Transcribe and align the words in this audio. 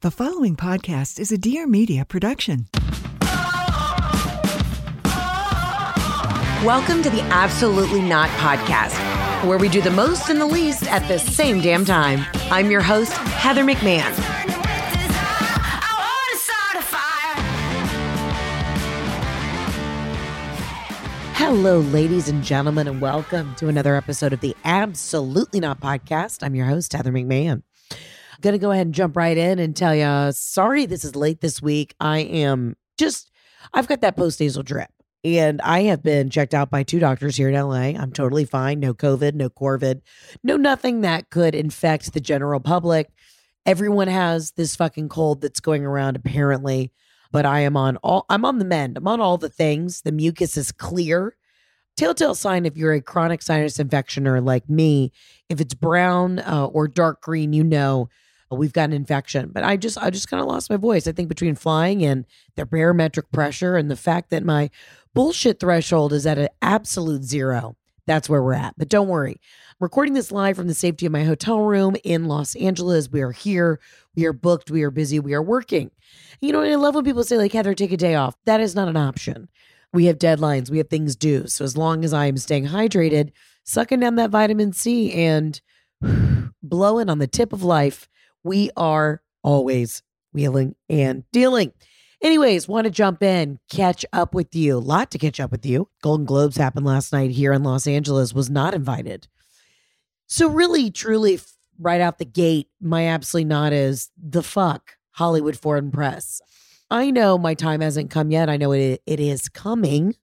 The 0.00 0.12
following 0.12 0.54
podcast 0.54 1.18
is 1.18 1.32
a 1.32 1.36
Dear 1.36 1.66
Media 1.66 2.04
production. 2.04 2.68
Welcome 6.64 7.02
to 7.02 7.10
the 7.10 7.26
Absolutely 7.32 8.00
Not 8.02 8.30
Podcast, 8.38 8.94
where 9.44 9.58
we 9.58 9.68
do 9.68 9.82
the 9.82 9.90
most 9.90 10.30
and 10.30 10.40
the 10.40 10.46
least 10.46 10.84
at 10.84 11.08
the 11.08 11.18
same 11.18 11.60
damn 11.60 11.84
time. 11.84 12.24
I'm 12.48 12.70
your 12.70 12.80
host, 12.80 13.10
Heather 13.12 13.64
McMahon. 13.64 14.14
Hello, 21.34 21.80
ladies 21.80 22.28
and 22.28 22.44
gentlemen, 22.44 22.86
and 22.86 23.00
welcome 23.00 23.52
to 23.56 23.66
another 23.66 23.96
episode 23.96 24.32
of 24.32 24.38
the 24.38 24.54
Absolutely 24.64 25.58
Not 25.58 25.80
Podcast. 25.80 26.44
I'm 26.44 26.54
your 26.54 26.66
host, 26.66 26.92
Heather 26.92 27.10
McMahon. 27.10 27.64
Going 28.40 28.52
to 28.52 28.58
go 28.58 28.70
ahead 28.70 28.86
and 28.86 28.94
jump 28.94 29.16
right 29.16 29.36
in 29.36 29.58
and 29.58 29.74
tell 29.74 29.94
you 29.94 30.32
sorry, 30.32 30.86
this 30.86 31.04
is 31.04 31.16
late 31.16 31.40
this 31.40 31.60
week. 31.60 31.94
I 31.98 32.20
am 32.20 32.76
just, 32.96 33.32
I've 33.74 33.88
got 33.88 34.00
that 34.02 34.16
post 34.16 34.40
nasal 34.40 34.62
drip. 34.62 34.90
And 35.24 35.60
I 35.62 35.82
have 35.82 36.02
been 36.02 36.30
checked 36.30 36.54
out 36.54 36.70
by 36.70 36.84
two 36.84 37.00
doctors 37.00 37.36
here 37.36 37.48
in 37.48 37.54
LA. 37.54 37.98
I'm 38.00 38.12
totally 38.12 38.44
fine. 38.44 38.78
No 38.78 38.94
COVID, 38.94 39.34
no 39.34 39.50
Corvid, 39.50 40.02
no 40.44 40.56
nothing 40.56 41.00
that 41.00 41.30
could 41.30 41.56
infect 41.56 42.12
the 42.12 42.20
general 42.20 42.60
public. 42.60 43.10
Everyone 43.66 44.08
has 44.08 44.52
this 44.52 44.76
fucking 44.76 45.08
cold 45.08 45.40
that's 45.40 45.60
going 45.60 45.84
around 45.84 46.14
apparently, 46.14 46.92
but 47.32 47.44
I 47.44 47.60
am 47.60 47.76
on 47.76 47.96
all 47.98 48.24
I'm 48.28 48.44
on 48.44 48.58
the 48.58 48.64
mend. 48.64 48.96
I'm 48.96 49.08
on 49.08 49.20
all 49.20 49.36
the 49.36 49.48
things. 49.48 50.02
The 50.02 50.12
mucus 50.12 50.56
is 50.56 50.70
clear. 50.70 51.36
Telltale 51.96 52.36
sign 52.36 52.64
if 52.64 52.76
you're 52.76 52.92
a 52.92 53.02
chronic 53.02 53.42
sinus 53.42 53.78
infectioner 53.78 54.42
like 54.42 54.70
me, 54.70 55.12
if 55.48 55.60
it's 55.60 55.74
brown 55.74 56.38
uh, 56.38 56.66
or 56.66 56.86
dark 56.86 57.20
green, 57.20 57.52
you 57.52 57.64
know 57.64 58.08
we've 58.56 58.72
got 58.72 58.84
an 58.84 58.92
infection. 58.92 59.50
But 59.52 59.64
I 59.64 59.76
just 59.76 59.98
I 59.98 60.10
just 60.10 60.28
kind 60.28 60.40
of 60.40 60.48
lost 60.48 60.70
my 60.70 60.76
voice. 60.76 61.06
I 61.06 61.12
think 61.12 61.28
between 61.28 61.54
flying 61.54 62.04
and 62.04 62.24
the 62.56 62.64
barometric 62.64 63.30
pressure 63.30 63.76
and 63.76 63.90
the 63.90 63.96
fact 63.96 64.30
that 64.30 64.44
my 64.44 64.70
bullshit 65.14 65.60
threshold 65.60 66.12
is 66.12 66.26
at 66.26 66.38
an 66.38 66.48
absolute 66.62 67.24
zero. 67.24 67.76
That's 68.06 68.28
where 68.28 68.42
we're 68.42 68.54
at. 68.54 68.74
But 68.78 68.88
don't 68.88 69.08
worry. 69.08 69.38
Recording 69.80 70.14
this 70.14 70.32
live 70.32 70.56
from 70.56 70.66
the 70.66 70.74
safety 70.74 71.04
of 71.04 71.12
my 71.12 71.24
hotel 71.24 71.60
room 71.60 71.94
in 72.04 72.24
Los 72.24 72.56
Angeles. 72.56 73.10
We 73.12 73.20
are 73.20 73.32
here. 73.32 73.80
We 74.16 74.24
are 74.24 74.32
booked. 74.32 74.70
We 74.70 74.82
are 74.82 74.90
busy. 74.90 75.20
We 75.20 75.34
are 75.34 75.42
working. 75.42 75.90
You 76.40 76.52
know, 76.52 76.62
I 76.62 76.74
love 76.76 76.94
when 76.94 77.04
people 77.04 77.22
say, 77.22 77.36
like, 77.36 77.52
Heather, 77.52 77.74
take 77.74 77.92
a 77.92 77.98
day 77.98 78.14
off. 78.14 78.34
That 78.46 78.62
is 78.62 78.74
not 78.74 78.88
an 78.88 78.96
option. 78.96 79.48
We 79.92 80.06
have 80.06 80.18
deadlines. 80.18 80.70
We 80.70 80.78
have 80.78 80.88
things 80.88 81.16
due. 81.16 81.46
So 81.48 81.64
as 81.64 81.76
long 81.76 82.02
as 82.02 82.14
I 82.14 82.26
am 82.26 82.38
staying 82.38 82.68
hydrated, 82.68 83.32
sucking 83.64 84.00
down 84.00 84.16
that 84.16 84.30
vitamin 84.30 84.72
C 84.72 85.12
and 85.12 85.60
blowing 86.62 87.10
on 87.10 87.18
the 87.18 87.26
tip 87.26 87.52
of 87.52 87.62
life, 87.62 88.08
we 88.44 88.70
are 88.76 89.22
always 89.42 90.02
wheeling 90.32 90.74
and 90.88 91.24
dealing. 91.32 91.72
Anyways, 92.20 92.66
want 92.66 92.84
to 92.84 92.90
jump 92.90 93.22
in, 93.22 93.60
catch 93.70 94.04
up 94.12 94.34
with 94.34 94.54
you. 94.54 94.76
A 94.76 94.80
lot 94.80 95.10
to 95.12 95.18
catch 95.18 95.38
up 95.38 95.52
with 95.52 95.64
you. 95.64 95.88
Golden 96.02 96.26
Globes 96.26 96.56
happened 96.56 96.84
last 96.84 97.12
night 97.12 97.30
here 97.30 97.52
in 97.52 97.62
Los 97.62 97.86
Angeles, 97.86 98.34
was 98.34 98.50
not 98.50 98.74
invited. 98.74 99.28
So, 100.26 100.48
really, 100.48 100.90
truly, 100.90 101.38
right 101.78 102.00
out 102.00 102.18
the 102.18 102.24
gate, 102.24 102.68
my 102.80 103.06
absolutely 103.06 103.48
not 103.48 103.72
is 103.72 104.10
the 104.20 104.42
fuck 104.42 104.96
Hollywood 105.12 105.56
Foreign 105.56 105.90
Press. 105.90 106.40
I 106.90 107.10
know 107.10 107.38
my 107.38 107.54
time 107.54 107.80
hasn't 107.80 108.10
come 108.10 108.30
yet. 108.30 108.48
I 108.48 108.56
know 108.56 108.72
it, 108.72 109.00
it 109.06 109.20
is 109.20 109.48
coming, 109.48 110.16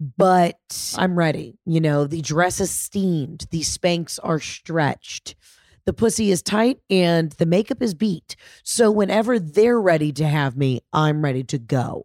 but 0.00 0.94
I'm 0.96 1.16
ready. 1.16 1.58
You 1.66 1.80
know, 1.80 2.06
the 2.06 2.22
dress 2.22 2.58
is 2.58 2.70
steamed, 2.70 3.46
the 3.50 3.60
Spanx 3.60 4.18
are 4.22 4.40
stretched 4.40 5.34
the 5.84 5.92
pussy 5.92 6.30
is 6.30 6.42
tight 6.42 6.78
and 6.90 7.32
the 7.32 7.46
makeup 7.46 7.82
is 7.82 7.94
beat. 7.94 8.36
So 8.62 8.90
whenever 8.90 9.38
they're 9.38 9.80
ready 9.80 10.12
to 10.12 10.26
have 10.26 10.56
me, 10.56 10.80
I'm 10.92 11.22
ready 11.22 11.42
to 11.44 11.58
go. 11.58 12.04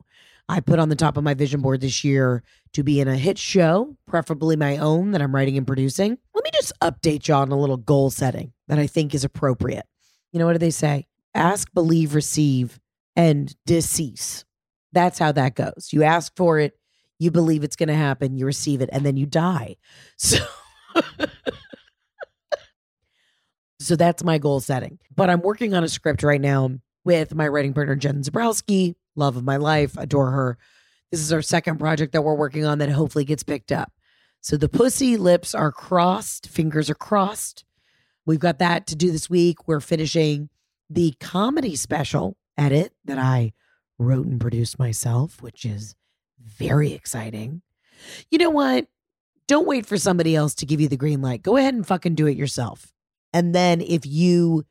I 0.50 0.62
put 0.62 0.80
on 0.80 0.90
the 0.90 0.96
top 0.96 1.18
of 1.18 1.24
my 1.24 1.34
vision 1.34 1.62
board 1.62 1.82
this 1.82 2.04
year 2.04 2.42
to 2.74 2.84
be 2.84 3.00
in 3.00 3.08
a 3.08 3.18
hit 3.18 3.38
show, 3.38 3.98
preferably 4.08 4.56
my 4.56 4.78
own 4.78 5.12
that 5.12 5.22
I'm 5.22 5.36
writing 5.36 5.58
and 5.58 5.68
producing. 5.68 6.18
Let 6.34 6.44
me 6.44 6.52
just 6.54 6.72
update 6.82 7.28
y'all 7.28 7.42
on 7.42 7.52
a 7.52 7.60
little 7.60 7.78
goal 7.78 8.10
setting 8.10 8.54
that 8.68 8.80
I 8.80 8.88
think 8.88 9.14
is 9.14 9.24
appropriate. 9.24 9.86
You 10.32 10.40
know, 10.40 10.46
what 10.46 10.54
do 10.54 10.60
they 10.60 10.72
say? 10.72 11.08
Ask, 11.34 11.74
believe, 11.74 12.16
receive, 12.16 12.80
and 13.16 13.54
decease. 13.66 14.46
That's 14.94 15.20
how 15.20 15.32
that 15.34 15.56
goes. 15.56 15.90
You 15.92 16.04
ask 16.04 16.36
for 16.36 16.60
it, 16.60 16.78
you 17.20 17.32
believe 17.32 17.64
it's 17.64 17.76
going 17.76 17.90
to 17.90 17.96
happen, 17.96 18.38
you 18.38 18.46
receive 18.46 18.82
it, 18.82 18.90
and 18.92 19.06
then 19.06 19.18
you 19.18 19.26
die. 19.26 19.76
So. 20.18 20.38
So 23.88 23.96
that's 23.96 24.22
my 24.22 24.38
goal 24.38 24.60
setting. 24.60 25.00
But 25.16 25.30
I'm 25.30 25.40
working 25.40 25.74
on 25.74 25.86
a 25.86 25.88
script 25.88 26.22
right 26.22 26.42
now 26.42 26.72
with 27.06 27.34
my 27.34 27.48
writing 27.48 27.74
partner, 27.74 27.96
Jen 27.96 28.22
Zabrowski, 28.22 28.96
love 29.16 29.38
of 29.38 29.46
my 29.46 29.56
life, 29.56 29.96
adore 29.96 30.30
her. 30.32 30.58
This 31.10 31.22
is 31.22 31.32
our 31.32 31.42
second 31.42 31.78
project 31.78 32.12
that 32.12 32.22
we're 32.22 32.36
working 32.36 32.66
on 32.66 32.80
that 32.80 32.90
hopefully 32.90 33.24
gets 33.24 33.44
picked 33.44 33.72
up. 33.72 33.94
So 34.42 34.58
the 34.58 34.68
pussy 34.68 35.16
lips 35.16 35.56
are 35.56 35.72
crossed, 35.72 36.50
fingers 36.50 36.90
are 36.90 36.96
crossed. 36.96 37.64
We've 38.26 38.42
got 38.42 38.60
that 38.60 38.88
to 38.88 38.96
do 38.98 39.10
this 39.10 39.30
week. 39.30 39.70
We're 39.70 39.80
finishing 39.80 40.50
the 40.90 41.14
comedy 41.22 41.78
special 41.78 42.36
edit 42.58 42.94
that 43.06 43.18
I 43.18 43.54
wrote 43.98 44.26
and 44.26 44.42
produced 44.42 44.78
myself, 44.78 45.42
which 45.42 45.64
is 45.64 45.96
very 46.44 46.92
exciting. 46.92 47.62
You 48.30 48.38
know 48.40 48.50
what? 48.50 48.88
Don't 49.48 49.66
wait 49.66 49.86
for 49.86 49.98
somebody 49.98 50.36
else 50.36 50.56
to 50.56 50.66
give 50.66 50.82
you 50.82 50.90
the 50.90 50.98
green 50.98 51.22
light. 51.22 51.42
Go 51.42 51.56
ahead 51.56 51.74
and 51.74 51.88
fucking 51.88 52.16
do 52.16 52.28
it 52.28 52.36
yourself. 52.36 52.92
And 53.34 53.54
then 53.54 53.82
if 53.82 54.06
you 54.06 54.66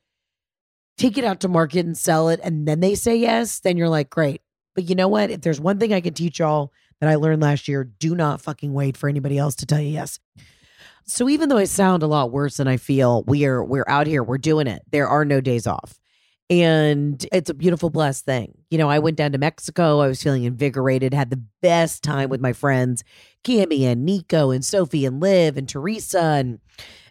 take 0.97 1.19
it 1.19 1.25
out 1.25 1.41
to 1.41 1.49
market 1.49 1.84
and 1.84 1.97
sell 1.97 2.28
it 2.28 2.41
and 2.43 2.67
then 2.67 2.81
they 2.81 2.94
say 2.94 3.17
yes, 3.17 3.61
then 3.61 3.77
you're 3.77 3.89
like, 3.89 4.11
great. 4.11 4.43
But 4.75 4.89
you 4.89 4.94
know 4.94 5.09
what? 5.09 5.31
If 5.31 5.41
there's 5.43 5.61
one 5.61 5.78
thing 5.78 5.93
I 5.93 6.00
can 6.00 6.15
teach 6.15 6.39
y'all 6.39 6.72
that 7.00 7.09
I 7.09 7.16
learned 7.16 7.43
last 7.43 7.69
year, 7.69 7.84
do 7.84 8.15
not 8.15 8.41
fucking 8.41 8.72
wait 8.72 8.97
for 8.97 9.09
anybody 9.09 9.39
else 9.39 9.55
to 9.56 9.66
tell 9.66 9.81
you 9.81 9.89
yes. 9.89 10.19
So 11.05 11.28
even 11.28 11.49
though 11.49 11.56
I 11.56 11.65
sound 11.65 12.03
a 12.03 12.09
lot 12.09 12.33
worse 12.33 12.56
than 12.56 12.66
I 12.66 12.78
feel, 12.78 13.22
we 13.25 13.47
are 13.47 13.62
we're 13.62 13.84
out 13.87 14.06
here, 14.06 14.22
we're 14.22 14.39
doing 14.39 14.66
it. 14.66 14.83
There 14.91 15.09
are 15.09 15.25
no 15.25 15.41
days 15.41 15.66
off. 15.66 15.99
And 16.49 17.25
it's 17.33 17.50
a 17.50 17.55
beautiful, 17.55 17.91
blessed 17.91 18.25
thing. 18.25 18.57
You 18.71 18.78
know, 18.78 18.89
I 18.89 19.01
went 19.01 19.16
down 19.16 19.33
to 19.33 19.39
Mexico. 19.39 20.01
I 20.01 20.07
was 20.07 20.22
feeling 20.22 20.45
invigorated, 20.45 21.13
had 21.13 21.31
the 21.31 21.42
best 21.60 22.04
time 22.04 22.28
with 22.28 22.41
my 22.41 22.53
friends, 22.53 23.03
Cami 23.45 23.83
and 23.83 24.04
Nico 24.04 24.51
and 24.51 24.65
Sophie 24.65 25.04
and 25.04 25.21
Liv 25.21 25.57
and 25.57 25.69
Teresa 25.69 26.21
and 26.21 26.60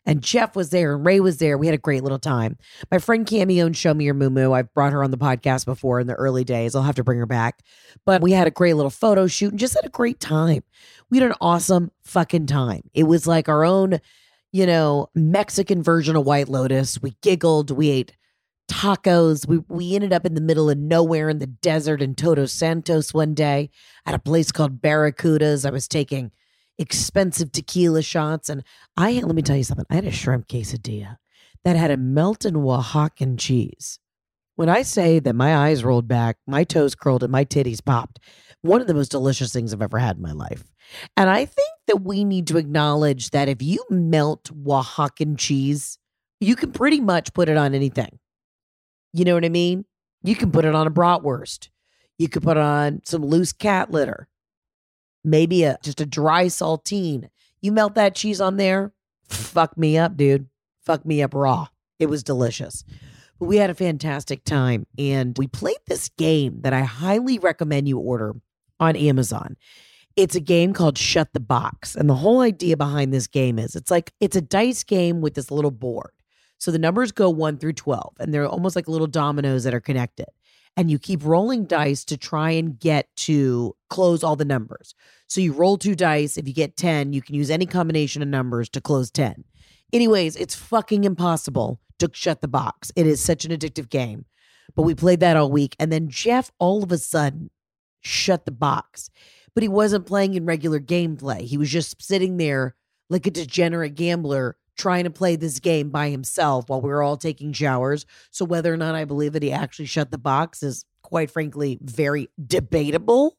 and 0.05 0.21
Jeff 0.21 0.55
was 0.55 0.69
there 0.69 0.95
and 0.95 1.05
Ray 1.05 1.19
was 1.19 1.37
there. 1.37 1.57
We 1.57 1.67
had 1.67 1.75
a 1.75 1.79
great 1.79 2.03
little 2.03 2.19
time. 2.19 2.57
My 2.91 2.99
friend 2.99 3.25
Cami 3.25 3.63
owned 3.63 3.75
Show 3.75 3.93
Me 3.93 4.05
Your 4.05 4.13
Mumu. 4.13 4.55
I've 4.55 4.73
brought 4.73 4.93
her 4.93 5.03
on 5.03 5.11
the 5.11 5.17
podcast 5.17 5.65
before 5.65 5.99
in 5.99 6.07
the 6.07 6.13
early 6.13 6.43
days. 6.43 6.75
I'll 6.75 6.83
have 6.83 6.95
to 6.95 7.03
bring 7.03 7.19
her 7.19 7.25
back. 7.25 7.63
But 8.05 8.21
we 8.21 8.31
had 8.31 8.47
a 8.47 8.51
great 8.51 8.75
little 8.75 8.91
photo 8.91 9.27
shoot 9.27 9.51
and 9.51 9.59
just 9.59 9.73
had 9.73 9.85
a 9.85 9.89
great 9.89 10.19
time. 10.19 10.63
We 11.09 11.19
had 11.19 11.27
an 11.27 11.37
awesome 11.41 11.91
fucking 12.03 12.47
time. 12.47 12.81
It 12.93 13.03
was 13.03 13.25
like 13.25 13.49
our 13.49 13.63
own, 13.63 13.99
you 14.51 14.65
know, 14.65 15.09
Mexican 15.15 15.81
version 15.81 16.15
of 16.15 16.25
White 16.25 16.49
Lotus. 16.49 17.01
We 17.01 17.15
giggled. 17.21 17.71
We 17.71 17.89
ate 17.89 18.15
tacos. 18.69 19.47
We 19.47 19.59
we 19.69 19.95
ended 19.95 20.13
up 20.13 20.25
in 20.25 20.33
the 20.33 20.41
middle 20.41 20.69
of 20.69 20.77
nowhere 20.77 21.29
in 21.29 21.39
the 21.39 21.47
desert 21.47 22.01
in 22.01 22.15
Todos 22.15 22.51
Santos 22.51 23.13
one 23.13 23.33
day 23.33 23.69
at 24.05 24.15
a 24.15 24.19
place 24.19 24.51
called 24.51 24.81
Barracudas. 24.81 25.65
I 25.65 25.71
was 25.71 25.87
taking 25.87 26.31
expensive 26.77 27.51
tequila 27.51 28.01
shots. 28.01 28.49
And 28.49 28.63
I 28.97 29.13
let 29.13 29.35
me 29.35 29.41
tell 29.41 29.57
you 29.57 29.63
something. 29.63 29.85
I 29.89 29.95
had 29.95 30.05
a 30.05 30.11
shrimp 30.11 30.47
quesadilla 30.47 31.17
that 31.63 31.75
had 31.75 31.91
a 31.91 31.97
melted 31.97 32.53
Oaxacan 32.55 33.39
cheese 33.39 33.99
When 34.55 34.69
I 34.69 34.83
say 34.83 35.19
that 35.19 35.35
my 35.35 35.55
eyes 35.55 35.83
rolled 35.83 36.07
back, 36.07 36.37
my 36.47 36.63
toes 36.63 36.95
curled, 36.95 37.23
and 37.23 37.31
my 37.31 37.45
titties 37.45 37.83
popped, 37.83 38.19
one 38.61 38.81
of 38.81 38.87
the 38.87 38.93
most 38.93 39.11
delicious 39.11 39.51
things 39.53 39.73
I've 39.73 39.81
ever 39.81 39.99
had 39.99 40.17
in 40.17 40.21
my 40.21 40.31
life. 40.31 40.63
And 41.17 41.29
I 41.29 41.45
think 41.45 41.69
that 41.87 42.03
we 42.03 42.23
need 42.23 42.47
to 42.47 42.57
acknowledge 42.57 43.31
that 43.31 43.49
if 43.49 43.61
you 43.61 43.83
melt 43.89 44.51
Oaxacan 44.65 45.37
cheese, 45.37 45.99
you 46.39 46.55
can 46.55 46.71
pretty 46.71 47.01
much 47.01 47.33
put 47.33 47.49
it 47.49 47.57
on 47.57 47.73
anything. 47.73 48.19
You 49.13 49.25
know 49.25 49.35
what 49.35 49.45
I 49.45 49.49
mean? 49.49 49.85
You 50.23 50.35
can 50.35 50.51
put 50.51 50.65
it 50.65 50.75
on 50.75 50.87
a 50.87 50.91
bratwurst. 50.91 51.69
You 52.17 52.29
could 52.29 52.43
put 52.43 52.57
on 52.57 53.01
some 53.05 53.23
loose 53.25 53.53
cat 53.53 53.91
litter. 53.91 54.27
Maybe 55.25 55.63
a 55.63 55.77
just 55.81 56.01
a 56.01 56.05
dry 56.05 56.45
saltine. 56.45 57.29
You 57.61 57.71
melt 57.71 57.95
that 57.95 58.15
cheese 58.15 58.39
on 58.39 58.57
there, 58.57 58.93
fuck 59.27 59.77
me 59.77 59.97
up, 59.97 60.15
dude. 60.15 60.47
Fuck 60.85 61.05
me 61.05 61.23
up 61.23 61.33
raw. 61.33 61.67
It 61.99 62.07
was 62.07 62.23
delicious. 62.23 62.83
But 63.39 63.47
we 63.47 63.57
had 63.57 63.69
a 63.69 63.75
fantastic 63.75 64.43
time 64.43 64.85
and 64.97 65.37
we 65.37 65.47
played 65.47 65.79
this 65.87 66.09
game 66.09 66.61
that 66.61 66.73
I 66.73 66.81
highly 66.81 67.39
recommend 67.39 67.87
you 67.87 67.97
order 67.97 68.35
on 68.79 68.95
Amazon. 68.95 69.57
It's 70.15 70.35
a 70.35 70.39
game 70.39 70.73
called 70.73 70.97
Shut 70.97 71.33
the 71.33 71.39
Box. 71.39 71.95
And 71.95 72.09
the 72.09 72.15
whole 72.15 72.41
idea 72.41 72.77
behind 72.77 73.13
this 73.13 73.27
game 73.27 73.59
is 73.59 73.75
it's 73.75 73.91
like 73.91 74.13
it's 74.19 74.35
a 74.35 74.41
dice 74.41 74.83
game 74.83 75.21
with 75.21 75.33
this 75.33 75.51
little 75.51 75.71
board. 75.71 76.11
So 76.57 76.71
the 76.71 76.79
numbers 76.79 77.11
go 77.11 77.29
1 77.29 77.57
through 77.57 77.73
12 77.73 78.13
and 78.19 78.33
they're 78.33 78.47
almost 78.47 78.75
like 78.75 78.87
little 78.87 79.07
dominoes 79.07 79.63
that 79.65 79.73
are 79.73 79.81
connected. 79.81 80.27
And 80.77 80.91
you 80.91 80.99
keep 80.99 81.23
rolling 81.23 81.65
dice 81.65 82.03
to 82.05 82.17
try 82.17 82.51
and 82.51 82.77
get 82.77 83.07
to 83.17 83.75
close 83.89 84.23
all 84.23 84.35
the 84.35 84.43
numbers. 84.43 84.93
So 85.27 85.39
you 85.39 85.53
roll 85.53 85.77
two 85.77 85.95
dice. 85.95 86.37
If 86.37 86.47
you 86.47 86.53
get 86.53 86.75
10, 86.75 87.13
you 87.13 87.21
can 87.21 87.35
use 87.35 87.49
any 87.49 87.65
combination 87.65 88.21
of 88.21 88.27
numbers 88.27 88.69
to 88.69 88.81
close 88.81 89.09
10. 89.09 89.45
Anyways, 89.93 90.35
it's 90.35 90.55
fucking 90.55 91.05
impossible 91.05 91.79
to 91.99 92.09
shut 92.13 92.41
the 92.41 92.47
box. 92.47 92.91
It 92.95 93.07
is 93.07 93.21
such 93.21 93.45
an 93.45 93.51
addictive 93.51 93.89
game. 93.89 94.25
But 94.75 94.81
we 94.83 94.95
played 94.95 95.21
that 95.21 95.37
all 95.37 95.49
week. 95.49 95.75
And 95.79 95.91
then 95.91 96.09
Jeff 96.09 96.51
all 96.59 96.83
of 96.83 96.91
a 96.91 96.97
sudden 96.97 97.49
shut 98.01 98.45
the 98.45 98.51
box. 98.51 99.09
But 99.53 99.63
he 99.63 99.69
wasn't 99.69 100.05
playing 100.05 100.33
in 100.33 100.45
regular 100.45 100.79
gameplay. 100.81 101.41
He 101.41 101.57
was 101.57 101.69
just 101.69 102.01
sitting 102.01 102.37
there 102.37 102.75
like 103.09 103.25
a 103.25 103.31
degenerate 103.31 103.95
gambler 103.95 104.57
trying 104.77 105.05
to 105.05 105.09
play 105.09 105.35
this 105.35 105.59
game 105.59 105.89
by 105.89 106.09
himself 106.09 106.69
while 106.69 106.81
we 106.81 106.89
were 106.89 107.03
all 107.03 107.17
taking 107.17 107.53
showers. 107.53 108.05
So 108.31 108.45
whether 108.45 108.73
or 108.73 108.77
not 108.77 108.95
I 108.95 109.05
believe 109.05 109.33
that 109.33 109.43
he 109.43 109.51
actually 109.51 109.85
shut 109.85 110.11
the 110.11 110.17
box 110.17 110.63
is 110.63 110.85
quite 111.01 111.31
frankly 111.31 111.79
very 111.81 112.29
debatable. 112.45 113.37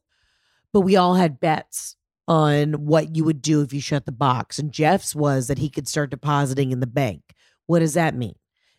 But 0.73 0.81
we 0.81 0.95
all 0.95 1.15
had 1.15 1.39
bets 1.39 1.95
on 2.27 2.73
what 2.85 3.15
you 3.15 3.23
would 3.23 3.41
do 3.41 3.61
if 3.61 3.71
you 3.71 3.79
shut 3.79 4.05
the 4.05 4.11
box. 4.11 4.59
And 4.59 4.71
Jeff's 4.71 5.15
was 5.15 5.47
that 5.47 5.59
he 5.59 5.69
could 5.69 5.87
start 5.87 6.09
depositing 6.09 6.71
in 6.71 6.81
the 6.81 6.87
bank. 6.87 7.21
What 7.65 7.79
does 7.79 7.93
that 7.93 8.15
mean? 8.15 8.35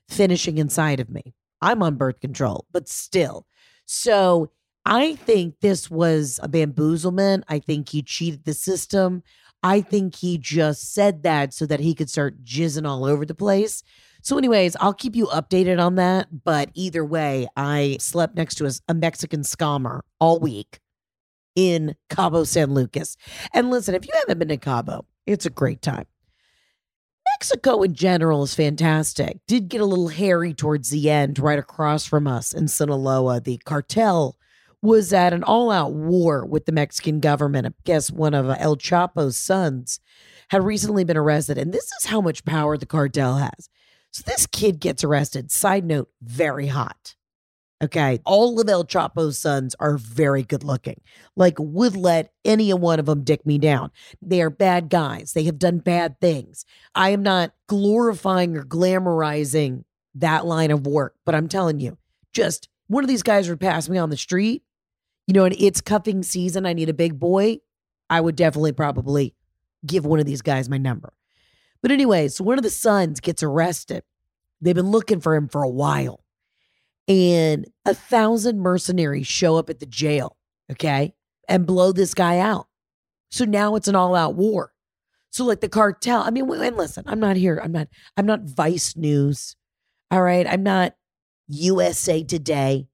Finishing 0.09 0.59
inside 0.59 1.01
of 1.01 1.09
me. 1.09 1.35
I'm 1.61 1.83
on 1.83 1.97
birth 1.97 2.21
control, 2.21 2.67
but 2.73 2.89
still. 2.89 3.47
So 3.87 4.51
I 4.85 5.17
think 5.17 5.61
this 5.61 5.91
was 5.91 6.39
a 6.43 6.49
bamboozlement. 6.49 7.43
I 7.49 7.59
think 7.59 7.89
he 7.89 8.03
cheated 8.03 8.45
the 8.45 8.55
system. 8.55 9.23
I 9.63 9.81
think 9.81 10.15
he 10.15 10.39
just 10.39 10.95
said 10.95 11.23
that 11.25 11.53
so 11.53 11.67
that 11.67 11.81
he 11.81 11.95
could 11.95 12.11
start 12.11 12.45
jizzing 12.45 12.87
all 12.87 13.05
over 13.05 13.27
the 13.27 13.35
place. 13.35 13.83
So, 14.23 14.37
anyways, 14.39 14.77
I'll 14.81 14.95
keep 14.95 15.17
you 15.17 15.27
updated 15.27 15.81
on 15.81 15.97
that. 15.97 16.45
But 16.45 16.71
either 16.75 17.05
way, 17.05 17.49
I 17.57 17.97
slept 18.01 18.37
next 18.37 18.57
to 18.57 18.67
a, 18.67 18.71
a 18.89 18.95
Mexican 18.95 19.43
scammer 19.43 20.01
all 20.21 20.39
week 20.39 20.81
in 21.55 21.97
Cabo 22.09 22.45
San 22.45 22.75
Lucas. 22.75 23.17
And 23.53 23.71
listen, 23.71 23.95
if 23.95 24.07
you 24.07 24.13
haven't 24.15 24.39
been 24.39 24.49
to 24.49 24.57
Cabo, 24.57 25.07
it's 25.27 25.47
a 25.47 25.51
great 25.51 25.83
time. 25.83 26.07
Mexico 27.35 27.83
in 27.83 27.95
general 27.95 28.43
is 28.43 28.55
fantastic. 28.55 29.39
Did 29.47 29.69
get 29.69 29.81
a 29.81 29.85
little 29.85 30.09
hairy 30.09 30.55
towards 30.55 30.91
the 30.91 31.11
end, 31.11 31.39
right 31.39 31.59
across 31.59 32.07
from 32.07 32.27
us 32.27 32.53
in 32.53 32.69
Sinaloa. 32.69 33.41
The 33.41 33.59
cartel 33.59 34.37
was 34.83 35.13
at 35.13 35.33
an 35.33 35.43
all 35.43 35.71
out 35.71 35.93
war 35.93 36.47
with 36.47 36.67
the 36.67 36.73
Mexican 36.73 37.21
government. 37.21 37.67
I 37.67 37.71
guess 37.85 38.11
one 38.11 38.35
of 38.35 38.49
uh, 38.49 38.57
El 38.59 38.77
Chapo's 38.77 39.37
sons 39.37 40.01
had 40.51 40.65
recently 40.65 41.05
been 41.05 41.17
arrested. 41.17 41.59
And 41.59 41.73
this 41.73 41.91
is 42.01 42.07
how 42.07 42.21
much 42.21 42.45
power 42.45 42.77
the 42.77 42.87
cartel 42.87 43.37
has. 43.37 43.69
So 44.11 44.23
this 44.27 44.47
kid 44.47 44.81
gets 44.81 45.05
arrested. 45.05 45.51
Side 45.51 45.85
note, 45.85 46.11
very 46.23 46.69
hot. 46.69 47.15
Okay. 47.83 48.21
All 48.25 48.61
of 48.61 48.69
El 48.69 48.85
Chapo's 48.85 49.39
sons 49.39 49.77
are 49.79 49.99
very 49.99 50.43
good 50.43 50.65
looking. 50.65 51.01
Like, 51.37 51.55
would 51.59 51.97
let 51.97 52.33
any 52.45 52.73
one 52.73 52.99
of 52.99 53.07
them 53.07 53.23
dick 53.23 53.47
me 53.47 53.59
down. 53.59 53.93
They 54.21 54.43
are 54.43 54.51
bad 54.51 54.89
guys. 54.89 55.33
They 55.33 55.45
have 55.45 55.59
done 55.59 55.79
bad 55.79 56.21
things. 56.21 56.65
I 56.95 57.11
am 57.11 57.23
not 57.23 57.53
glorifying 57.69 58.57
or 58.57 58.65
glamorizing 58.65 59.85
that 60.17 60.47
line 60.47 60.73
of 60.73 60.87
work, 60.87 61.15
but 61.25 61.37
I'm 61.37 61.49
telling 61.49 61.79
you, 61.79 61.99
just 62.33 62.69
one 62.89 63.05
of 63.05 63.09
these 63.09 63.23
guys 63.23 63.49
would 63.49 63.61
pass 63.61 63.89
me 63.89 63.99
on 63.99 64.11
the 64.11 64.17
street. 64.17 64.63
You 65.29 65.35
know, 65.35 65.45
and 65.45 65.55
it's 65.57 65.81
cuffing 65.81 66.25
season. 66.25 66.67
I 66.67 66.73
need 66.73 66.89
a 66.89 66.95
big 66.95 67.21
boy. 67.21 67.59
I 68.11 68.21
would 68.21 68.35
definitely 68.35 68.73
probably 68.73 69.37
give 69.87 70.05
one 70.05 70.19
of 70.19 70.27
these 70.27 70.43
guys 70.43 70.69
my 70.69 70.79
number. 70.79 71.13
But 71.83 71.93
anyway, 71.93 72.27
so 72.27 72.43
one 72.43 72.59
of 72.59 72.65
the 72.65 72.71
sons 72.71 73.21
gets 73.21 73.45
arrested. 73.45 74.03
They've 74.61 74.75
been 74.75 74.91
looking 74.91 75.21
for 75.21 75.37
him 75.37 75.47
for 75.47 75.63
a 75.63 75.69
while 75.69 76.25
and 77.07 77.67
a 77.87 77.95
thousand 77.95 78.59
mercenaries 78.59 79.27
show 79.27 79.57
up 79.57 79.71
at 79.71 79.79
the 79.79 79.87
jail, 79.87 80.37
okay, 80.73 81.15
and 81.49 81.67
blow 81.67 81.93
this 81.93 82.15
guy 82.15 82.39
out. 82.39 82.67
So 83.31 83.45
now 83.45 83.77
it's 83.77 83.89
an 83.89 83.95
all 83.95 84.15
out 84.15 84.35
war. 84.35 84.73
So 85.31 85.45
like 85.45 85.61
the 85.61 85.69
cartel, 85.69 86.23
I 86.23 86.31
mean, 86.31 86.51
and 86.51 86.77
listen, 86.77 87.05
I'm 87.07 87.21
not 87.21 87.37
here. 87.37 87.61
I'm 87.63 87.73
not, 87.73 87.89
I'm 88.17 88.27
not 88.27 88.43
Vice 88.43 88.97
News. 88.97 89.57
All 90.11 90.23
right. 90.23 90.47
I'm 90.47 90.63
not 90.63 90.95
USA 91.49 92.25
Today. 92.25 92.89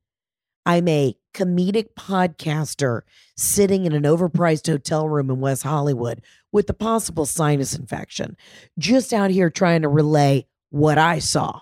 I'm 0.67 0.89
a 0.89 1.17
comedic 1.35 1.89
podcaster 1.99 3.03
sitting 3.37 3.85
in 3.85 3.93
an 3.93 4.05
overpriced 4.05 4.67
hotel 4.67 5.09
room 5.09 5.31
in 5.31 5.41
West 5.41 5.65
Hollywood 5.65 6.23
with 6.53 6.71
a 6.71 6.75
possible 6.75 7.27
sinus 7.27 7.75
infection, 7.75 8.37
just 8.79 9.13
out 9.13 9.31
here 9.31 9.51
trying 9.51 9.83
to 9.83 9.89
relay 9.89 10.47
what 10.71 10.97
I 10.97 11.19
saw. 11.19 11.61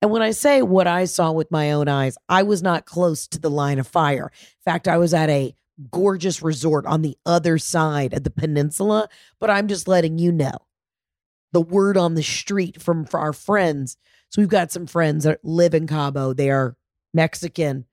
And 0.00 0.10
when 0.10 0.22
I 0.22 0.30
say 0.30 0.62
what 0.62 0.86
I 0.86 1.06
saw 1.06 1.32
with 1.32 1.50
my 1.50 1.72
own 1.72 1.88
eyes, 1.88 2.16
I 2.28 2.44
was 2.44 2.62
not 2.62 2.86
close 2.86 3.26
to 3.28 3.38
the 3.38 3.50
line 3.50 3.78
of 3.78 3.86
fire. 3.88 4.30
In 4.32 4.72
fact, 4.72 4.86
I 4.86 4.98
was 4.98 5.12
at 5.12 5.28
a 5.28 5.54
gorgeous 5.90 6.42
resort 6.42 6.86
on 6.86 7.02
the 7.02 7.16
other 7.26 7.58
side 7.58 8.12
of 8.12 8.24
the 8.24 8.30
peninsula, 8.30 9.08
but 9.40 9.50
I'm 9.50 9.66
just 9.66 9.88
letting 9.88 10.18
you 10.18 10.30
know 10.30 10.56
the 11.52 11.60
word 11.60 11.96
on 11.96 12.14
the 12.14 12.22
street 12.22 12.80
from 12.80 13.06
our 13.12 13.32
friends. 13.32 13.96
So 14.28 14.42
we've 14.42 14.48
got 14.48 14.70
some 14.70 14.86
friends 14.86 15.24
that 15.24 15.44
live 15.44 15.74
in 15.74 15.86
Cabo. 15.86 16.32
They 16.32 16.50
are 16.50 16.76
Mexican. 17.14 17.86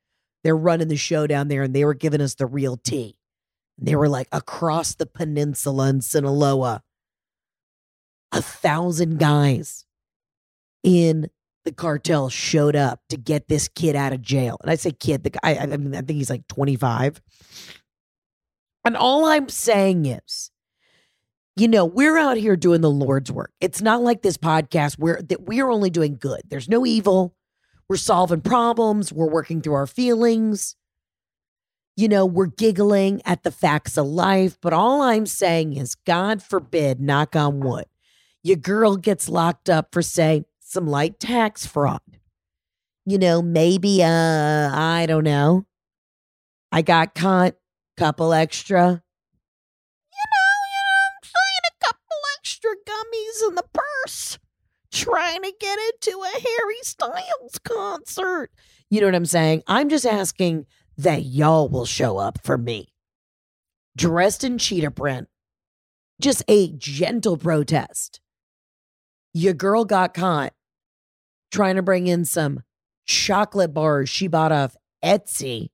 They're 0.46 0.56
running 0.56 0.90
the 0.90 0.96
show 0.96 1.26
down 1.26 1.48
there 1.48 1.64
and 1.64 1.74
they 1.74 1.84
were 1.84 1.96
giving 1.96 2.22
us 2.22 2.36
the 2.36 2.46
real 2.46 2.78
tea. 2.78 3.18
They 3.80 3.96
were 3.96 4.08
like 4.08 4.28
across 4.32 4.94
the 4.94 5.08
peninsula 5.08 5.90
in 5.90 6.02
Sinaloa, 6.02 6.84
a 8.32 8.44
thousand 8.44 9.18
guys 9.18 9.86
in 10.84 11.32
the 11.64 11.72
cartel 11.72 12.30
showed 12.30 12.76
up 12.76 13.00
to 13.10 13.18
get 13.18 13.48
this 13.48 13.68
kid 13.68 13.96
out 13.96 14.14
of 14.14 14.22
jail. 14.22 14.58
And 14.62 14.70
I 14.70 14.76
say 14.76 14.92
kid, 14.92 15.24
the 15.24 15.32
guy, 15.32 15.58
I, 15.60 15.66
mean, 15.66 15.96
I 15.96 16.02
think 16.02 16.18
he's 16.18 16.30
like 16.30 16.48
25. 16.48 17.20
And 18.86 18.96
all 18.96 19.26
I'm 19.26 19.50
saying 19.50 20.06
is, 20.06 20.52
you 21.56 21.68
know, 21.68 21.86
we're 21.86 22.20
out 22.20 22.38
here 22.38 22.56
doing 22.56 22.82
the 22.82 22.92
Lord's 22.92 23.32
work. 23.32 23.52
It's 23.60 23.82
not 23.82 24.04
like 24.04 24.22
this 24.22 24.38
podcast 24.38 25.00
where 25.00 25.20
that 25.24 25.48
we're 25.48 25.72
only 25.72 25.90
doing 25.90 26.18
good. 26.18 26.42
There's 26.48 26.70
no 26.70 26.86
evil. 26.86 27.34
We're 27.88 27.98
solving 27.98 28.42
problems. 28.42 29.14
We're 29.14 29.30
working 29.30 29.62
through 29.62 29.76
our 29.76 29.88
feelings. 29.88 30.76
You 31.96 32.08
know, 32.10 32.26
we're 32.26 32.48
giggling 32.48 33.22
at 33.26 33.44
the 33.44 33.52
facts 33.52 33.98
of 33.98 34.06
life. 34.08 34.58
But 34.62 34.74
all 34.74 35.02
I'm 35.02 35.26
saying 35.26 35.78
is, 35.78 35.96
God 35.96 36.42
forbid, 36.42 37.00
knock 37.00 37.36
on 37.36 37.60
wood, 37.60 37.86
your 38.44 38.58
girl 38.58 38.98
gets 38.98 39.30
locked 39.30 39.70
up 39.70 39.90
for, 39.92 40.02
say, 40.02 40.46
some 40.60 40.88
light 40.88 41.20
tax 41.20 41.66
fraud. 41.66 42.02
You 43.06 43.20
know, 43.20 43.42
maybe 43.42 44.04
uh 44.04 44.72
I 44.74 45.06
don't 45.08 45.24
know. 45.24 45.66
I 46.72 46.82
got 46.82 47.14
caught 47.14 47.56
couple 47.96 48.34
extra. 48.34 48.82
You 48.82 50.26
know, 50.34 50.56
you 50.74 50.82
know, 50.86 51.00
I'm 51.08 51.24
saying 51.24 51.66
a 51.72 51.86
couple 51.86 52.18
extra 52.38 52.72
gummies 52.86 53.50
in 53.50 53.56
the 53.56 53.64
purse 53.74 54.38
trying 54.96 55.42
to 55.42 55.54
get 55.60 55.78
into 55.78 56.18
a 56.24 56.40
Harry 56.40 56.80
Styles 56.82 57.60
concert. 57.64 58.50
You 58.90 59.02
know 59.02 59.08
what 59.08 59.16
I'm 59.16 59.26
saying? 59.26 59.64
I'm 59.68 59.90
just 59.90 60.06
asking 60.06 60.66
that 60.98 61.24
y'all 61.24 61.68
will 61.68 61.86
show 61.86 62.18
up 62.18 62.40
for 62.44 62.58
me. 62.58 62.94
Dressed 63.98 64.44
in 64.44 64.58
cheetah 64.58 64.92
print. 64.92 65.28
Just 66.22 66.44
a 66.48 66.72
gentle 66.72 67.36
protest. 67.36 68.22
Your 69.34 69.54
girl 69.54 69.84
got 69.84 70.14
caught 70.14 70.54
trying 71.52 71.76
to 71.76 71.82
bring 71.82 72.08
in 72.08 72.24
some 72.24 72.62
chocolate 73.06 73.74
bars 73.74 74.10
she 74.10 74.28
bought 74.28 74.52
off 74.54 74.78
Etsy 75.04 75.70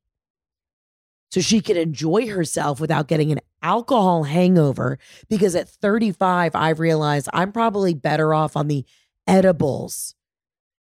so 1.32 1.42
she 1.42 1.62
could 1.62 1.78
enjoy 1.78 2.28
herself 2.28 2.80
without 2.80 3.08
getting 3.08 3.32
an 3.32 3.40
alcohol 3.62 4.24
hangover. 4.24 4.98
Because 5.30 5.56
at 5.56 5.70
35, 5.70 6.56
I've 6.56 6.80
realized 6.80 7.30
I'm 7.34 7.52
probably 7.52 7.94
better 7.94 8.34
off 8.34 8.58
on 8.58 8.68
the 8.68 8.84
edibles 9.32 10.14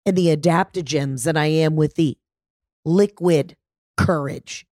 and 0.05 0.17
the 0.17 0.35
adaptogens 0.35 1.23
than 1.23 1.37
I 1.37 1.45
am 1.45 1.75
with 1.75 1.93
the 1.93 2.17
liquid 2.83 3.55
courage. 3.95 4.65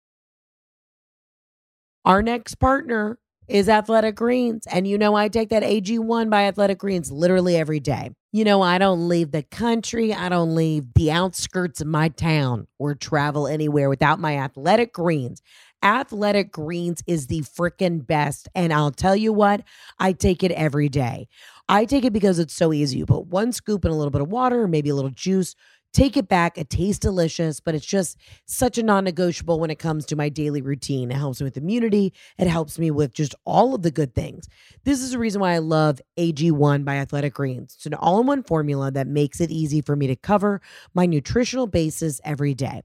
Our 2.04 2.22
next 2.22 2.54
partner 2.54 3.18
is 3.48 3.68
Athletic 3.68 4.14
Greens. 4.14 4.66
And 4.68 4.86
you 4.86 4.96
know, 4.96 5.16
I 5.16 5.28
take 5.28 5.50
that 5.50 5.64
AG1 5.64 6.30
by 6.30 6.44
Athletic 6.44 6.78
Greens 6.78 7.10
literally 7.10 7.56
every 7.56 7.80
day. 7.80 8.10
You 8.32 8.44
know, 8.44 8.62
I 8.62 8.78
don't 8.78 9.08
leave 9.08 9.32
the 9.32 9.42
country, 9.42 10.14
I 10.14 10.28
don't 10.28 10.54
leave 10.54 10.92
the 10.94 11.10
outskirts 11.10 11.80
of 11.80 11.86
my 11.88 12.08
town 12.08 12.68
or 12.78 12.94
travel 12.94 13.48
anywhere 13.48 13.88
without 13.88 14.20
my 14.20 14.36
Athletic 14.38 14.92
Greens. 14.92 15.42
Athletic 15.82 16.52
Greens 16.52 17.02
is 17.06 17.26
the 17.26 17.40
freaking 17.40 18.06
best. 18.06 18.48
And 18.54 18.72
I'll 18.72 18.90
tell 18.90 19.16
you 19.16 19.32
what, 19.32 19.62
I 19.98 20.12
take 20.12 20.42
it 20.42 20.52
every 20.52 20.88
day. 20.88 21.28
I 21.68 21.84
take 21.84 22.04
it 22.04 22.12
because 22.12 22.38
it's 22.38 22.54
so 22.54 22.72
easy. 22.72 22.98
You 22.98 23.06
put 23.06 23.26
one 23.26 23.52
scoop 23.52 23.84
in 23.84 23.90
a 23.90 23.96
little 23.96 24.10
bit 24.10 24.20
of 24.20 24.28
water, 24.28 24.68
maybe 24.68 24.90
a 24.90 24.94
little 24.94 25.10
juice 25.10 25.54
take 25.96 26.16
it 26.18 26.28
back. 26.28 26.58
It 26.58 26.68
tastes 26.68 26.98
delicious, 26.98 27.58
but 27.58 27.74
it's 27.74 27.86
just 27.86 28.18
such 28.44 28.76
a 28.76 28.82
non 28.82 29.04
negotiable 29.04 29.58
when 29.58 29.70
it 29.70 29.78
comes 29.78 30.04
to 30.06 30.16
my 30.16 30.28
daily 30.28 30.60
routine. 30.60 31.10
It 31.10 31.16
helps 31.16 31.40
me 31.40 31.44
with 31.44 31.56
immunity, 31.56 32.12
it 32.38 32.46
helps 32.48 32.78
me 32.78 32.90
with 32.90 33.14
just 33.14 33.34
all 33.46 33.74
of 33.74 33.80
the 33.80 33.90
good 33.90 34.14
things. 34.14 34.46
This 34.84 35.00
is 35.00 35.12
the 35.12 35.18
reason 35.18 35.40
why 35.40 35.54
I 35.54 35.58
love 35.58 36.00
AG1 36.18 36.84
by 36.84 36.96
Athletic 36.96 37.32
Greens. 37.32 37.74
It's 37.76 37.86
an 37.86 37.94
all 37.94 38.20
in 38.20 38.26
one 38.26 38.42
formula 38.42 38.90
that 38.90 39.06
makes 39.06 39.40
it 39.40 39.50
easy 39.50 39.80
for 39.80 39.96
me 39.96 40.06
to 40.08 40.16
cover 40.16 40.60
my 40.92 41.06
nutritional 41.06 41.66
basis 41.66 42.20
every 42.24 42.52
day. 42.52 42.82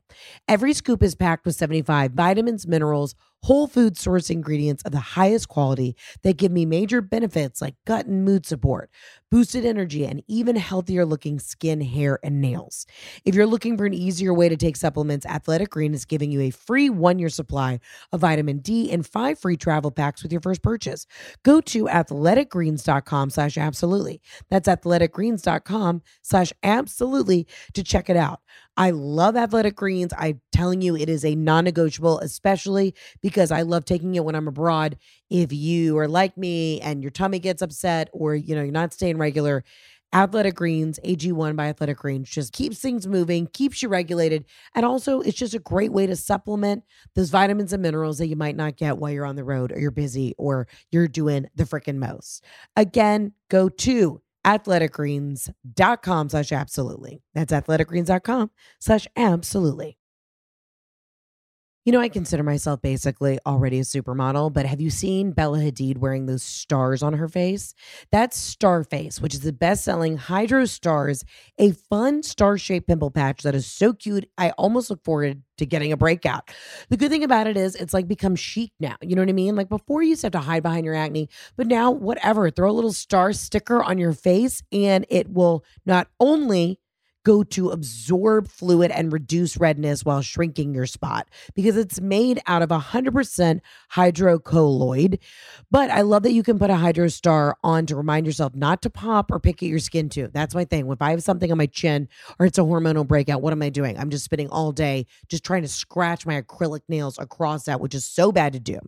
Every 0.48 0.74
scoop 0.74 1.04
is 1.04 1.14
packed 1.14 1.46
with 1.46 1.56
75 1.56 2.14
vitamins, 2.14 2.66
minerals, 2.66 3.16
whole 3.44 3.68
food 3.68 3.98
source 3.98 4.30
ingredients 4.30 4.84
of 4.84 4.92
the 4.92 5.00
highest 5.00 5.48
quality 5.48 5.96
that 6.24 6.38
give 6.38 6.52
me 6.52 6.66
major 6.66 7.02
benefits 7.02 7.62
like 7.62 7.76
gut 7.86 8.06
and 8.06 8.24
mood 8.26 8.46
support, 8.46 8.90
boosted 9.32 9.66
energy, 9.66 10.06
and 10.06 10.22
even 10.28 10.58
healthier 10.58 11.06
looking 11.06 11.40
skin, 11.40 11.82
hair, 11.82 12.20
and 12.22 12.42
nails. 12.42 12.86
If 13.26 13.34
you're 13.34 13.48
looking 13.48 13.78
for 13.78 13.86
an 13.86 13.94
easier 13.94 14.34
way 14.34 14.50
to 14.50 14.58
take 14.58 14.76
supplements, 14.76 15.26
Athletic 15.26 15.72
Green 15.72 15.94
is 15.94 16.06
giving 16.06 16.32
you 16.32 16.42
a 16.42 16.52
free 16.52 16.90
one 16.90 17.18
year 17.18 17.30
supply 17.30 17.80
of 18.12 18.20
vitamin 18.20 18.60
D 18.60 18.92
and 18.92 19.08
five 19.08 19.40
free 19.40 19.58
travel 19.58 19.90
packs 19.90 20.22
with 20.22 20.32
your 20.32 20.42
first 20.42 20.62
purchase. 20.62 21.08
Go 21.44 21.62
to 21.62 21.86
athleticgreens.com 21.86 23.30
slash 23.30 23.58
absolutely. 23.58 24.22
That's 24.50 24.68
athleticgreens.com 24.68 26.02
slash 26.22 26.54
absolutely 26.62 27.48
to 27.74 27.84
check 27.84 28.10
it 28.10 28.18
out. 28.18 28.42
I 28.78 28.92
love 28.92 29.36
athletic 29.36 29.76
greens. 29.76 30.14
I'm 30.18 30.42
telling 30.52 30.82
you, 30.82 30.96
it 30.96 31.10
is 31.10 31.26
a 31.26 31.36
non 31.36 31.66
negotiable, 31.66 32.20
especially 32.20 32.96
because 33.22 33.52
I 33.52 33.62
love 33.64 33.86
taking 33.86 34.16
it 34.16 34.26
when 34.26 34.36
I'm 34.36 34.48
abroad. 34.48 34.98
If 35.32 35.54
you 35.54 35.98
are 35.98 36.10
like 36.10 36.38
me 36.38 36.82
and 36.82 37.02
your 37.02 37.10
tummy 37.10 37.40
gets 37.40 37.62
upset 37.62 38.10
or, 38.12 38.36
you 38.36 38.54
know, 38.54 38.64
you're 38.64 38.72
not 38.72 38.94
staying 38.94 39.18
regular, 39.18 39.64
Athletic 40.14 40.56
Greens, 40.56 41.00
AG1 41.06 41.56
by 41.56 41.68
Athletic 41.68 41.98
Greens, 41.98 42.30
just 42.30 42.52
keeps 42.52 42.80
things 42.80 43.08
moving, 43.08 43.48
keeps 43.48 43.82
you 43.82 43.88
regulated. 43.88 44.44
And 44.76 44.86
also, 44.86 45.22
it's 45.22 45.38
just 45.38 45.54
a 45.54 45.60
great 45.60 45.94
way 45.94 46.06
to 46.06 46.18
supplement 46.18 46.84
those 47.16 47.30
vitamins 47.30 47.72
and 47.72 47.82
minerals 47.82 48.18
that 48.18 48.28
you 48.28 48.36
might 48.36 48.58
not 48.58 48.76
get 48.76 48.98
while 48.98 49.12
you're 49.12 49.26
on 49.26 49.38
the 49.38 49.46
road 49.46 49.72
or 49.72 49.80
you're 49.80 49.90
busy 49.90 50.36
or 50.38 50.68
you're 50.92 51.08
doing 51.08 51.48
the 51.56 51.64
freaking 51.64 51.96
most. 51.96 52.44
Again, 52.76 53.32
go 53.50 53.70
to 53.70 54.22
athleticgreens.com 54.46 56.30
slash 56.30 56.52
absolutely. 56.52 57.22
That's 57.34 57.54
athleticgreens.com 57.54 58.52
slash 58.80 59.08
absolutely. 59.16 59.98
You 61.84 61.92
know, 61.92 62.00
I 62.00 62.10
consider 62.10 62.44
myself 62.44 62.80
basically 62.84 63.40
already 63.44 63.80
a 63.80 63.82
supermodel, 63.82 64.54
but 64.54 64.68
have 64.68 64.80
you 64.80 64.92
seen 64.92 65.32
Bella 65.32 65.58
Hadid 65.58 65.98
wearing 65.98 66.28
those 66.28 66.44
stars 66.44 67.02
on 67.02 67.14
her 67.14 67.28
face? 67.28 67.74
That's 68.12 68.56
Starface, 68.56 69.20
which 69.20 69.34
is 69.34 69.40
the 69.40 69.52
best 69.52 69.84
selling 69.84 70.18
Hydro 70.18 70.66
Stars, 70.66 71.24
a 71.58 71.72
fun 71.72 72.22
star 72.22 72.60
shaped 72.60 72.88
pimple 72.88 73.10
patch 73.10 73.42
that 73.42 73.56
is 73.56 73.66
so 73.66 73.94
cute. 73.94 74.30
I 74.38 74.52
almost 74.60 74.92
look 74.92 75.04
forward 75.04 75.42
to 75.58 75.66
getting 75.66 75.92
a 75.92 75.98
breakout. 75.98 76.52
The 76.90 76.98
good 76.98 77.10
thing 77.10 77.24
about 77.24 77.48
it 77.48 77.58
is 77.58 77.74
it's 77.74 77.96
like 77.96 78.08
become 78.08 78.36
chic 78.36 78.72
now. 78.80 78.96
You 79.02 79.16
know 79.16 79.24
what 79.24 79.30
I 79.30 79.34
mean? 79.34 79.56
Like 79.56 79.70
before, 79.70 80.04
you 80.04 80.10
used 80.10 80.22
to 80.22 80.26
have 80.28 80.34
to 80.34 80.40
hide 80.40 80.62
behind 80.62 80.86
your 80.86 80.94
acne, 80.94 81.30
but 81.58 81.66
now, 81.66 81.90
whatever, 81.90 82.52
throw 82.52 82.70
a 82.70 82.74
little 82.74 82.94
star 82.94 83.34
sticker 83.34 83.82
on 83.82 83.98
your 83.98 84.14
face 84.14 84.62
and 84.72 85.04
it 85.10 85.32
will 85.32 85.64
not 85.88 86.10
only 86.20 86.80
go 87.24 87.44
to 87.44 87.70
absorb 87.70 88.48
fluid 88.48 88.92
and 88.92 89.14
reduce 89.14 89.58
redness 89.58 90.04
while 90.04 90.22
shrinking 90.22 90.74
your 90.74 90.86
spot 90.86 91.28
because 91.54 91.78
it's 91.78 92.02
made 92.02 92.42
out 92.48 92.62
of 92.62 92.70
100% 92.70 93.62
hydrocolloid. 93.94 95.20
But 95.70 95.90
I 95.92 96.02
love 96.02 96.24
that 96.24 96.34
you 96.34 96.44
can 96.44 96.58
put 96.58 96.70
a 96.70 96.76
Hydro 96.76 97.10
Star 97.10 97.58
on 97.64 97.86
to 97.86 97.96
remind 97.96 98.26
yourself 98.26 98.56
not 98.56 98.82
to 98.82 98.90
pop 98.90 99.32
or 99.32 99.40
pick 99.40 99.62
at 99.62 99.70
your 99.70 99.80
skin 99.80 100.10
too. 100.10 100.30
That's 100.34 100.56
my 100.56 100.66
thing. 100.66 100.90
If 100.90 101.02
I 101.02 101.12
have 101.12 101.24
something 101.24 101.52
on 101.52 101.58
my 101.58 101.68
chin 101.68 102.08
or 102.40 102.46
it's 102.46 102.58
a 102.58 102.62
hormonal 102.62 103.08
breakout, 103.08 103.42
what 103.42 103.54
am 103.54 103.62
I 103.62 103.70
doing? 103.70 103.98
I'm 103.98 104.10
just 104.10 104.26
spending 104.26 104.50
all 104.50 104.72
day 104.72 105.06
just 105.28 105.44
trying 105.44 105.62
to 105.62 105.68
scratch 105.68 106.26
my 106.26 106.42
acrylic 106.42 106.82
nails 106.90 107.20
across 107.20 107.66
that, 107.66 107.80
which 107.80 107.94
is 107.94 108.06
so 108.06 108.32
bad 108.32 108.54
to 108.54 108.60
do. 108.60 108.80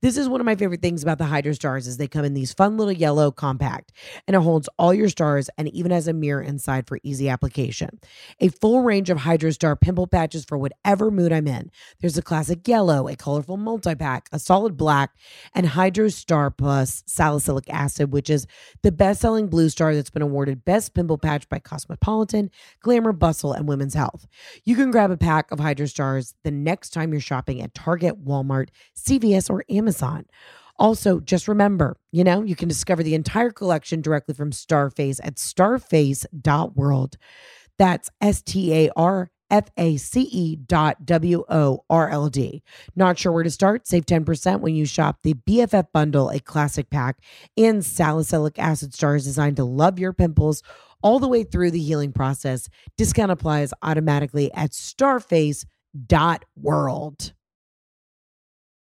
This 0.00 0.16
is 0.16 0.28
one 0.28 0.40
of 0.40 0.46
my 0.46 0.56
favorite 0.56 0.82
things 0.82 1.02
about 1.02 1.18
the 1.18 1.24
Hydro 1.24 1.52
Stars 1.52 1.86
is 1.86 1.96
they 1.96 2.08
come 2.08 2.24
in 2.24 2.34
these 2.34 2.52
fun 2.54 2.76
little 2.76 2.92
yellow 2.92 3.30
compact 3.30 3.92
and 4.26 4.34
it 4.34 4.40
holds 4.40 4.68
all 4.78 4.94
your 4.94 5.08
stars 5.08 5.50
and 5.58 5.68
even 5.68 5.90
has 5.92 6.08
a 6.08 6.12
mirror 6.12 6.42
inside 6.42 6.86
for 6.86 6.98
easy 7.02 7.28
application. 7.28 7.73
A 8.40 8.48
full 8.48 8.82
range 8.82 9.10
of 9.10 9.18
Hydrostar 9.18 9.80
pimple 9.80 10.06
patches 10.06 10.44
for 10.44 10.58
whatever 10.58 11.10
mood 11.10 11.32
I'm 11.32 11.46
in. 11.46 11.70
There's 12.00 12.18
a 12.18 12.22
classic 12.22 12.66
yellow, 12.66 13.08
a 13.08 13.16
colorful 13.16 13.56
multi 13.56 13.94
pack, 13.94 14.28
a 14.32 14.38
solid 14.38 14.76
black, 14.76 15.12
and 15.54 15.66
Hydrostar 15.66 16.56
Plus 16.56 17.02
salicylic 17.06 17.68
acid, 17.68 18.12
which 18.12 18.30
is 18.30 18.46
the 18.82 18.92
best 18.92 19.20
selling 19.20 19.48
blue 19.48 19.68
star 19.68 19.94
that's 19.94 20.10
been 20.10 20.22
awarded 20.22 20.64
Best 20.64 20.94
Pimple 20.94 21.18
Patch 21.18 21.48
by 21.48 21.58
Cosmopolitan, 21.58 22.50
Glamour, 22.80 23.12
Bustle, 23.12 23.52
and 23.52 23.68
Women's 23.68 23.94
Health. 23.94 24.26
You 24.64 24.76
can 24.76 24.90
grab 24.90 25.10
a 25.10 25.16
pack 25.16 25.50
of 25.50 25.58
Hydrostars 25.58 26.34
the 26.42 26.50
next 26.50 26.90
time 26.90 27.12
you're 27.12 27.20
shopping 27.20 27.60
at 27.60 27.74
Target, 27.74 28.24
Walmart, 28.24 28.68
CVS, 28.96 29.50
or 29.50 29.64
Amazon. 29.68 30.26
Also, 30.76 31.20
just 31.20 31.46
remember, 31.46 31.96
you 32.10 32.24
know, 32.24 32.42
you 32.42 32.56
can 32.56 32.68
discover 32.68 33.02
the 33.02 33.14
entire 33.14 33.50
collection 33.50 34.00
directly 34.00 34.34
from 34.34 34.50
Starface 34.50 35.20
at 35.22 35.36
starface.world. 35.36 37.16
That's 37.78 38.10
S 38.20 38.42
T 38.42 38.72
A 38.72 38.90
R 38.96 39.30
F 39.50 39.70
A 39.76 39.96
C 39.96 40.22
E 40.22 40.56
dot 40.56 41.04
W 41.04 41.44
O 41.48 41.84
R 41.90 42.08
L 42.08 42.28
D. 42.28 42.62
Not 42.96 43.18
sure 43.18 43.32
where 43.32 43.44
to 43.44 43.50
start? 43.50 43.86
Save 43.86 44.06
10% 44.06 44.60
when 44.60 44.74
you 44.74 44.86
shop 44.86 45.18
the 45.22 45.34
BFF 45.34 45.86
bundle, 45.92 46.30
a 46.30 46.40
classic 46.40 46.90
pack, 46.90 47.18
and 47.56 47.84
salicylic 47.84 48.58
acid 48.58 48.94
stars 48.94 49.24
designed 49.24 49.56
to 49.56 49.64
love 49.64 49.98
your 49.98 50.12
pimples 50.12 50.62
all 51.02 51.18
the 51.18 51.28
way 51.28 51.44
through 51.44 51.70
the 51.70 51.82
healing 51.82 52.12
process. 52.12 52.68
Discount 52.96 53.30
applies 53.30 53.72
automatically 53.82 54.52
at 54.54 54.70
starface 54.70 55.66
dot 56.06 56.44
world. 56.56 57.32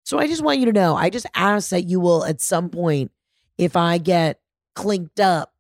So 0.04 0.18
I 0.18 0.26
just 0.26 0.42
want 0.42 0.58
you 0.58 0.66
to 0.66 0.72
know, 0.72 0.96
I 0.96 1.08
just 1.08 1.26
ask 1.34 1.70
that 1.70 1.82
you 1.82 2.00
will 2.00 2.24
at 2.24 2.40
some 2.40 2.68
point, 2.68 3.12
if 3.56 3.76
I 3.76 3.98
get 3.98 4.40
clinked 4.74 5.20
up, 5.20 5.54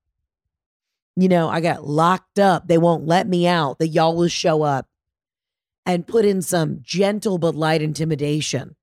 you 1.16 1.28
know, 1.28 1.48
I 1.48 1.60
got 1.60 1.86
locked 1.86 2.38
up. 2.38 2.68
They 2.68 2.78
won't 2.78 3.06
let 3.06 3.28
me 3.28 3.46
out. 3.46 3.78
That 3.78 3.88
y'all 3.88 4.16
will 4.16 4.28
show 4.28 4.62
up 4.62 4.86
and 5.86 6.06
put 6.06 6.24
in 6.24 6.42
some 6.42 6.78
gentle 6.82 7.38
but 7.38 7.54
light 7.54 7.82
intimidation 7.82 8.76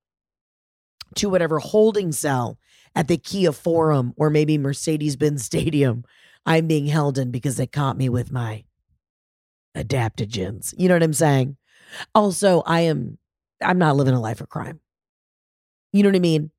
to 1.15 1.29
whatever 1.29 1.59
holding 1.59 2.11
cell 2.11 2.57
at 2.95 3.07
the 3.07 3.17
Kia 3.17 3.51
Forum 3.51 4.13
or 4.17 4.29
maybe 4.29 4.57
Mercedes 4.57 5.15
Benz 5.15 5.45
Stadium 5.45 6.03
I'm 6.45 6.67
being 6.67 6.87
held 6.87 7.17
in 7.17 7.29
because 7.29 7.57
they 7.57 7.67
caught 7.67 7.97
me 7.97 8.07
with 8.07 8.31
my 8.31 8.63
adaptogens. 9.75 10.73
You 10.77 10.87
know 10.87 10.95
what 10.95 11.03
I'm 11.03 11.13
saying? 11.13 11.57
Also, 12.15 12.61
I 12.65 12.81
am 12.81 13.17
I'm 13.61 13.77
not 13.77 13.95
living 13.95 14.13
a 14.13 14.19
life 14.19 14.39
of 14.41 14.49
crime. 14.49 14.79
You 15.91 16.03
know 16.03 16.09
what 16.09 16.15
I 16.15 16.19
mean? 16.19 16.51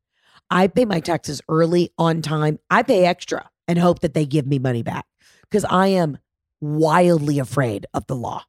I 0.50 0.66
pay 0.66 0.84
my 0.84 1.00
taxes 1.00 1.40
early 1.48 1.92
on 1.98 2.22
time. 2.22 2.58
I 2.70 2.82
pay 2.82 3.04
extra 3.04 3.50
and 3.66 3.78
hope 3.78 4.00
that 4.00 4.14
they 4.14 4.26
give 4.26 4.46
me 4.46 4.58
money 4.58 4.82
back 4.82 5.04
because 5.50 5.64
I 5.64 5.88
am 5.88 6.18
wildly 6.60 7.38
afraid 7.38 7.86
of 7.94 8.06
the 8.06 8.16
law. 8.16 8.44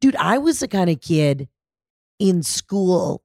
Dude, 0.00 0.16
I 0.16 0.38
was 0.38 0.60
the 0.60 0.68
kind 0.68 0.90
of 0.90 1.00
kid 1.00 1.48
in 2.18 2.42
school. 2.42 3.22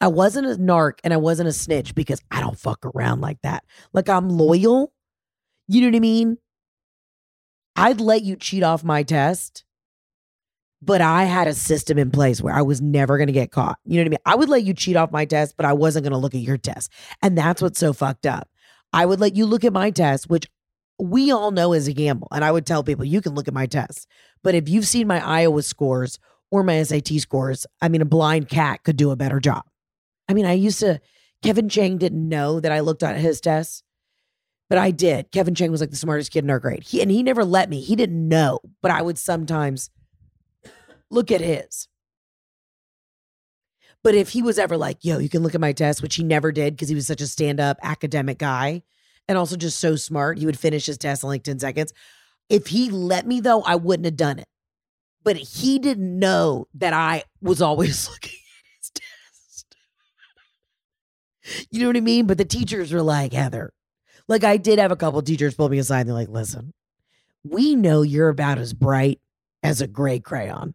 I 0.00 0.08
wasn't 0.08 0.46
a 0.46 0.56
narc 0.56 0.98
and 1.04 1.14
I 1.14 1.16
wasn't 1.16 1.48
a 1.48 1.52
snitch 1.52 1.94
because 1.94 2.20
I 2.30 2.40
don't 2.40 2.58
fuck 2.58 2.84
around 2.84 3.20
like 3.20 3.40
that. 3.42 3.64
Like 3.92 4.08
I'm 4.08 4.28
mm-hmm. 4.28 4.38
loyal. 4.38 4.92
You 5.68 5.80
know 5.80 5.88
what 5.88 5.96
I 5.96 6.00
mean? 6.00 6.38
I'd 7.76 8.00
let 8.00 8.22
you 8.22 8.36
cheat 8.36 8.62
off 8.62 8.84
my 8.84 9.02
test, 9.02 9.64
but 10.80 11.00
I 11.00 11.24
had 11.24 11.48
a 11.48 11.54
system 11.54 11.98
in 11.98 12.10
place 12.10 12.40
where 12.40 12.54
I 12.54 12.62
was 12.62 12.80
never 12.80 13.18
going 13.18 13.26
to 13.26 13.32
get 13.32 13.50
caught. 13.50 13.78
You 13.84 13.96
know 13.96 14.02
what 14.02 14.06
I 14.06 14.10
mean? 14.10 14.18
I 14.26 14.34
would 14.34 14.48
let 14.48 14.64
you 14.64 14.72
cheat 14.74 14.96
off 14.96 15.12
my 15.12 15.24
test, 15.24 15.56
but 15.56 15.66
I 15.66 15.72
wasn't 15.72 16.04
going 16.04 16.12
to 16.12 16.18
look 16.18 16.34
at 16.34 16.40
your 16.40 16.56
test. 16.56 16.90
And 17.22 17.36
that's 17.36 17.60
what's 17.60 17.78
so 17.78 17.92
fucked 17.92 18.26
up. 18.26 18.48
I 18.92 19.04
would 19.04 19.20
let 19.20 19.36
you 19.36 19.44
look 19.44 19.64
at 19.64 19.72
my 19.72 19.90
test, 19.90 20.30
which 20.30 20.48
we 20.98 21.30
all 21.30 21.50
know 21.50 21.72
is 21.72 21.88
a 21.88 21.92
gamble. 21.92 22.28
And 22.32 22.44
I 22.44 22.50
would 22.50 22.66
tell 22.66 22.82
people, 22.82 23.04
you 23.04 23.20
can 23.20 23.34
look 23.34 23.48
at 23.48 23.54
my 23.54 23.66
tests. 23.66 24.06
But 24.42 24.54
if 24.54 24.68
you've 24.68 24.86
seen 24.86 25.06
my 25.06 25.24
Iowa 25.24 25.62
scores 25.62 26.18
or 26.50 26.62
my 26.62 26.82
SAT 26.82 27.08
scores, 27.20 27.66
I 27.80 27.88
mean, 27.88 28.02
a 28.02 28.06
blind 28.06 28.48
cat 28.48 28.84
could 28.84 28.96
do 28.96 29.10
a 29.10 29.16
better 29.16 29.40
job. 29.40 29.64
I 30.28 30.34
mean, 30.34 30.46
I 30.46 30.52
used 30.52 30.80
to, 30.80 31.00
Kevin 31.42 31.68
Chang 31.68 31.98
didn't 31.98 32.28
know 32.28 32.60
that 32.60 32.72
I 32.72 32.80
looked 32.80 33.02
at 33.02 33.16
his 33.16 33.40
tests, 33.40 33.82
but 34.68 34.78
I 34.78 34.90
did. 34.90 35.30
Kevin 35.30 35.54
Chang 35.54 35.70
was 35.70 35.80
like 35.80 35.90
the 35.90 35.96
smartest 35.96 36.32
kid 36.32 36.44
in 36.44 36.50
our 36.50 36.58
grade. 36.58 36.82
He, 36.84 37.00
and 37.00 37.10
he 37.10 37.22
never 37.22 37.44
let 37.44 37.70
me. 37.70 37.80
He 37.80 37.94
didn't 37.94 38.28
know, 38.28 38.60
but 38.82 38.90
I 38.90 39.02
would 39.02 39.18
sometimes 39.18 39.90
look 41.10 41.30
at 41.30 41.40
his. 41.40 41.88
But 44.02 44.14
if 44.14 44.30
he 44.30 44.42
was 44.42 44.58
ever 44.58 44.76
like, 44.76 45.04
yo, 45.04 45.18
you 45.18 45.28
can 45.28 45.42
look 45.42 45.54
at 45.54 45.60
my 45.60 45.72
test, 45.72 46.00
which 46.00 46.14
he 46.14 46.24
never 46.24 46.52
did 46.52 46.74
because 46.74 46.88
he 46.88 46.94
was 46.94 47.06
such 47.06 47.20
a 47.20 47.26
stand 47.26 47.60
up 47.60 47.78
academic 47.82 48.38
guy 48.38 48.82
and 49.28 49.36
also 49.36 49.56
just 49.56 49.78
so 49.78 49.96
smart, 49.96 50.38
he 50.38 50.46
would 50.46 50.58
finish 50.58 50.86
his 50.86 50.98
test 50.98 51.22
in 51.22 51.28
like 51.28 51.42
10 51.42 51.58
seconds. 51.58 51.92
If 52.48 52.68
he 52.68 52.90
let 52.90 53.26
me, 53.26 53.40
though, 53.40 53.62
I 53.62 53.76
wouldn't 53.76 54.04
have 54.04 54.16
done 54.16 54.38
it. 54.38 54.48
But 55.24 55.36
he 55.36 55.78
didn't 55.78 56.18
know 56.18 56.68
that 56.74 56.92
I 56.92 57.24
was 57.40 57.60
always 57.60 58.08
looking 58.10 58.30
at 58.30 58.78
his 58.78 58.92
test. 58.94 59.76
you 61.70 61.80
know 61.80 61.88
what 61.88 61.96
I 61.96 62.00
mean? 62.00 62.26
But 62.26 62.38
the 62.38 62.44
teachers 62.44 62.92
were 62.92 63.02
like, 63.02 63.32
Heather, 63.32 63.72
like 64.28 64.44
I 64.44 64.56
did 64.56 64.78
have 64.78 64.92
a 64.92 64.96
couple 64.96 65.20
teachers 65.22 65.54
pull 65.54 65.68
me 65.68 65.78
aside 65.78 66.00
and 66.00 66.08
they're 66.10 66.14
like, 66.14 66.28
listen, 66.28 66.72
we 67.42 67.74
know 67.74 68.02
you're 68.02 68.28
about 68.28 68.58
as 68.58 68.72
bright 68.72 69.20
as 69.62 69.80
a 69.80 69.86
gray 69.86 70.20
crayon. 70.20 70.74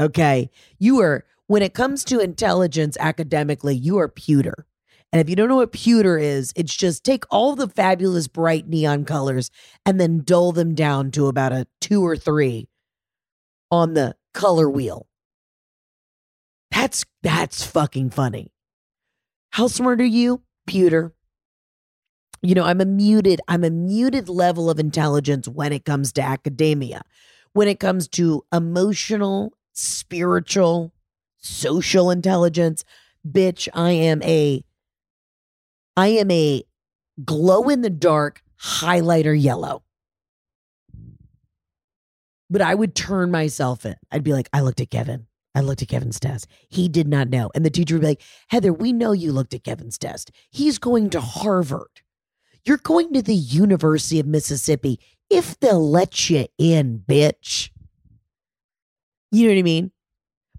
Okay. 0.00 0.50
You 0.78 1.00
are, 1.00 1.24
when 1.46 1.62
it 1.62 1.74
comes 1.74 2.04
to 2.04 2.20
intelligence 2.20 2.96
academically, 3.00 3.74
you 3.74 3.98
are 3.98 4.08
pewter. 4.08 4.66
And 5.12 5.20
if 5.20 5.30
you 5.30 5.36
don't 5.36 5.48
know 5.48 5.56
what 5.56 5.72
pewter 5.72 6.18
is, 6.18 6.52
it's 6.54 6.74
just 6.74 7.02
take 7.02 7.24
all 7.30 7.56
the 7.56 7.68
fabulous 7.68 8.28
bright 8.28 8.68
neon 8.68 9.04
colors 9.04 9.50
and 9.86 9.98
then 9.98 10.22
dull 10.22 10.52
them 10.52 10.74
down 10.74 11.10
to 11.12 11.28
about 11.28 11.52
a 11.52 11.66
two 11.80 12.04
or 12.04 12.16
three 12.16 12.68
on 13.70 13.94
the 13.94 14.16
color 14.34 14.68
wheel. 14.68 15.06
That's 16.70 17.04
that's 17.22 17.64
fucking 17.64 18.10
funny. 18.10 18.52
How 19.50 19.66
smart 19.66 20.00
are 20.00 20.04
you? 20.04 20.42
Pewter. 20.66 21.14
You 22.42 22.54
know, 22.54 22.64
I'm 22.64 22.80
a 22.80 22.84
muted, 22.84 23.40
I'm 23.48 23.64
a 23.64 23.70
muted 23.70 24.28
level 24.28 24.70
of 24.70 24.78
intelligence 24.78 25.48
when 25.48 25.72
it 25.72 25.84
comes 25.84 26.12
to 26.12 26.22
academia. 26.22 27.02
When 27.52 27.66
it 27.66 27.80
comes 27.80 28.06
to 28.08 28.44
emotional, 28.52 29.54
spiritual, 29.72 30.92
social 31.38 32.10
intelligence, 32.10 32.84
bitch, 33.26 33.68
I 33.74 33.90
am 33.90 34.22
a 34.22 34.62
I 35.98 36.06
am 36.10 36.30
a 36.30 36.62
glow 37.24 37.68
in 37.68 37.80
the 37.80 37.90
dark 37.90 38.44
highlighter 38.62 39.34
yellow. 39.36 39.82
But 42.48 42.62
I 42.62 42.72
would 42.72 42.94
turn 42.94 43.32
myself 43.32 43.84
in. 43.84 43.96
I'd 44.12 44.22
be 44.22 44.32
like, 44.32 44.48
I 44.52 44.60
looked 44.60 44.80
at 44.80 44.90
Kevin. 44.90 45.26
I 45.56 45.60
looked 45.60 45.82
at 45.82 45.88
Kevin's 45.88 46.20
test. 46.20 46.46
He 46.68 46.88
did 46.88 47.08
not 47.08 47.30
know. 47.30 47.50
And 47.52 47.64
the 47.64 47.70
teacher 47.70 47.96
would 47.96 48.02
be 48.02 48.06
like, 48.06 48.22
Heather, 48.46 48.72
we 48.72 48.92
know 48.92 49.10
you 49.10 49.32
looked 49.32 49.54
at 49.54 49.64
Kevin's 49.64 49.98
test. 49.98 50.30
He's 50.52 50.78
going 50.78 51.10
to 51.10 51.20
Harvard. 51.20 52.02
You're 52.64 52.76
going 52.76 53.12
to 53.14 53.20
the 53.22 53.34
University 53.34 54.20
of 54.20 54.26
Mississippi 54.26 55.00
if 55.28 55.58
they'll 55.58 55.90
let 55.90 56.30
you 56.30 56.46
in, 56.58 57.02
bitch. 57.08 57.70
You 59.32 59.48
know 59.48 59.54
what 59.54 59.58
I 59.58 59.62
mean? 59.62 59.90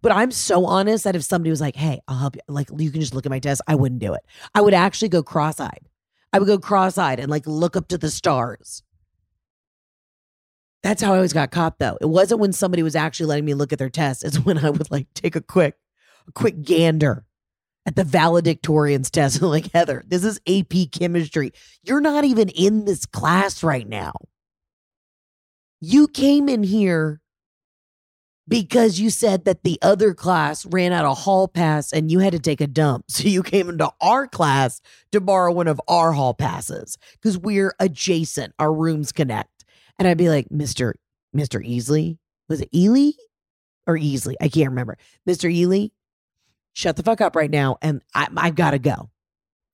But 0.02 0.12
I'm 0.12 0.32
so 0.32 0.66
honest 0.66 1.04
that 1.04 1.16
if 1.16 1.24
somebody 1.24 1.50
was 1.50 1.62
like, 1.62 1.76
hey, 1.76 2.00
I'll 2.08 2.18
help 2.18 2.36
you, 2.36 2.42
like, 2.48 2.70
you 2.78 2.92
can 2.92 3.02
just 3.02 3.14
look 3.14 3.26
at 3.26 3.30
my 3.30 3.40
test, 3.40 3.62
I 3.68 3.76
wouldn't 3.76 4.00
do 4.00 4.14
it. 4.14 4.22
I 4.56 4.62
would 4.62 4.74
actually 4.74 5.10
go 5.10 5.24
cross 5.24 5.60
eyed. 5.60 5.90
I 6.32 6.40
would 6.40 6.48
go 6.48 6.60
cross 6.60 6.98
eyed 6.98 7.20
and 7.20 7.30
like 7.30 7.46
look 7.48 7.76
up 7.76 7.88
to 7.90 7.98
the 7.98 8.12
stars. 8.12 8.84
That's 10.84 11.02
how 11.02 11.14
I 11.14 11.18
always 11.18 11.34
got 11.34 11.52
caught 11.52 11.80
though. 11.80 11.98
It 12.00 12.06
wasn't 12.06 12.40
when 12.40 12.54
somebody 12.54 12.84
was 12.84 12.96
actually 12.96 13.26
letting 13.26 13.46
me 13.46 13.54
look 13.54 13.74
at 13.74 13.80
their 13.80 13.90
test. 13.90 14.24
It's 14.24 14.40
when 14.40 14.58
I 14.58 14.70
would 14.70 14.90
like 14.92 15.08
take 15.14 15.36
a 15.36 15.42
quick, 15.42 15.76
a 16.28 16.32
quick 16.32 16.62
gander 16.62 17.26
at 17.86 17.96
the 17.96 18.04
valedictorian's 18.04 19.10
test. 19.10 19.42
Like, 19.50 19.72
Heather, 19.74 20.04
this 20.08 20.24
is 20.24 20.40
AP 20.48 20.92
chemistry. 20.92 21.52
You're 21.84 22.02
not 22.02 22.24
even 22.24 22.50
in 22.50 22.86
this 22.86 23.06
class 23.06 23.64
right 23.64 23.88
now. 23.88 24.14
You 25.82 26.08
came 26.08 26.48
in 26.50 26.64
here 26.64 27.22
because 28.50 29.00
you 29.00 29.10
said 29.10 29.46
that 29.46 29.64
the 29.64 29.78
other 29.82 30.14
class 30.14 30.66
ran 30.66 30.92
out 30.92 31.06
of 31.06 31.20
hall 31.20 31.48
pass 31.48 31.94
and 31.94 32.12
you 32.12 32.20
had 32.20 32.34
to 32.34 32.40
take 32.40 32.60
a 32.62 32.68
dump. 32.68 33.06
So 33.20 33.28
you 33.28 33.44
came 33.44 33.70
into 33.70 33.92
our 34.02 34.28
class 34.28 34.82
to 35.12 35.20
borrow 35.20 35.52
one 35.52 35.68
of 35.68 35.82
our 35.88 36.14
hall 36.14 36.34
passes 36.34 36.98
because 37.14 37.38
we're 37.38 37.74
adjacent, 37.80 38.54
our 38.58 38.74
rooms 38.74 39.12
connect. 39.12 39.66
And 39.98 40.08
I'd 40.08 40.18
be 40.18 40.30
like, 40.30 40.48
Mr. 40.50 40.94
Mr. 41.36 41.66
Easley, 41.66 42.18
was 42.48 42.62
it 42.62 42.70
Ely 42.74 43.12
or 43.86 43.98
Easley? 43.98 44.36
I 44.40 44.48
can't 44.48 44.70
remember. 44.70 44.98
Mr. 45.28 45.52
Ely, 45.52 45.88
shut 46.74 46.96
the 46.96 47.04
fuck 47.04 47.20
up 47.20 47.36
right 47.36 47.52
now. 47.52 47.78
And 47.82 48.02
I, 48.16 48.28
I've 48.38 48.56
got 48.56 48.72
to 48.72 48.80
go. 48.80 49.10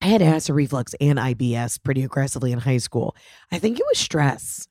I 0.01 0.07
had 0.07 0.21
acid 0.21 0.55
reflux 0.55 0.95
and 0.99 1.19
IBS 1.19 1.81
pretty 1.83 2.03
aggressively 2.03 2.51
in 2.51 2.59
high 2.59 2.77
school. 2.77 3.15
I 3.51 3.59
think 3.59 3.79
it 3.79 3.85
was 3.87 3.99
stress. 3.99 4.67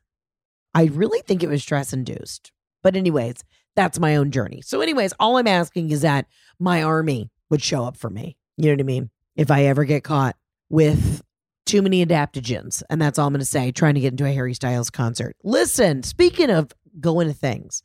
I 0.75 0.85
really 0.87 1.21
think 1.21 1.43
it 1.43 1.49
was 1.49 1.63
stress 1.63 1.93
induced. 1.93 2.51
But, 2.83 2.97
anyways, 2.97 3.43
that's 3.77 3.99
my 3.99 4.17
own 4.17 4.31
journey. 4.31 4.63
So, 4.63 4.81
anyways, 4.81 5.13
all 5.19 5.37
I'm 5.37 5.47
asking 5.47 5.91
is 5.91 6.03
that 6.03 6.27
my 6.59 6.83
army 6.83 7.31
would 7.51 7.63
show 7.63 7.85
up 7.85 7.97
for 7.97 8.11
me. 8.11 8.37
You 8.57 8.67
know 8.67 8.73
what 8.73 8.81
I 8.81 8.85
mean? 8.85 9.11
If 9.37 9.51
I 9.51 9.65
ever 9.65 9.85
get 9.85 10.05
caught 10.05 10.37
with 10.69 11.23
too 11.67 11.83
many 11.83 12.05
adaptogens, 12.05 12.83
and 12.91 13.01
that's 13.01 13.19
all 13.19 13.27
I'm 13.27 13.33
going 13.33 13.41
to 13.41 13.47
say, 13.47 13.73
trying 13.73 13.95
to 13.95 14.01
get 14.01 14.13
into 14.13 14.27
a 14.27 14.33
Harry 14.33 14.55
Styles 14.55 14.91
concert. 14.91 15.37
Listen, 15.43 16.03
speaking 16.03 16.51
of 16.51 16.73
going 17.01 17.29
to 17.29 17.35
things, 17.35 17.83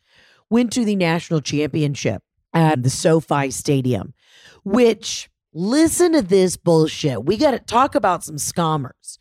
went 0.50 0.74
to 0.74 0.86
the 0.86 0.96
national 0.96 1.42
championship 1.42 2.22
at 2.54 2.84
the 2.84 2.90
SoFi 2.90 3.52
Stadium, 3.52 4.14
which 4.64 5.30
listen 5.54 6.14
to 6.14 6.22
this 6.22 6.58
bullshit. 6.58 7.26
We 7.26 7.38
got 7.38 7.52
to 7.52 7.60
talk 7.60 7.96
about 7.96 8.24
some 8.24 8.36
scammers. 8.36 9.19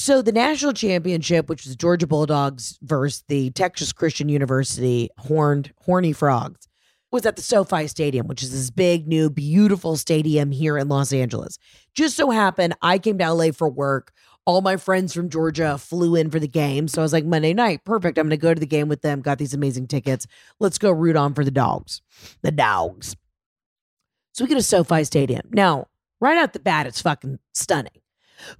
So 0.00 0.22
the 0.22 0.30
national 0.30 0.74
championship, 0.74 1.48
which 1.48 1.66
was 1.66 1.74
Georgia 1.74 2.06
Bulldogs 2.06 2.78
versus 2.82 3.24
the 3.26 3.50
Texas 3.50 3.92
Christian 3.92 4.28
University 4.28 5.10
Horned 5.18 5.72
Horny 5.76 6.12
Frogs, 6.12 6.68
was 7.10 7.26
at 7.26 7.34
the 7.34 7.42
SoFi 7.42 7.88
Stadium, 7.88 8.28
which 8.28 8.44
is 8.44 8.52
this 8.52 8.70
big, 8.70 9.08
new, 9.08 9.28
beautiful 9.28 9.96
stadium 9.96 10.52
here 10.52 10.78
in 10.78 10.88
Los 10.88 11.12
Angeles. 11.12 11.58
Just 11.94 12.16
so 12.16 12.30
happened, 12.30 12.76
I 12.80 12.98
came 12.98 13.18
to 13.18 13.32
LA 13.32 13.50
for 13.50 13.68
work. 13.68 14.12
All 14.46 14.60
my 14.60 14.76
friends 14.76 15.12
from 15.12 15.30
Georgia 15.30 15.76
flew 15.76 16.14
in 16.14 16.30
for 16.30 16.38
the 16.38 16.48
game. 16.48 16.86
So 16.86 17.02
I 17.02 17.04
was 17.04 17.12
like, 17.12 17.24
Monday 17.24 17.52
night, 17.52 17.84
perfect. 17.84 18.18
I'm 18.18 18.28
going 18.28 18.30
to 18.30 18.36
go 18.36 18.54
to 18.54 18.60
the 18.60 18.66
game 18.66 18.88
with 18.88 19.02
them. 19.02 19.20
Got 19.20 19.38
these 19.38 19.52
amazing 19.52 19.88
tickets. 19.88 20.28
Let's 20.60 20.78
go 20.78 20.92
root 20.92 21.16
on 21.16 21.34
for 21.34 21.44
the 21.44 21.50
dogs. 21.50 22.02
The 22.42 22.52
dogs. 22.52 23.16
So 24.32 24.44
we 24.44 24.48
get 24.48 24.54
to 24.54 24.62
SoFi 24.62 25.02
Stadium. 25.02 25.48
Now, 25.50 25.88
right 26.20 26.38
out 26.38 26.52
the 26.52 26.60
bat, 26.60 26.86
it's 26.86 27.02
fucking 27.02 27.40
stunning. 27.52 28.00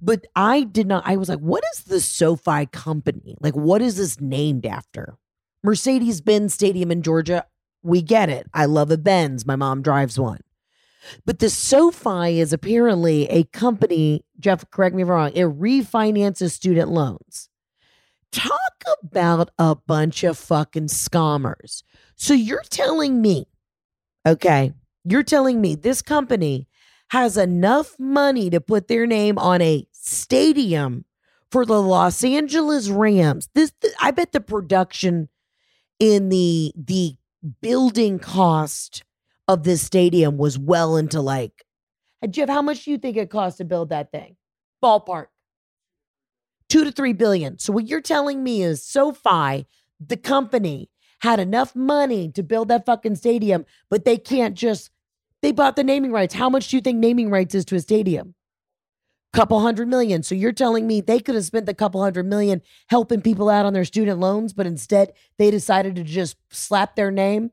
But 0.00 0.26
I 0.34 0.62
did 0.62 0.86
not, 0.86 1.04
I 1.06 1.16
was 1.16 1.28
like, 1.28 1.38
what 1.38 1.64
is 1.74 1.84
the 1.84 2.00
SoFi 2.00 2.66
company? 2.66 3.36
Like, 3.40 3.54
what 3.54 3.82
is 3.82 3.96
this 3.96 4.20
named 4.20 4.66
after? 4.66 5.16
Mercedes 5.62 6.20
Benz 6.20 6.54
Stadium 6.54 6.90
in 6.90 7.02
Georgia. 7.02 7.46
We 7.82 8.02
get 8.02 8.28
it. 8.28 8.46
I 8.52 8.64
love 8.66 8.90
a 8.90 8.98
Benz. 8.98 9.46
My 9.46 9.56
mom 9.56 9.82
drives 9.82 10.18
one. 10.18 10.40
But 11.24 11.38
the 11.38 11.50
SoFi 11.50 12.40
is 12.40 12.52
apparently 12.52 13.28
a 13.28 13.44
company, 13.44 14.24
Jeff, 14.38 14.68
correct 14.70 14.94
me 14.94 15.02
if 15.02 15.08
I'm 15.08 15.12
wrong, 15.12 15.32
it 15.34 15.46
refinances 15.46 16.50
student 16.50 16.90
loans. 16.90 17.48
Talk 18.30 18.84
about 19.02 19.50
a 19.58 19.74
bunch 19.74 20.22
of 20.22 20.36
fucking 20.36 20.88
scammers. 20.88 21.82
So 22.16 22.34
you're 22.34 22.62
telling 22.68 23.22
me, 23.22 23.46
okay, 24.26 24.72
you're 25.04 25.22
telling 25.22 25.60
me 25.60 25.74
this 25.74 26.02
company 26.02 26.67
has 27.08 27.36
enough 27.36 27.98
money 27.98 28.50
to 28.50 28.60
put 28.60 28.88
their 28.88 29.06
name 29.06 29.38
on 29.38 29.60
a 29.60 29.86
stadium 29.92 31.04
for 31.50 31.64
the 31.64 31.80
Los 31.80 32.22
Angeles 32.22 32.88
Rams. 32.88 33.48
This 33.54 33.72
I 34.00 34.10
bet 34.10 34.32
the 34.32 34.40
production 34.40 35.28
in 35.98 36.28
the 36.28 36.72
the 36.76 37.16
building 37.60 38.18
cost 38.18 39.04
of 39.46 39.62
this 39.62 39.82
stadium 39.82 40.36
was 40.36 40.58
well 40.58 40.96
into 40.96 41.20
like 41.20 41.64
Jeff, 42.30 42.48
how 42.48 42.62
much 42.62 42.84
do 42.84 42.90
you 42.90 42.98
think 42.98 43.16
it 43.16 43.30
cost 43.30 43.58
to 43.58 43.64
build 43.64 43.90
that 43.90 44.10
thing? 44.10 44.36
Ballpark. 44.82 45.26
Two 46.68 46.84
to 46.84 46.92
three 46.92 47.12
billion. 47.12 47.58
So 47.58 47.72
what 47.72 47.86
you're 47.86 48.00
telling 48.00 48.42
me 48.42 48.62
is 48.62 48.82
SoFi, 48.82 49.66
the 50.04 50.16
company, 50.16 50.90
had 51.20 51.40
enough 51.40 51.74
money 51.74 52.30
to 52.32 52.42
build 52.42 52.68
that 52.68 52.86
fucking 52.86 53.16
stadium, 53.16 53.66
but 53.88 54.04
they 54.04 54.16
can't 54.16 54.54
just 54.56 54.90
they 55.42 55.53
bought 55.53 55.77
the 55.77 55.85
naming 55.85 56.12
rights. 56.12 56.35
How 56.35 56.48
much 56.48 56.68
do 56.68 56.77
you 56.77 56.81
think 56.83 56.98
naming 56.98 57.31
rights 57.31 57.55
is 57.55 57.64
to 57.66 57.77
a 57.77 57.81
stadium? 57.81 58.35
Couple 59.33 59.61
hundred 59.61 59.88
million. 59.88 60.22
So 60.22 60.35
you're 60.35 60.53
telling 60.53 60.87
me 60.87 61.01
they 61.01 61.20
could 61.20 61.35
have 61.35 61.44
spent 61.44 61.68
a 61.68 61.74
couple 61.74 62.03
hundred 62.03 62.27
million 62.27 62.62
helping 62.88 63.20
people 63.20 63.51
out 63.51 63.66
on 63.66 63.74
their 63.74 63.85
student 63.85 64.18
loans, 64.18 64.53
but 64.53 64.66
instead 64.66 65.12
they 65.37 65.51
decided 65.51 65.96
to 65.96 66.03
just 66.03 66.37
slap 66.51 66.96
their 66.96 67.11
name 67.11 67.51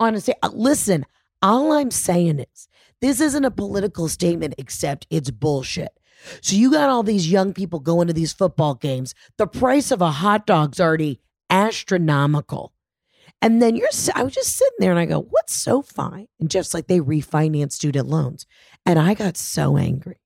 on 0.00 0.14
a 0.14 0.20
say. 0.20 0.34
Uh, 0.42 0.50
listen, 0.52 1.04
all 1.42 1.72
I'm 1.72 1.90
saying 1.90 2.40
is 2.40 2.68
this 3.00 3.20
isn't 3.20 3.44
a 3.44 3.50
political 3.50 4.08
statement, 4.08 4.54
except 4.58 5.06
it's 5.10 5.30
bullshit. 5.30 5.98
So 6.40 6.56
you 6.56 6.70
got 6.70 6.88
all 6.88 7.02
these 7.02 7.30
young 7.30 7.52
people 7.52 7.80
going 7.80 8.06
to 8.06 8.12
these 8.14 8.32
football 8.32 8.74
games. 8.74 9.14
The 9.38 9.46
price 9.46 9.90
of 9.90 10.00
a 10.00 10.10
hot 10.10 10.46
dog's 10.46 10.80
already 10.80 11.20
astronomical. 11.50 12.72
And 13.42 13.60
then 13.60 13.74
you're, 13.74 13.88
I 14.14 14.22
was 14.22 14.32
just 14.32 14.56
sitting 14.56 14.76
there 14.78 14.92
and 14.92 15.00
I 15.00 15.04
go, 15.04 15.20
what's 15.20 15.52
SoFi? 15.52 16.28
And 16.38 16.48
Jeff's 16.48 16.72
like, 16.72 16.86
they 16.86 17.00
refinance 17.00 17.72
student 17.72 18.08
loans. 18.08 18.46
And 18.86 19.00
I 19.00 19.14
got 19.14 19.36
so 19.36 19.76
angry. 19.76 20.20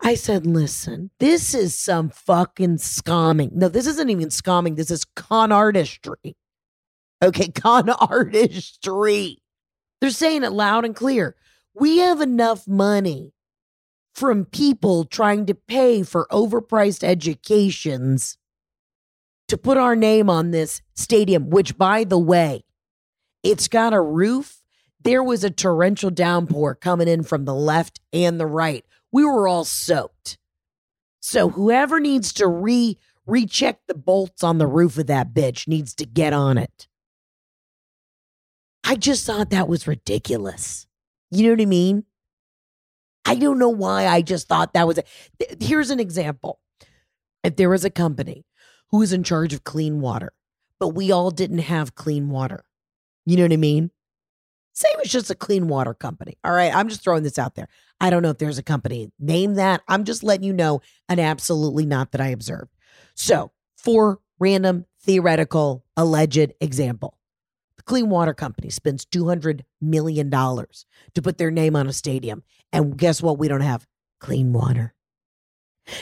I 0.00 0.14
said, 0.14 0.46
listen, 0.46 1.10
this 1.20 1.54
is 1.54 1.78
some 1.78 2.08
fucking 2.08 2.78
scamming. 2.78 3.52
No, 3.52 3.68
this 3.68 3.86
isn't 3.86 4.10
even 4.10 4.28
scamming. 4.28 4.76
This 4.76 4.90
is 4.90 5.04
con 5.04 5.52
artistry. 5.52 6.36
Okay, 7.22 7.48
con 7.54 7.90
artistry. 7.90 9.42
They're 10.00 10.10
saying 10.10 10.42
it 10.42 10.52
loud 10.52 10.86
and 10.86 10.96
clear. 10.96 11.36
We 11.74 11.98
have 11.98 12.22
enough 12.22 12.66
money 12.66 13.32
from 14.14 14.46
people 14.46 15.04
trying 15.04 15.46
to 15.46 15.54
pay 15.54 16.02
for 16.02 16.26
overpriced 16.32 17.04
educations 17.04 18.38
to 19.50 19.58
put 19.58 19.76
our 19.76 19.96
name 19.96 20.30
on 20.30 20.52
this 20.52 20.80
stadium, 20.94 21.50
which, 21.50 21.76
by 21.76 22.04
the 22.04 22.18
way, 22.18 22.64
it's 23.42 23.66
got 23.66 23.92
a 23.92 24.00
roof. 24.00 24.62
There 25.02 25.24
was 25.24 25.42
a 25.42 25.50
torrential 25.50 26.10
downpour 26.10 26.76
coming 26.76 27.08
in 27.08 27.24
from 27.24 27.46
the 27.46 27.54
left 27.54 28.00
and 28.12 28.38
the 28.38 28.46
right. 28.46 28.84
We 29.10 29.24
were 29.24 29.48
all 29.48 29.64
soaked. 29.64 30.38
So 31.18 31.48
whoever 31.48 31.98
needs 31.98 32.32
to 32.34 32.46
re 32.46 32.96
recheck 33.26 33.80
the 33.86 33.94
bolts 33.94 34.44
on 34.44 34.58
the 34.58 34.66
roof 34.68 34.98
of 34.98 35.08
that 35.08 35.34
bitch 35.34 35.66
needs 35.66 35.94
to 35.94 36.06
get 36.06 36.32
on 36.32 36.56
it. 36.56 36.86
I 38.84 38.94
just 38.94 39.26
thought 39.26 39.50
that 39.50 39.68
was 39.68 39.86
ridiculous. 39.86 40.86
You 41.30 41.44
know 41.44 41.52
what 41.52 41.60
I 41.60 41.66
mean? 41.66 42.04
I 43.24 43.34
don't 43.34 43.58
know 43.58 43.68
why 43.68 44.06
I 44.06 44.22
just 44.22 44.48
thought 44.48 44.74
that 44.74 44.86
was 44.86 44.98
a, 44.98 45.04
here's 45.60 45.90
an 45.90 46.00
example. 46.00 46.60
If 47.42 47.56
there 47.56 47.70
was 47.70 47.84
a 47.84 47.90
company 47.90 48.44
who 48.90 48.98
was 48.98 49.12
in 49.12 49.22
charge 49.22 49.52
of 49.52 49.64
clean 49.64 50.00
water, 50.00 50.32
but 50.78 50.88
we 50.88 51.10
all 51.10 51.30
didn't 51.30 51.58
have 51.58 51.94
clean 51.94 52.28
water. 52.28 52.64
You 53.26 53.36
know 53.36 53.44
what 53.44 53.52
I 53.52 53.56
mean? 53.56 53.90
Say 54.72 54.88
it 54.92 54.98
was 54.98 55.10
just 55.10 55.30
a 55.30 55.34
clean 55.34 55.68
water 55.68 55.94
company. 55.94 56.38
All 56.44 56.52
right. 56.52 56.74
I'm 56.74 56.88
just 56.88 57.02
throwing 57.02 57.22
this 57.22 57.38
out 57.38 57.54
there. 57.54 57.68
I 58.00 58.08
don't 58.08 58.22
know 58.22 58.30
if 58.30 58.38
there's 58.38 58.58
a 58.58 58.62
company. 58.62 59.12
Name 59.18 59.54
that. 59.54 59.82
I'm 59.88 60.04
just 60.04 60.22
letting 60.22 60.44
you 60.44 60.52
know 60.52 60.80
an 61.08 61.18
absolutely 61.18 61.84
not 61.86 62.12
that 62.12 62.20
I 62.20 62.28
observed. 62.28 62.70
So, 63.14 63.52
for 63.76 64.20
random, 64.38 64.86
theoretical, 65.02 65.84
alleged 65.96 66.52
example, 66.60 67.18
the 67.76 67.82
Clean 67.82 68.08
Water 68.08 68.32
Company 68.32 68.70
spends 68.70 69.04
$200 69.04 69.62
million 69.80 70.30
to 70.30 71.22
put 71.22 71.38
their 71.38 71.50
name 71.50 71.76
on 71.76 71.86
a 71.86 71.92
stadium. 71.92 72.42
And 72.72 72.96
guess 72.96 73.22
what? 73.22 73.38
We 73.38 73.48
don't 73.48 73.60
have 73.60 73.86
clean 74.18 74.52
water. 74.52 74.94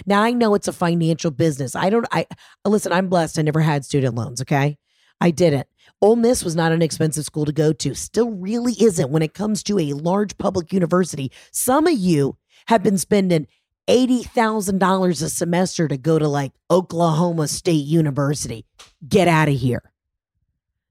Now 0.07 0.23
I 0.23 0.33
know 0.33 0.55
it's 0.55 0.69
a 0.69 0.73
financial 0.73 1.31
business. 1.31 1.75
I 1.75 1.91
don't 1.91 2.07
I 2.13 2.27
listen, 2.65 2.93
I'm 2.93 3.09
blessed. 3.09 3.39
I 3.39 3.43
never 3.43 3.61
had 3.61 3.85
student 3.85 4.15
loans, 4.15 4.41
okay? 4.43 4.79
I 5.21 5.31
didn't. 5.31 5.67
Ole 6.01 6.17
Miss 6.17 6.45
was 6.45 6.55
not 6.55 6.73
an 6.73 6.83
expensive 6.83 7.25
school 7.25 7.45
to 7.45 7.53
go 7.53 7.73
to. 7.73 7.95
Still 7.95 8.31
really 8.31 8.75
isn't 8.81 9.11
when 9.11 9.23
it 9.23 9.35
comes 9.35 9.63
to 9.65 9.79
a 9.79 9.93
large 9.95 10.39
public 10.39 10.73
university. 10.73 11.33
Some 11.51 11.87
of 11.87 11.99
you 11.99 12.37
have 12.67 12.83
been 12.83 12.99
spending 12.99 13.47
$80,000 13.89 15.11
a 15.23 15.29
semester 15.29 15.89
to 15.89 15.97
go 15.97 16.19
to 16.19 16.29
like 16.29 16.53
Oklahoma 16.71 17.49
State 17.49 17.87
University. 17.87 18.65
Get 19.09 19.29
out 19.29 19.49
of 19.49 19.55
here. 19.55 19.83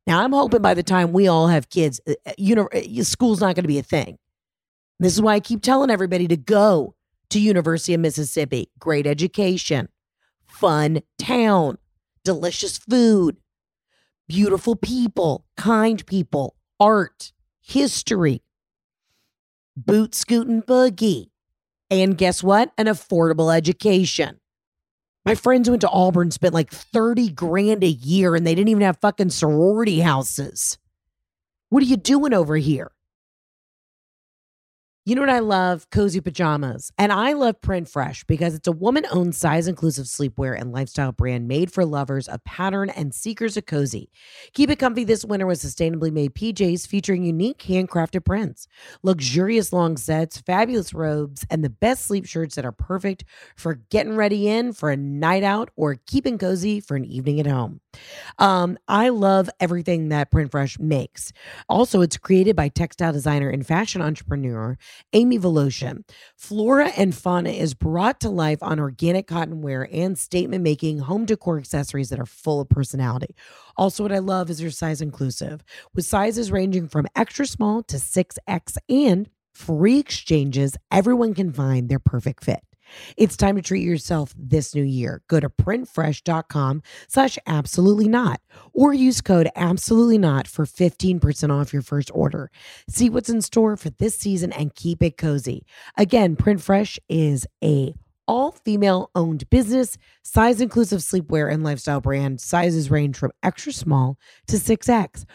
Now, 0.07 0.23
I'm 0.23 0.31
hoping 0.31 0.61
by 0.61 0.73
the 0.73 0.83
time 0.83 1.11
we 1.11 1.27
all 1.27 1.47
have 1.47 1.69
kids, 1.69 2.01
uh, 2.07 2.13
uh, 2.25 2.31
you 2.37 2.55
know, 2.55 2.69
uh, 2.73 3.03
school's 3.03 3.41
not 3.41 3.55
going 3.55 3.65
to 3.65 3.67
be 3.67 3.77
a 3.77 3.83
thing. 3.83 4.17
This 4.99 5.13
is 5.13 5.21
why 5.21 5.35
I 5.35 5.39
keep 5.39 5.61
telling 5.61 5.91
everybody 5.91 6.27
to 6.29 6.37
go 6.37 6.95
to 7.29 7.39
University 7.39 7.93
of 7.93 8.01
Mississippi. 8.01 8.69
Great 8.79 9.07
education, 9.07 9.89
fun 10.47 11.01
town, 11.17 11.77
delicious 12.23 12.77
food, 12.77 13.37
beautiful 14.27 14.75
people, 14.75 15.45
kind 15.55 16.05
people, 16.05 16.55
art, 16.79 17.31
history, 17.61 18.43
boot 19.75 20.15
scooting 20.15 20.61
boogie. 20.61 21.29
And 21.89 22.17
guess 22.17 22.43
what? 22.43 22.71
An 22.77 22.87
affordable 22.87 23.55
education. 23.55 24.39
My 25.25 25.35
friends 25.35 25.69
went 25.69 25.81
to 25.81 25.89
Auburn, 25.89 26.31
spent 26.31 26.53
like 26.53 26.71
30 26.71 27.29
grand 27.31 27.83
a 27.83 27.87
year, 27.87 28.35
and 28.35 28.47
they 28.47 28.55
didn't 28.55 28.69
even 28.69 28.83
have 28.83 28.97
fucking 29.01 29.29
sorority 29.29 29.99
houses. 29.99 30.77
What 31.69 31.83
are 31.83 31.87
you 31.87 31.97
doing 31.97 32.33
over 32.33 32.55
here? 32.55 32.91
You 35.07 35.15
know 35.15 35.21
what 35.21 35.29
I 35.29 35.39
love? 35.39 35.89
Cozy 35.89 36.19
pajamas. 36.19 36.91
And 36.97 37.13
I 37.13 37.31
love 37.31 37.61
Print 37.61 37.87
Fresh 37.87 38.25
because 38.25 38.53
it's 38.53 38.67
a 38.67 38.73
woman 38.73 39.05
owned 39.09 39.35
size 39.35 39.65
inclusive 39.65 40.05
sleepwear 40.05 40.59
and 40.59 40.73
lifestyle 40.73 41.13
brand 41.13 41.47
made 41.47 41.71
for 41.71 41.85
lovers 41.85 42.27
of 42.27 42.43
pattern 42.43 42.89
and 42.89 43.15
seekers 43.15 43.55
of 43.55 43.65
cozy. 43.67 44.11
Keep 44.51 44.69
it 44.69 44.79
comfy 44.79 45.05
this 45.05 45.23
winter 45.23 45.47
with 45.47 45.61
sustainably 45.61 46.11
made 46.11 46.35
PJs 46.35 46.85
featuring 46.85 47.23
unique 47.23 47.59
handcrafted 47.59 48.25
prints, 48.25 48.67
luxurious 49.01 49.71
long 49.71 49.95
sets, 49.95 50.41
fabulous 50.41 50.93
robes, 50.93 51.45
and 51.49 51.63
the 51.63 51.69
best 51.69 52.05
sleep 52.05 52.25
shirts 52.25 52.55
that 52.55 52.65
are 52.65 52.73
perfect 52.73 53.23
for 53.55 53.75
getting 53.89 54.17
ready 54.17 54.49
in 54.49 54.73
for 54.73 54.91
a 54.91 54.97
night 54.97 55.43
out 55.43 55.69
or 55.77 55.95
keeping 56.05 56.37
cozy 56.37 56.81
for 56.81 56.97
an 56.97 57.05
evening 57.05 57.39
at 57.39 57.47
home. 57.47 57.79
Um, 58.39 58.77
I 58.87 59.09
love 59.09 59.49
everything 59.59 60.09
that 60.09 60.31
PrintFresh 60.31 60.79
makes. 60.79 61.31
Also, 61.69 62.01
it's 62.01 62.17
created 62.17 62.55
by 62.55 62.69
textile 62.69 63.13
designer 63.13 63.49
and 63.49 63.65
fashion 63.65 64.01
entrepreneur 64.01 64.77
Amy 65.13 65.39
Voloshin. 65.39 66.03
Flora 66.35 66.89
and 66.97 67.15
fauna 67.15 67.49
is 67.49 67.73
brought 67.73 68.19
to 68.21 68.29
life 68.29 68.59
on 68.61 68.79
organic 68.79 69.27
cotton 69.27 69.61
wear 69.61 69.87
and 69.91 70.17
statement 70.17 70.63
making 70.63 70.99
home 70.99 71.25
decor 71.25 71.57
accessories 71.57 72.09
that 72.09 72.19
are 72.19 72.25
full 72.25 72.61
of 72.61 72.69
personality. 72.69 73.35
Also, 73.77 74.03
what 74.03 74.11
I 74.11 74.19
love 74.19 74.49
is 74.49 74.59
their 74.59 74.71
size 74.71 75.01
inclusive, 75.01 75.63
with 75.93 76.05
sizes 76.05 76.51
ranging 76.51 76.87
from 76.87 77.07
extra 77.15 77.45
small 77.45 77.83
to 77.83 77.97
6X 77.97 78.77
and 78.89 79.29
free 79.53 79.99
exchanges. 79.99 80.77
Everyone 80.91 81.33
can 81.33 81.51
find 81.51 81.89
their 81.89 81.99
perfect 81.99 82.43
fit. 82.43 82.61
It's 83.15 83.37
time 83.37 83.55
to 83.55 83.61
treat 83.61 83.83
yourself 83.83 84.33
this 84.37 84.75
new 84.75 84.83
year. 84.83 85.21
Go 85.27 85.39
to 85.39 85.49
printfresh.com 85.49 86.83
slash 87.07 87.37
absolutely 87.47 88.07
not 88.07 88.41
or 88.73 88.93
use 88.93 89.21
code 89.21 89.49
absolutely 89.55 90.17
not 90.17 90.47
for 90.47 90.65
15% 90.65 91.51
off 91.51 91.73
your 91.73 91.81
first 91.81 92.11
order. 92.13 92.51
See 92.89 93.09
what's 93.09 93.29
in 93.29 93.41
store 93.41 93.77
for 93.77 93.89
this 93.91 94.17
season 94.17 94.51
and 94.51 94.73
keep 94.75 95.01
it 95.01 95.17
cozy. 95.17 95.65
Again, 95.97 96.35
PrintFresh 96.35 96.99
is 97.09 97.47
a 97.63 97.93
all 98.27 98.51
female 98.51 99.09
owned 99.15 99.49
business, 99.49 99.97
size 100.23 100.61
inclusive 100.61 100.99
sleepwear 100.99 101.51
and 101.51 101.63
lifestyle 101.63 102.01
brand. 102.01 102.41
Sizes 102.41 102.91
range 102.91 103.15
from 103.17 103.31
extra 103.41 103.71
small 103.71 104.17
to 104.47 104.57
6X. 104.57 105.25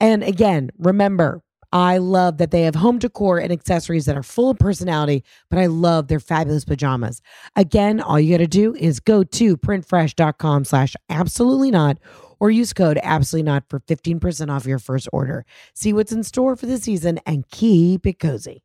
And 0.00 0.22
again, 0.22 0.70
remember, 0.78 1.42
I 1.72 1.98
love 1.98 2.38
that 2.38 2.50
they 2.50 2.62
have 2.62 2.74
home 2.74 2.98
decor 2.98 3.38
and 3.38 3.52
accessories 3.52 4.06
that 4.06 4.16
are 4.16 4.22
full 4.22 4.50
of 4.50 4.58
personality, 4.58 5.24
but 5.48 5.58
I 5.58 5.66
love 5.66 6.08
their 6.08 6.20
fabulous 6.20 6.64
pajamas. 6.64 7.22
Again, 7.56 8.00
all 8.00 8.18
you 8.18 8.34
got 8.34 8.38
to 8.38 8.48
do 8.48 8.74
is 8.74 8.98
go 8.98 9.22
to 9.22 9.56
printfresh.com 9.56 10.64
slash 10.64 10.96
absolutely 11.08 11.70
not 11.70 11.98
or 12.40 12.50
use 12.50 12.72
code 12.72 12.98
absolutely 13.02 13.44
not 13.44 13.64
for 13.68 13.80
15% 13.80 14.50
off 14.50 14.66
your 14.66 14.78
first 14.78 15.08
order. 15.12 15.44
See 15.74 15.92
what's 15.92 16.10
in 16.12 16.24
store 16.24 16.56
for 16.56 16.66
the 16.66 16.78
season 16.78 17.20
and 17.26 17.48
keep 17.50 18.06
it 18.06 18.18
cozy. 18.18 18.62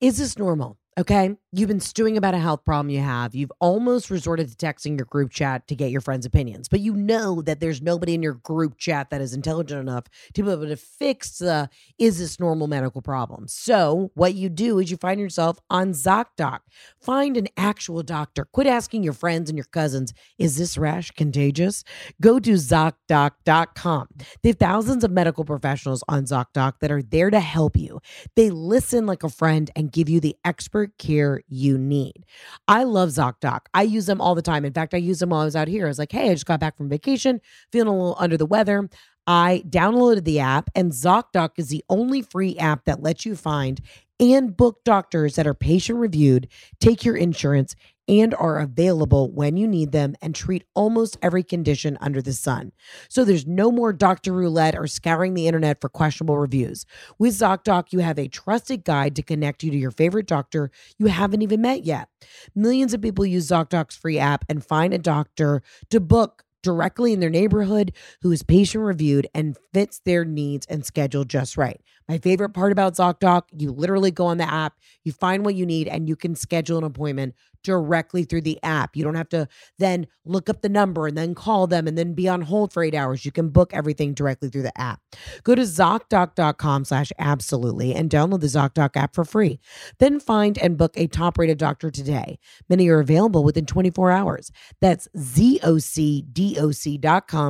Is 0.00 0.18
this 0.18 0.38
normal? 0.38 0.77
Okay. 0.98 1.36
You've 1.50 1.68
been 1.68 1.80
stewing 1.80 2.18
about 2.18 2.34
a 2.34 2.38
health 2.38 2.62
problem 2.62 2.90
you 2.90 3.00
have. 3.00 3.34
You've 3.34 3.52
almost 3.58 4.10
resorted 4.10 4.50
to 4.50 4.66
texting 4.66 4.98
your 4.98 5.06
group 5.06 5.30
chat 5.30 5.66
to 5.68 5.74
get 5.74 5.90
your 5.90 6.02
friends' 6.02 6.26
opinions, 6.26 6.68
but 6.68 6.80
you 6.80 6.92
know 6.92 7.40
that 7.40 7.58
there's 7.58 7.80
nobody 7.80 8.12
in 8.12 8.22
your 8.22 8.34
group 8.34 8.76
chat 8.76 9.08
that 9.08 9.22
is 9.22 9.32
intelligent 9.32 9.80
enough 9.80 10.04
to 10.34 10.42
be 10.42 10.50
able 10.50 10.66
to 10.66 10.76
fix 10.76 11.38
the 11.38 11.70
is 11.98 12.18
this 12.18 12.38
normal 12.38 12.66
medical 12.66 13.00
problem. 13.00 13.48
So, 13.48 14.10
what 14.12 14.34
you 14.34 14.50
do 14.50 14.78
is 14.78 14.90
you 14.90 14.98
find 14.98 15.18
yourself 15.18 15.58
on 15.70 15.92
ZocDoc. 15.92 16.58
Find 17.00 17.38
an 17.38 17.48
actual 17.56 18.02
doctor. 18.02 18.44
Quit 18.44 18.66
asking 18.66 19.02
your 19.02 19.14
friends 19.14 19.48
and 19.48 19.56
your 19.56 19.64
cousins, 19.64 20.12
is 20.36 20.58
this 20.58 20.76
rash 20.76 21.12
contagious? 21.12 21.82
Go 22.20 22.38
to 22.40 22.52
ZocDoc.com. 22.52 24.08
They 24.42 24.50
have 24.50 24.58
thousands 24.58 25.02
of 25.02 25.12
medical 25.12 25.46
professionals 25.46 26.04
on 26.08 26.24
ZocDoc 26.24 26.74
that 26.80 26.90
are 26.90 27.02
there 27.02 27.30
to 27.30 27.40
help 27.40 27.74
you. 27.74 28.00
They 28.36 28.50
listen 28.50 29.06
like 29.06 29.22
a 29.22 29.30
friend 29.30 29.70
and 29.74 29.90
give 29.90 30.10
you 30.10 30.20
the 30.20 30.36
expert 30.44 30.87
care 30.98 31.42
you 31.48 31.76
need. 31.76 32.24
I 32.66 32.84
love 32.84 33.10
ZocDoc. 33.10 33.60
I 33.74 33.82
use 33.82 34.06
them 34.06 34.20
all 34.20 34.34
the 34.34 34.42
time. 34.42 34.64
In 34.64 34.72
fact, 34.72 34.94
I 34.94 34.98
use 34.98 35.18
them 35.18 35.30
while 35.30 35.42
I 35.42 35.44
was 35.44 35.56
out 35.56 35.68
here. 35.68 35.86
I 35.86 35.88
was 35.88 35.98
like, 35.98 36.12
hey, 36.12 36.30
I 36.30 36.34
just 36.34 36.46
got 36.46 36.60
back 36.60 36.76
from 36.76 36.88
vacation, 36.88 37.40
feeling 37.72 37.88
a 37.88 37.92
little 37.92 38.16
under 38.18 38.36
the 38.36 38.46
weather. 38.46 38.88
I 39.26 39.62
downloaded 39.68 40.24
the 40.24 40.40
app, 40.40 40.70
and 40.74 40.90
ZocDoc 40.90 41.50
is 41.58 41.68
the 41.68 41.84
only 41.90 42.22
free 42.22 42.56
app 42.56 42.86
that 42.86 43.02
lets 43.02 43.26
you 43.26 43.36
find 43.36 43.80
and 44.20 44.56
book 44.56 44.82
doctors 44.84 45.36
that 45.36 45.46
are 45.46 45.54
patient 45.54 45.98
reviewed, 45.98 46.48
take 46.80 47.04
your 47.04 47.16
insurance, 47.16 47.76
and 48.08 48.34
are 48.34 48.58
available 48.58 49.30
when 49.30 49.56
you 49.56 49.68
need 49.68 49.92
them 49.92 50.16
and 50.22 50.34
treat 50.34 50.64
almost 50.74 51.18
every 51.20 51.42
condition 51.42 51.98
under 52.00 52.22
the 52.22 52.32
sun. 52.32 52.72
So 53.08 53.24
there's 53.24 53.46
no 53.46 53.70
more 53.70 53.92
doctor 53.92 54.32
roulette 54.32 54.76
or 54.76 54.86
scouring 54.86 55.34
the 55.34 55.46
internet 55.46 55.80
for 55.80 55.88
questionable 55.88 56.38
reviews. 56.38 56.86
With 57.18 57.34
ZocDoc, 57.34 57.92
you 57.92 57.98
have 58.00 58.18
a 58.18 58.28
trusted 58.28 58.84
guide 58.84 59.14
to 59.16 59.22
connect 59.22 59.62
you 59.62 59.70
to 59.70 59.76
your 59.76 59.90
favorite 59.90 60.26
doctor 60.26 60.70
you 60.98 61.06
haven't 61.06 61.42
even 61.42 61.60
met 61.60 61.84
yet. 61.84 62.08
Millions 62.54 62.94
of 62.94 63.02
people 63.02 63.26
use 63.26 63.48
ZocDoc's 63.48 63.96
free 63.96 64.18
app 64.18 64.44
and 64.48 64.64
find 64.64 64.94
a 64.94 64.98
doctor 64.98 65.62
to 65.90 66.00
book 66.00 66.44
directly 66.62 67.12
in 67.12 67.20
their 67.20 67.30
neighborhood 67.30 67.92
who 68.22 68.32
is 68.32 68.42
patient 68.42 68.84
reviewed 68.84 69.26
and 69.34 69.56
fits 69.72 70.00
their 70.04 70.24
needs 70.24 70.66
and 70.66 70.84
schedule 70.84 71.24
just 71.24 71.56
right. 71.56 71.80
My 72.08 72.18
favorite 72.18 72.50
part 72.50 72.72
about 72.72 72.94
ZocDoc, 72.94 73.42
you 73.56 73.70
literally 73.70 74.10
go 74.10 74.26
on 74.26 74.38
the 74.38 74.50
app, 74.50 74.74
you 75.04 75.12
find 75.12 75.44
what 75.44 75.54
you 75.54 75.66
need, 75.66 75.88
and 75.88 76.08
you 76.08 76.16
can 76.16 76.34
schedule 76.34 76.78
an 76.78 76.84
appointment 76.84 77.34
directly 77.62 78.24
through 78.24 78.42
the 78.42 78.58
app. 78.62 78.96
You 78.96 79.04
don't 79.04 79.14
have 79.14 79.28
to 79.30 79.48
then 79.78 80.06
look 80.24 80.48
up 80.48 80.62
the 80.62 80.68
number 80.68 81.06
and 81.06 81.16
then 81.16 81.34
call 81.34 81.66
them 81.66 81.86
and 81.86 81.96
then 81.96 82.14
be 82.14 82.28
on 82.28 82.42
hold 82.42 82.72
for 82.72 82.82
eight 82.82 82.94
hours. 82.94 83.24
You 83.24 83.32
can 83.32 83.48
book 83.48 83.72
everything 83.72 84.14
directly 84.14 84.48
through 84.48 84.62
the 84.62 84.78
app. 84.80 85.00
Go 85.42 85.54
to 85.54 85.62
ZocDoc.com 85.62 86.84
slash 86.84 87.12
absolutely 87.18 87.94
and 87.94 88.10
download 88.10 88.40
the 88.40 88.46
ZocDoc 88.46 88.96
app 88.96 89.14
for 89.14 89.24
free. 89.24 89.60
Then 89.98 90.20
find 90.20 90.58
and 90.58 90.76
book 90.76 90.92
a 90.96 91.06
top 91.06 91.38
rated 91.38 91.58
doctor 91.58 91.90
today. 91.90 92.38
Many 92.68 92.88
are 92.88 93.00
available 93.00 93.44
within 93.44 93.66
24 93.66 94.10
hours. 94.10 94.50
That's 94.80 95.08
ZocDoc.com 95.16 96.36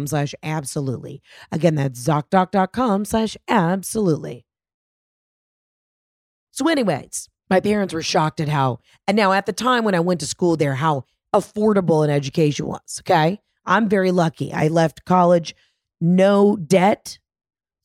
slash 0.06 0.34
absolutely. 0.42 1.22
Again, 1.52 1.74
that's 1.74 2.00
ZocDoc.com 2.06 3.04
slash 3.04 3.36
absolutely. 3.48 4.44
So, 6.50 6.66
anyways, 6.68 7.28
my 7.50 7.60
parents 7.60 7.94
were 7.94 8.02
shocked 8.02 8.40
at 8.40 8.48
how, 8.48 8.80
and 9.06 9.16
now 9.16 9.32
at 9.32 9.46
the 9.46 9.52
time 9.52 9.84
when 9.84 9.94
I 9.94 10.00
went 10.00 10.20
to 10.20 10.26
school 10.26 10.56
there, 10.56 10.74
how 10.74 11.04
affordable 11.34 12.04
an 12.04 12.10
education 12.10 12.66
was. 12.66 13.00
Okay. 13.00 13.40
I'm 13.68 13.88
very 13.88 14.10
lucky. 14.10 14.52
I 14.52 14.68
left 14.68 15.04
college, 15.04 15.54
no 16.00 16.56
debt. 16.56 17.18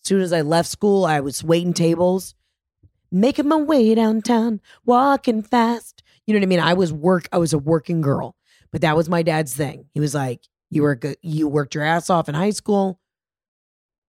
As 0.01 0.07
soon 0.07 0.21
as 0.21 0.31
I 0.31 0.41
left 0.41 0.69
school, 0.69 1.05
I 1.05 1.19
was 1.19 1.43
waiting 1.43 1.73
tables, 1.73 2.35
making 3.11 3.49
my 3.49 3.57
way 3.57 3.93
downtown, 3.93 4.61
walking 4.85 5.43
fast. 5.43 6.01
You 6.25 6.33
know 6.33 6.39
what 6.39 6.45
I 6.45 6.47
mean? 6.47 6.59
I 6.61 6.73
was 6.73 6.93
work, 6.93 7.27
I 7.33 7.37
was 7.37 7.51
a 7.51 7.57
working 7.57 7.99
girl, 7.99 8.35
but 8.71 8.81
that 8.81 8.95
was 8.95 9.09
my 9.09 9.23
dad's 9.23 9.53
thing. 9.53 9.85
He 9.93 9.99
was 9.99 10.15
like, 10.15 10.41
You 10.69 10.83
were 10.83 10.95
good, 10.95 11.17
you 11.21 11.49
worked 11.49 11.75
your 11.75 11.83
ass 11.83 12.09
off 12.09 12.29
in 12.29 12.35
high 12.35 12.51
school. 12.51 12.99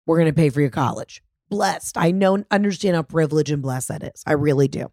We're 0.07 0.17
gonna 0.17 0.33
pay 0.33 0.49
for 0.49 0.61
your 0.61 0.69
college. 0.69 1.21
Blessed. 1.49 1.97
I 1.97 2.11
know 2.11 2.43
understand 2.51 2.95
how 2.95 3.03
privileged 3.03 3.51
and 3.51 3.61
blessed 3.61 3.89
that 3.89 4.03
is. 4.03 4.23
I 4.25 4.33
really 4.33 4.69
do 4.69 4.91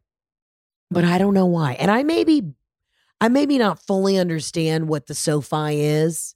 but 0.92 1.04
I 1.04 1.18
don't 1.18 1.34
know 1.34 1.46
why. 1.46 1.74
And 1.74 1.90
I 1.90 2.02
maybe, 2.02 2.42
I 3.20 3.28
maybe 3.28 3.58
not 3.58 3.82
fully 3.86 4.18
understand 4.18 4.88
what 4.88 5.06
the 5.06 5.14
SoFi 5.14 5.80
is, 5.80 6.34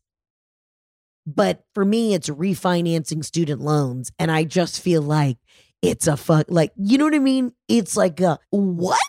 but 1.27 1.65
for 1.75 1.85
me, 1.85 2.15
it's 2.15 2.29
refinancing 2.29 3.25
student 3.25 3.61
loans. 3.61 4.13
And 4.19 4.31
I 4.31 4.45
just 4.45 4.81
feel 4.81 5.03
like 5.03 5.39
it's 5.83 6.07
a 6.07 6.17
fuck, 6.17 6.47
like, 6.49 6.73
you 6.77 6.99
know 6.99 7.05
what 7.05 7.15
I 7.15 7.19
mean? 7.19 7.53
It's 7.69 7.97
like 7.97 8.21
a 8.21 8.39
what? 8.51 9.01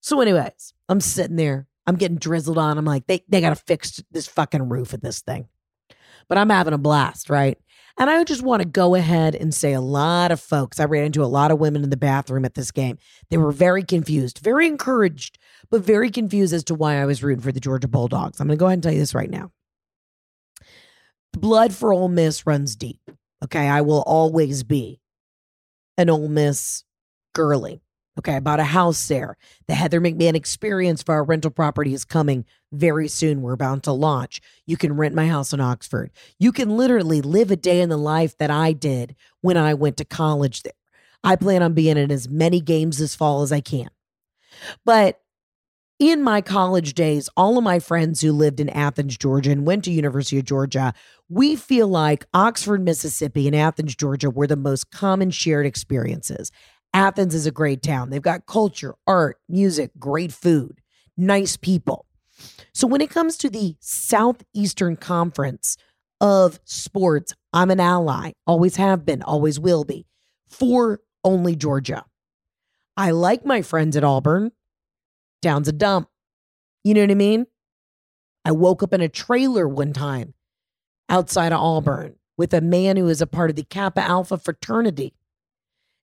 So, 0.00 0.20
anyways, 0.20 0.74
I'm 0.88 1.00
sitting 1.00 1.36
there, 1.36 1.66
I'm 1.86 1.96
getting 1.96 2.18
drizzled 2.18 2.58
on. 2.58 2.78
I'm 2.78 2.84
like, 2.84 3.06
they, 3.06 3.24
they 3.28 3.40
got 3.40 3.50
to 3.50 3.56
fix 3.56 4.02
this 4.10 4.26
fucking 4.26 4.68
roof 4.68 4.92
of 4.92 5.00
this 5.00 5.20
thing. 5.20 5.48
But 6.28 6.38
I'm 6.38 6.50
having 6.50 6.74
a 6.74 6.78
blast, 6.78 7.28
right? 7.28 7.58
And 7.96 8.10
I 8.10 8.24
just 8.24 8.42
want 8.42 8.60
to 8.60 8.68
go 8.68 8.96
ahead 8.96 9.36
and 9.36 9.54
say 9.54 9.72
a 9.72 9.80
lot 9.80 10.32
of 10.32 10.40
folks, 10.40 10.80
I 10.80 10.84
ran 10.84 11.04
into 11.04 11.22
a 11.22 11.26
lot 11.26 11.52
of 11.52 11.60
women 11.60 11.84
in 11.84 11.90
the 11.90 11.96
bathroom 11.96 12.44
at 12.44 12.54
this 12.54 12.72
game. 12.72 12.98
They 13.30 13.36
were 13.36 13.52
very 13.52 13.84
confused, 13.84 14.38
very 14.38 14.66
encouraged, 14.66 15.38
but 15.70 15.82
very 15.82 16.10
confused 16.10 16.52
as 16.52 16.64
to 16.64 16.74
why 16.74 17.00
I 17.00 17.04
was 17.04 17.22
rooting 17.22 17.42
for 17.42 17.52
the 17.52 17.60
Georgia 17.60 17.86
Bulldogs. 17.86 18.40
I'm 18.40 18.48
going 18.48 18.58
to 18.58 18.60
go 18.60 18.66
ahead 18.66 18.74
and 18.74 18.82
tell 18.82 18.92
you 18.92 18.98
this 18.98 19.14
right 19.14 19.30
now. 19.30 19.52
The 21.34 21.38
blood 21.38 21.72
for 21.72 21.92
Ole 21.92 22.08
Miss 22.08 22.46
runs 22.46 22.74
deep. 22.74 23.00
Okay. 23.44 23.68
I 23.68 23.82
will 23.82 24.02
always 24.02 24.64
be 24.64 25.00
an 25.96 26.10
Ole 26.10 26.28
Miss 26.28 26.82
girly. 27.32 27.83
Okay, 28.16 28.36
I 28.36 28.40
bought 28.40 28.60
a 28.60 28.64
house 28.64 29.08
there. 29.08 29.36
The 29.66 29.74
Heather 29.74 30.00
McMahon 30.00 30.34
experience 30.34 31.02
for 31.02 31.14
our 31.14 31.24
rental 31.24 31.50
property 31.50 31.92
is 31.94 32.04
coming 32.04 32.44
very 32.72 33.08
soon. 33.08 33.42
We're 33.42 33.54
about 33.54 33.82
to 33.84 33.92
launch. 33.92 34.40
You 34.66 34.76
can 34.76 34.96
rent 34.96 35.16
my 35.16 35.26
house 35.26 35.52
in 35.52 35.60
Oxford. 35.60 36.12
You 36.38 36.52
can 36.52 36.76
literally 36.76 37.20
live 37.20 37.50
a 37.50 37.56
day 37.56 37.80
in 37.80 37.88
the 37.88 37.96
life 37.96 38.38
that 38.38 38.50
I 38.52 38.72
did 38.72 39.16
when 39.40 39.56
I 39.56 39.74
went 39.74 39.96
to 39.96 40.04
college 40.04 40.62
there. 40.62 40.72
I 41.24 41.36
plan 41.36 41.62
on 41.62 41.74
being 41.74 41.96
in 41.96 42.12
as 42.12 42.28
many 42.28 42.60
games 42.60 42.98
this 42.98 43.16
fall 43.16 43.42
as 43.42 43.50
I 43.50 43.60
can. 43.60 43.88
But 44.84 45.20
in 45.98 46.22
my 46.22 46.40
college 46.40 46.94
days, 46.94 47.28
all 47.36 47.56
of 47.56 47.64
my 47.64 47.78
friends 47.78 48.20
who 48.20 48.32
lived 48.32 48.60
in 48.60 48.68
Athens, 48.68 49.16
Georgia 49.16 49.50
and 49.50 49.66
went 49.66 49.84
to 49.84 49.90
University 49.90 50.38
of 50.38 50.44
Georgia, 50.44 50.92
we 51.28 51.56
feel 51.56 51.88
like 51.88 52.26
Oxford, 52.34 52.84
Mississippi 52.84 53.46
and 53.46 53.56
Athens, 53.56 53.94
Georgia 53.94 54.28
were 54.28 54.46
the 54.46 54.56
most 54.56 54.90
common 54.90 55.30
shared 55.30 55.66
experiences. 55.66 56.50
Athens 56.94 57.34
is 57.34 57.44
a 57.44 57.50
great 57.50 57.82
town. 57.82 58.10
They've 58.10 58.22
got 58.22 58.46
culture, 58.46 58.94
art, 59.06 59.38
music, 59.48 59.90
great 59.98 60.32
food, 60.32 60.80
nice 61.16 61.56
people. 61.56 62.06
So 62.72 62.86
when 62.86 63.00
it 63.00 63.10
comes 63.10 63.36
to 63.38 63.50
the 63.50 63.76
Southeastern 63.80 64.96
Conference 64.96 65.76
of 66.20 66.60
sports, 66.64 67.34
I'm 67.52 67.70
an 67.70 67.80
ally, 67.80 68.32
always 68.46 68.76
have 68.76 69.04
been, 69.04 69.22
always 69.22 69.58
will 69.58 69.84
be, 69.84 70.06
for 70.48 71.00
only 71.24 71.56
Georgia. 71.56 72.04
I 72.96 73.10
like 73.10 73.44
my 73.44 73.60
friends 73.60 73.96
at 73.96 74.04
Auburn. 74.04 74.52
Down's 75.42 75.68
a 75.68 75.72
dump. 75.72 76.08
You 76.84 76.94
know 76.94 77.00
what 77.00 77.10
I 77.10 77.14
mean? 77.14 77.46
I 78.44 78.52
woke 78.52 78.82
up 78.82 78.92
in 78.92 79.00
a 79.00 79.08
trailer 79.08 79.66
one 79.66 79.92
time 79.92 80.34
outside 81.08 81.52
of 81.52 81.60
Auburn 81.60 82.16
with 82.36 82.54
a 82.54 82.60
man 82.60 82.96
who 82.96 83.08
is 83.08 83.20
a 83.20 83.26
part 83.26 83.50
of 83.50 83.56
the 83.56 83.64
Kappa 83.64 84.00
Alpha 84.00 84.38
fraternity 84.38 85.12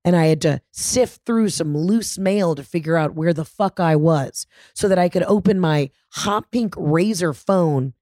and 0.03 0.15
I 0.15 0.27
had 0.27 0.41
to 0.41 0.61
sift 0.71 1.21
through 1.25 1.49
some 1.49 1.77
loose 1.77 2.17
mail 2.17 2.55
to 2.55 2.63
figure 2.63 2.97
out 2.97 3.13
where 3.13 3.33
the 3.33 3.45
fuck 3.45 3.79
I 3.79 3.95
was 3.95 4.47
so 4.73 4.87
that 4.87 4.99
I 4.99 5.09
could 5.09 5.23
open 5.23 5.59
my 5.59 5.91
hot 6.13 6.51
pink 6.51 6.73
Razr 6.75 7.35
phone 7.35 7.93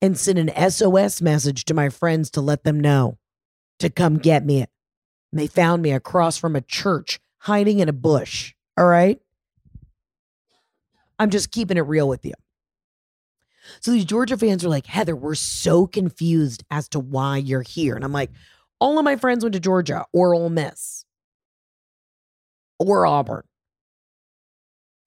and 0.00 0.18
send 0.18 0.38
an 0.38 0.70
SOS 0.70 1.22
message 1.22 1.64
to 1.66 1.74
my 1.74 1.88
friends 1.88 2.30
to 2.32 2.40
let 2.40 2.64
them 2.64 2.78
know 2.78 3.18
to 3.78 3.88
come 3.88 4.18
get 4.18 4.44
me. 4.44 4.60
And 4.60 5.40
they 5.40 5.46
found 5.46 5.82
me 5.82 5.92
across 5.92 6.36
from 6.36 6.54
a 6.54 6.60
church 6.60 7.20
hiding 7.38 7.78
in 7.78 7.88
a 7.88 7.92
bush. 7.94 8.54
All 8.76 8.86
right. 8.86 9.20
I'm 11.18 11.30
just 11.30 11.50
keeping 11.50 11.76
it 11.76 11.82
real 11.82 12.08
with 12.08 12.26
you. 12.26 12.34
So 13.80 13.92
these 13.92 14.04
Georgia 14.04 14.36
fans 14.36 14.64
are 14.64 14.68
like, 14.68 14.86
Heather, 14.86 15.14
we're 15.14 15.36
so 15.36 15.86
confused 15.86 16.64
as 16.70 16.88
to 16.88 16.98
why 16.98 17.38
you're 17.38 17.62
here. 17.62 17.94
And 17.94 18.04
I'm 18.04 18.12
like, 18.12 18.30
all 18.80 18.98
of 18.98 19.04
my 19.04 19.16
friends 19.16 19.44
went 19.44 19.54
to 19.54 19.60
Georgia 19.60 20.04
or 20.12 20.34
Ole 20.34 20.50
Miss 20.50 21.04
or 22.82 23.06
Auburn. 23.06 23.42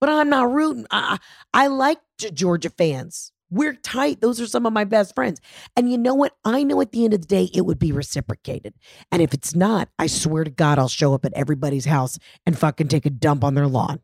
But 0.00 0.10
I'm 0.10 0.28
not 0.28 0.52
rooting. 0.52 0.86
I, 0.90 1.18
I 1.54 1.68
like 1.68 1.98
Georgia 2.32 2.70
fans. 2.70 3.32
We're 3.48 3.74
tight. 3.74 4.20
Those 4.20 4.40
are 4.40 4.46
some 4.46 4.66
of 4.66 4.72
my 4.72 4.84
best 4.84 5.14
friends. 5.14 5.40
And 5.76 5.90
you 5.90 5.96
know 5.96 6.14
what? 6.14 6.36
I 6.44 6.64
know 6.64 6.80
at 6.80 6.92
the 6.92 7.04
end 7.04 7.14
of 7.14 7.20
the 7.20 7.26
day, 7.26 7.48
it 7.54 7.62
would 7.62 7.78
be 7.78 7.92
reciprocated. 7.92 8.74
And 9.12 9.22
if 9.22 9.32
it's 9.32 9.54
not, 9.54 9.88
I 9.98 10.08
swear 10.08 10.44
to 10.44 10.50
God, 10.50 10.78
I'll 10.78 10.88
show 10.88 11.14
up 11.14 11.24
at 11.24 11.32
everybody's 11.34 11.84
house 11.84 12.18
and 12.44 12.58
fucking 12.58 12.88
take 12.88 13.06
a 13.06 13.10
dump 13.10 13.44
on 13.44 13.54
their 13.54 13.68
lawn. 13.68 14.00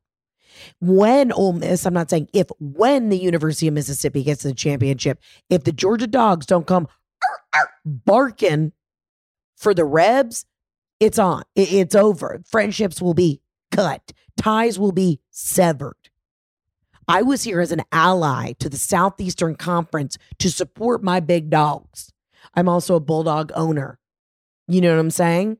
When 0.81 1.33
Ole 1.33 1.55
Miss, 1.55 1.87
I'm 1.87 1.95
not 1.95 2.11
saying 2.11 2.29
if, 2.33 2.47
when 2.61 3.09
the 3.09 3.19
University 3.19 3.67
of 3.67 3.75
Mississippi 3.75 4.23
gets 4.23 4.45
the 4.45 4.55
championship, 4.55 5.19
if 5.51 5.65
the 5.65 5.73
Georgia 5.73 6.07
dogs 6.07 6.47
don't 6.47 6.67
come 6.67 6.87
barking 7.85 8.73
for 9.57 9.75
the 9.75 9.85
Rebs, 9.85 10.47
it's 11.01 11.19
on. 11.19 11.43
It's 11.57 11.97
over. 11.97 12.43
Friendships 12.47 13.03
will 13.03 13.15
be 13.15 13.41
cut, 13.73 14.13
ties 14.37 14.79
will 14.79 14.93
be 14.93 15.21
severed. 15.31 15.97
I 17.09 17.23
was 17.23 17.43
here 17.43 17.61
as 17.61 17.73
an 17.73 17.83
ally 17.91 18.53
to 18.61 18.69
the 18.69 18.77
Southeastern 18.77 19.57
Conference 19.57 20.17
to 20.39 20.51
support 20.51 21.03
my 21.03 21.19
big 21.19 21.51
dogs. 21.51 22.13
I'm 22.55 22.69
also 22.69 22.95
a 22.95 23.01
bulldog 23.01 23.51
owner. 23.57 23.99
You 24.69 24.81
know 24.81 24.95
what 24.95 25.01
I'm 25.01 25.11
saying? 25.11 25.59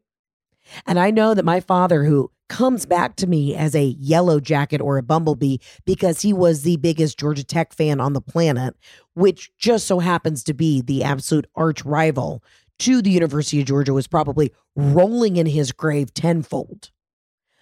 And 0.87 1.01
I 1.01 1.11
know 1.11 1.35
that 1.35 1.45
my 1.45 1.59
father, 1.59 2.05
who 2.05 2.31
comes 2.49 2.87
back 2.87 3.17
to 3.17 3.27
me 3.27 3.57
as 3.57 3.75
a 3.75 3.97
yellow 3.99 4.39
jacket 4.39 4.81
or 4.81 4.99
a 4.99 5.03
bumblebee 5.03 5.57
because 5.85 6.21
he 6.21 6.33
was 6.33 6.63
the 6.63 6.77
biggest 6.77 7.19
Georgia 7.19 7.43
Tech 7.43 7.73
fan 7.73 7.99
on 7.99 8.13
the 8.13 8.21
planet, 8.21 8.75
which 9.15 9.51
just 9.59 9.87
so 9.87 9.99
happens 9.99 10.45
to 10.45 10.55
be 10.55 10.83
the 10.83 11.03
absolute 11.03 11.47
arch 11.57 11.85
rival 11.85 12.45
to 12.79 13.01
the 13.03 13.11
University 13.11 13.61
of 13.61 13.67
Georgia, 13.67 13.93
was 13.93 14.07
probably 14.07 14.53
rolling 14.77 15.37
in 15.37 15.47
his 15.47 15.73
grave 15.73 16.13
tenfold. 16.15 16.91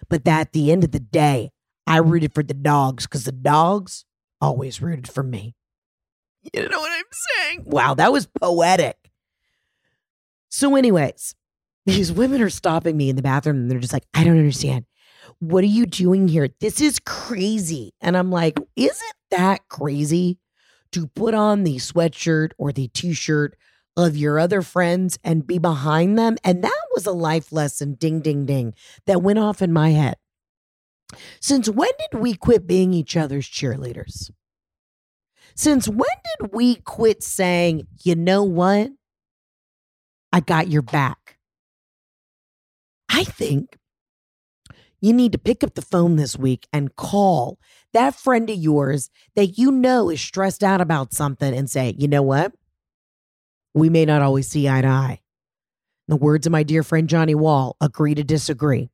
But 0.09 0.25
that 0.25 0.41
at 0.41 0.53
the 0.53 0.71
end 0.71 0.83
of 0.83 0.91
the 0.91 0.99
day, 0.99 1.51
I 1.87 1.97
rooted 1.97 2.33
for 2.33 2.43
the 2.43 2.53
dogs 2.53 3.05
because 3.05 3.25
the 3.25 3.31
dogs 3.31 4.05
always 4.39 4.81
rooted 4.81 5.07
for 5.07 5.23
me. 5.23 5.55
You 6.53 6.67
know 6.67 6.79
what 6.79 6.91
I'm 6.91 7.05
saying? 7.11 7.63
Wow, 7.65 7.93
that 7.95 8.11
was 8.11 8.27
poetic. 8.27 9.11
So, 10.49 10.75
anyways, 10.75 11.35
these 11.85 12.11
women 12.11 12.41
are 12.41 12.49
stopping 12.49 12.97
me 12.97 13.09
in 13.09 13.15
the 13.15 13.21
bathroom 13.21 13.57
and 13.57 13.71
they're 13.71 13.79
just 13.79 13.93
like, 13.93 14.05
I 14.13 14.23
don't 14.23 14.37
understand. 14.37 14.85
What 15.39 15.63
are 15.63 15.67
you 15.67 15.85
doing 15.85 16.27
here? 16.27 16.49
This 16.59 16.81
is 16.81 16.99
crazy. 16.99 17.93
And 18.01 18.17
I'm 18.17 18.31
like, 18.31 18.59
isn't 18.75 19.13
that 19.31 19.67
crazy 19.69 20.37
to 20.91 21.07
put 21.07 21.33
on 21.33 21.63
the 21.63 21.77
sweatshirt 21.77 22.51
or 22.57 22.71
the 22.71 22.87
t 22.89 23.13
shirt 23.13 23.55
of 23.97 24.15
your 24.15 24.39
other 24.39 24.61
friends 24.61 25.17
and 25.23 25.45
be 25.45 25.57
behind 25.57 26.17
them. 26.17 26.37
And 26.43 26.63
that 26.63 26.80
was 26.93 27.05
a 27.05 27.11
life 27.11 27.51
lesson, 27.51 27.95
ding, 27.95 28.21
ding, 28.21 28.45
ding, 28.45 28.73
that 29.05 29.21
went 29.21 29.39
off 29.39 29.61
in 29.61 29.73
my 29.73 29.89
head. 29.91 30.17
Since 31.39 31.69
when 31.69 31.89
did 32.11 32.19
we 32.19 32.33
quit 32.33 32.67
being 32.67 32.93
each 32.93 33.17
other's 33.17 33.47
cheerleaders? 33.47 34.31
Since 35.55 35.87
when 35.87 36.09
did 36.39 36.53
we 36.53 36.75
quit 36.75 37.23
saying, 37.23 37.87
you 38.03 38.15
know 38.15 38.43
what? 38.43 38.91
I 40.31 40.39
got 40.39 40.69
your 40.69 40.81
back. 40.81 41.37
I 43.09 43.25
think 43.25 43.77
you 45.01 45.11
need 45.13 45.31
to 45.33 45.37
pick 45.37 45.63
up 45.63 45.73
the 45.73 45.81
phone 45.81 46.15
this 46.15 46.37
week 46.37 46.67
and 46.71 46.95
call 46.95 47.59
that 47.93 48.15
friend 48.15 48.49
of 48.49 48.55
yours 48.55 49.09
that 49.35 49.57
you 49.57 49.71
know 49.71 50.09
is 50.09 50.21
stressed 50.21 50.63
out 50.63 50.79
about 50.79 51.13
something 51.13 51.53
and 51.53 51.69
say, 51.69 51.95
you 51.97 52.07
know 52.07 52.21
what? 52.21 52.53
We 53.73 53.89
may 53.89 54.05
not 54.05 54.21
always 54.21 54.47
see 54.47 54.69
eye 54.69 54.81
to 54.81 54.87
eye. 54.87 55.20
The 56.07 56.15
words 56.15 56.45
of 56.45 56.51
my 56.51 56.63
dear 56.63 56.83
friend 56.83 57.07
Johnny 57.07 57.35
Wall, 57.35 57.77
agree 57.79 58.15
to 58.15 58.23
disagree. 58.23 58.89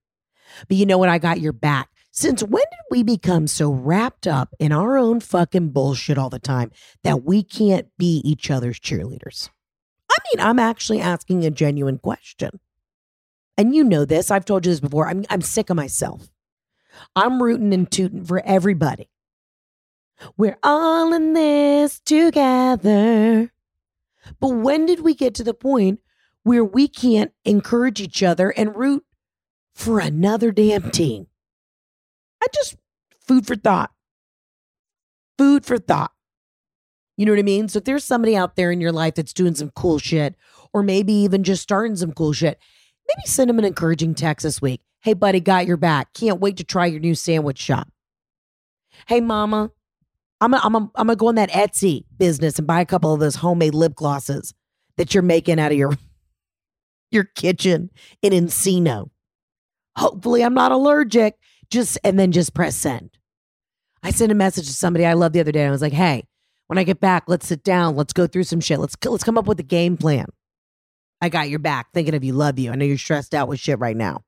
But 0.67 0.77
you 0.77 0.85
know 0.85 0.97
what? 0.97 1.09
I 1.09 1.17
got 1.17 1.39
your 1.39 1.53
back. 1.53 1.89
Since 2.11 2.41
when 2.41 2.63
did 2.63 2.79
we 2.89 3.03
become 3.03 3.47
so 3.47 3.71
wrapped 3.71 4.25
up 4.25 4.55
in 4.59 4.71
our 4.71 4.97
own 4.97 5.19
fucking 5.19 5.69
bullshit 5.69 6.17
all 6.17 6.29
the 6.29 6.39
time 6.39 6.71
that 7.03 7.23
we 7.23 7.43
can't 7.43 7.87
be 7.97 8.21
each 8.25 8.49
other's 8.49 8.79
cheerleaders? 8.79 9.49
I 10.09 10.15
mean, 10.31 10.45
I'm 10.45 10.59
actually 10.59 10.99
asking 10.99 11.45
a 11.45 11.51
genuine 11.51 11.99
question. 11.99 12.59
And 13.57 13.75
you 13.75 13.83
know 13.83 14.05
this, 14.05 14.31
I've 14.31 14.45
told 14.45 14.65
you 14.65 14.71
this 14.71 14.79
before. 14.79 15.07
I'm, 15.07 15.25
I'm 15.29 15.41
sick 15.41 15.69
of 15.69 15.75
myself. 15.75 16.29
I'm 17.15 17.41
rooting 17.41 17.73
and 17.73 17.89
tooting 17.89 18.23
for 18.23 18.43
everybody. 18.45 19.09
We're 20.35 20.57
all 20.63 21.13
in 21.13 21.33
this 21.33 21.99
together. 21.99 23.51
But 24.39 24.49
when 24.49 24.85
did 24.85 25.01
we 25.01 25.13
get 25.13 25.35
to 25.35 25.43
the 25.43 25.53
point 25.53 25.99
where 26.47 26.63
we 26.63 26.87
can't 26.87 27.33
encourage 27.43 27.99
each 27.99 28.23
other 28.23 28.51
and 28.51 28.75
root 28.75 29.03
for 29.75 29.99
another 29.99 30.51
damn 30.51 30.91
team? 30.91 31.27
I 32.41 32.47
just, 32.53 32.77
food 33.19 33.45
for 33.45 33.57
thought. 33.57 33.91
Food 35.37 35.65
for 35.65 35.77
thought. 35.77 36.13
You 37.17 37.25
know 37.25 37.33
what 37.33 37.39
I 37.39 37.43
mean? 37.43 37.67
So 37.67 37.79
if 37.79 37.83
there's 37.83 38.05
somebody 38.05 38.37
out 38.37 38.55
there 38.55 38.71
in 38.71 38.79
your 38.79 38.93
life 38.93 39.15
that's 39.15 39.33
doing 39.33 39.55
some 39.55 39.71
cool 39.71 39.99
shit, 39.99 40.35
or 40.73 40.83
maybe 40.83 41.11
even 41.11 41.43
just 41.43 41.63
starting 41.63 41.97
some 41.97 42.13
cool 42.13 42.31
shit, 42.31 42.59
maybe 43.07 43.27
send 43.27 43.49
them 43.49 43.59
an 43.59 43.65
encouraging 43.65 44.15
text 44.15 44.43
this 44.43 44.61
week. 44.61 44.81
Hey, 45.01 45.13
buddy, 45.13 45.41
got 45.41 45.67
your 45.67 45.77
back. 45.77 46.13
Can't 46.13 46.39
wait 46.39 46.57
to 46.57 46.63
try 46.63 46.85
your 46.85 46.99
new 47.01 47.15
sandwich 47.15 47.59
shop. 47.59 47.89
Hey, 49.07 49.19
mama, 49.19 49.71
I'm 50.39 50.51
gonna 50.51 50.63
I'm 50.63 50.75
a, 50.75 50.79
I'm 50.95 51.07
gonna 51.07 51.15
go 51.17 51.29
in 51.29 51.35
that 51.35 51.51
Etsy 51.51 52.05
business 52.17 52.57
and 52.57 52.67
buy 52.67 52.79
a 52.79 52.85
couple 52.85 53.13
of 53.13 53.19
those 53.19 53.35
homemade 53.35 53.73
lip 53.73 53.95
glosses 53.95 54.53
that 54.95 55.13
you're 55.13 55.23
making 55.23 55.59
out 55.59 55.71
of 55.71 55.77
your 55.77 55.97
your 57.11 57.23
kitchen 57.23 57.89
in 58.21 58.33
Encino. 58.33 59.09
Hopefully, 59.97 60.43
I'm 60.43 60.53
not 60.53 60.71
allergic. 60.71 61.35
Just 61.69 61.97
and 62.03 62.17
then 62.17 62.31
just 62.31 62.53
press 62.53 62.75
send. 62.75 63.17
I 64.03 64.11
sent 64.11 64.31
a 64.31 64.35
message 64.35 64.67
to 64.67 64.73
somebody 64.73 65.05
I 65.05 65.13
love 65.13 65.33
the 65.33 65.39
other 65.39 65.51
day. 65.51 65.65
I 65.65 65.71
was 65.71 65.81
like, 65.81 65.93
"Hey, 65.93 66.23
when 66.67 66.77
I 66.77 66.83
get 66.83 66.99
back, 66.99 67.23
let's 67.27 67.47
sit 67.47 67.63
down. 67.63 67.95
Let's 67.95 68.13
go 68.13 68.27
through 68.27 68.43
some 68.43 68.61
shit. 68.61 68.79
Let's 68.79 68.95
let's 69.05 69.23
come 69.23 69.37
up 69.37 69.47
with 69.47 69.59
a 69.59 69.63
game 69.63 69.97
plan. 69.97 70.27
I 71.21 71.29
got 71.29 71.49
your 71.49 71.59
back. 71.59 71.91
Thinking 71.93 72.15
of 72.15 72.23
you, 72.23 72.33
love 72.33 72.59
you. 72.59 72.71
I 72.71 72.75
know 72.75 72.85
you're 72.85 72.97
stressed 72.97 73.33
out 73.33 73.47
with 73.47 73.59
shit 73.59 73.79
right 73.79 73.97
now. 73.97 74.23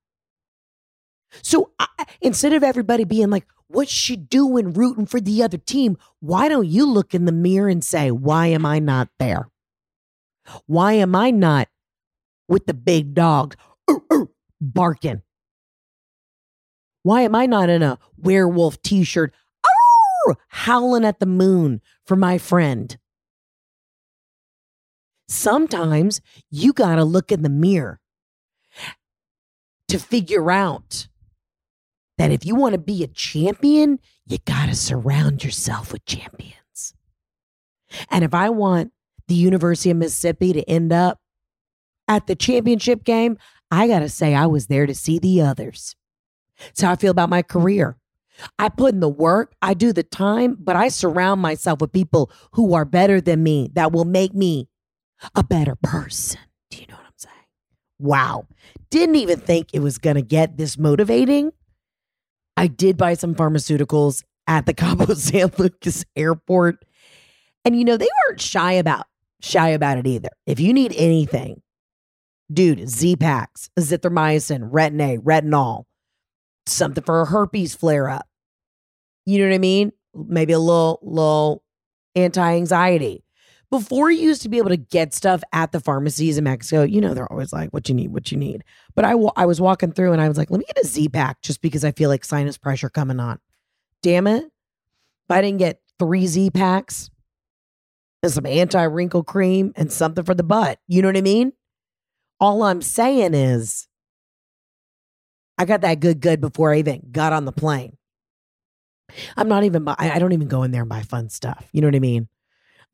So 1.44 1.72
I, 1.78 1.88
instead 2.22 2.54
of 2.54 2.64
everybody 2.64 3.04
being 3.04 3.30
like, 3.30 3.46
what's 3.68 3.92
she 3.92 4.16
doing 4.16 4.74
rooting 4.74 5.06
for 5.06 5.22
the 5.22 5.44
other 5.44 5.58
team? 5.58 5.98
Why 6.20 6.50
don't 6.50 6.68
you 6.68 6.86
look 6.86 7.14
in 7.14 7.26
the 7.26 7.32
mirror 7.32 7.70
and 7.70 7.84
say, 7.84 8.10
why 8.10 8.48
am 8.48 8.66
I 8.66 8.80
not 8.80 9.10
there? 9.20 9.50
Why 10.66 10.94
am 10.94 11.16
I 11.16 11.30
not 11.30 11.68
with 12.50 12.66
the 12.66 12.74
big 12.74 13.14
dogs 13.14 13.56
barking? 14.60 15.22
Why 17.04 17.22
am 17.22 17.34
I 17.36 17.46
not 17.46 17.70
in 17.70 17.82
a 17.82 17.98
werewolf 18.18 18.82
t 18.82 19.04
shirt 19.04 19.34
howling 20.50 21.06
at 21.06 21.20
the 21.20 21.26
moon 21.26 21.82
for 22.06 22.18
my 22.18 22.38
friend? 22.38 22.98
Sometimes 25.30 26.22
you 26.50 26.74
got 26.74 26.96
to 26.96 27.06
look 27.06 27.32
in 27.32 27.44
the 27.44 27.50
mirror 27.50 28.02
to 29.88 30.00
figure 30.00 30.52
out 30.52 31.08
that 32.18 32.32
if 32.32 32.46
you 32.46 32.56
want 32.56 32.74
to 32.74 32.80
be 32.80 33.04
a 33.04 33.08
champion, 33.08 34.00
you 34.26 34.40
got 34.46 34.68
to 34.68 34.76
surround 34.76 35.44
yourself 35.44 35.94
with 35.94 36.06
champions. 36.06 36.94
And 38.10 38.24
if 38.24 38.34
I 38.34 38.50
want 38.50 38.92
the 39.28 39.36
University 39.36 39.90
of 39.90 39.98
Mississippi 39.98 40.54
to 40.54 40.70
end 40.70 40.92
up 40.92 41.20
at 42.10 42.28
the 42.28 42.36
championship 42.36 43.06
game, 43.06 43.38
I 43.72 43.88
got 43.88 44.00
to 44.00 44.10
say 44.10 44.36
I 44.36 44.48
was 44.48 44.68
there 44.68 44.86
to 44.86 44.96
see 44.96 45.20
the 45.20 45.42
others. 45.42 45.96
That's 46.60 46.82
how 46.82 46.92
I 46.92 46.96
feel 46.98 47.12
about 47.12 47.30
my 47.30 47.42
career. 47.42 47.96
I 48.58 48.70
put 48.70 48.94
in 48.94 49.00
the 49.00 49.10
work, 49.10 49.54
I 49.62 49.74
do 49.74 49.94
the 49.94 50.04
time, 50.04 50.58
but 50.60 50.76
I 50.76 50.88
surround 50.88 51.42
myself 51.42 51.82
with 51.82 51.92
people 51.92 52.32
who 52.54 52.74
are 52.74 52.86
better 52.86 53.22
than 53.22 53.44
me 53.44 53.70
that 53.74 53.92
will 53.92 54.06
make 54.06 54.34
me 54.34 54.68
a 55.36 55.44
better 55.44 55.76
person. 55.76 56.40
Do 56.70 56.80
you 56.80 56.88
know 56.88 56.96
what 56.96 57.06
I'm 57.06 57.14
saying? 57.18 57.36
Wow. 58.00 58.48
Didn't 58.90 59.16
even 59.16 59.40
think 59.40 59.70
it 59.74 59.80
was 59.80 59.98
going 59.98 60.16
to 60.16 60.22
get 60.22 60.58
this 60.58 60.78
motivating. 60.78 61.52
I 62.56 62.68
did 62.68 62.98
buy 62.98 63.14
some 63.14 63.36
pharmaceuticals 63.36 64.24
at 64.48 64.66
the 64.66 64.74
Cabo 64.76 65.14
San 65.14 65.52
Lucas 65.58 66.06
airport. 66.16 66.84
And 67.66 67.78
you 67.78 67.84
know, 67.84 67.98
they 67.98 68.08
weren't 68.28 68.42
shy 68.42 68.74
about 68.74 69.06
shy 69.42 69.70
about 69.70 69.98
it 69.98 70.08
either. 70.08 70.30
If 70.46 70.60
you 70.60 70.74
need 70.74 70.94
anything, 70.98 71.62
dude, 72.52 72.90
Z-Paks, 72.90 73.70
azithromycin, 73.78 74.72
retin-A, 74.72 75.18
retinol, 75.18 75.86
something 76.66 77.04
for 77.04 77.22
a 77.22 77.26
herpes 77.26 77.76
flare 77.76 78.10
up. 78.10 78.28
You 79.26 79.40
know 79.40 79.50
what 79.50 79.56
I 79.56 79.60
mean? 79.60 79.92
Maybe 80.16 80.54
a 80.54 80.60
little 80.60 81.00
little 81.04 81.64
anti-anxiety. 82.16 83.24
Before 83.70 84.10
you 84.10 84.22
used 84.22 84.42
to 84.42 84.50
be 84.50 84.58
able 84.58 84.70
to 84.70 84.78
get 84.78 85.14
stuff 85.14 85.44
at 85.54 85.72
the 85.72 85.80
pharmacies 85.80 86.40
in 86.40 86.44
Mexico, 86.44 86.82
you 86.82 87.00
know, 87.00 87.14
they're 87.14 87.32
always 87.32 87.54
like, 87.54 87.70
what 87.70 87.88
you 87.88 87.94
need, 87.94 88.12
what 88.12 88.32
you 88.32 88.38
need. 88.38 88.64
But 88.96 89.06
I, 89.06 89.12
I 89.36 89.46
was 89.46 89.62
walking 89.62 89.92
through 89.92 90.12
and 90.12 90.22
I 90.22 90.28
was 90.28 90.40
like, 90.40 90.50
let 90.50 90.58
me 90.58 90.66
get 90.66 90.84
a 90.84 90.88
Z 90.88 91.10
pack 91.10 91.44
just 91.44 91.62
because 91.62 91.86
I 91.86 91.92
feel 91.92 92.10
like 92.10 92.26
sinus 92.26 92.58
pressure 92.58 92.90
coming 92.90 93.20
on. 93.20 93.38
Damn 94.02 94.26
it. 94.26 94.44
If 94.44 95.30
I 95.30 95.42
didn't 95.42 95.60
get 95.60 95.82
three 96.00 96.26
Z 96.26 96.50
packs 96.50 97.12
and 98.24 98.32
some 98.32 98.48
anti 98.48 98.82
wrinkle 98.82 99.24
cream 99.24 99.72
and 99.76 99.92
something 99.92 100.24
for 100.24 100.34
the 100.34 100.42
butt, 100.42 100.80
you 100.88 101.04
know 101.04 101.08
what 101.08 101.18
I 101.18 101.22
mean? 101.22 101.54
All 102.40 102.64
I'm 102.64 102.82
saying 102.82 103.34
is, 103.34 103.88
I 105.58 105.66
got 105.66 105.82
that 105.82 106.00
good, 106.00 106.22
good 106.22 106.40
before 106.40 106.74
I 106.74 106.80
even 106.80 107.02
got 107.12 107.34
on 107.34 107.46
the 107.46 107.52
plane. 107.52 107.98
I'm 109.36 109.50
not 109.50 109.64
even, 109.64 109.88
I 109.88 110.20
don't 110.20 110.32
even 110.32 110.48
go 110.48 110.64
in 110.64 110.72
there 110.72 110.82
and 110.82 110.90
buy 110.90 111.02
fun 111.02 111.30
stuff. 111.30 111.68
You 111.74 111.82
know 111.82 111.88
what 111.88 111.96
I 111.96 112.00
mean? 112.00 112.30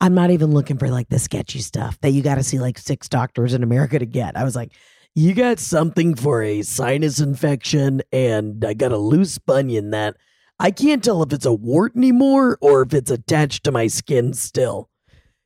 I'm 0.00 0.14
not 0.14 0.30
even 0.30 0.50
looking 0.50 0.78
for 0.78 0.88
like 0.88 1.08
the 1.08 1.18
sketchy 1.18 1.60
stuff 1.60 1.98
that 2.00 2.10
you 2.10 2.22
got 2.22 2.34
to 2.34 2.42
see 2.42 2.58
like 2.58 2.78
six 2.78 3.08
doctors 3.08 3.54
in 3.54 3.62
America 3.62 3.98
to 3.98 4.06
get. 4.06 4.36
I 4.36 4.44
was 4.44 4.56
like, 4.56 4.72
you 5.14 5.32
got 5.32 5.58
something 5.58 6.14
for 6.14 6.42
a 6.42 6.60
sinus 6.62 7.20
infection, 7.20 8.02
and 8.12 8.62
I 8.64 8.74
got 8.74 8.92
a 8.92 8.98
loose 8.98 9.38
bunion 9.38 9.90
that 9.90 10.16
I 10.58 10.70
can't 10.70 11.02
tell 11.02 11.22
if 11.22 11.32
it's 11.32 11.46
a 11.46 11.54
wart 11.54 11.96
anymore 11.96 12.58
or 12.60 12.82
if 12.82 12.92
it's 12.92 13.10
attached 13.10 13.64
to 13.64 13.72
my 13.72 13.86
skin 13.86 14.34
still. 14.34 14.90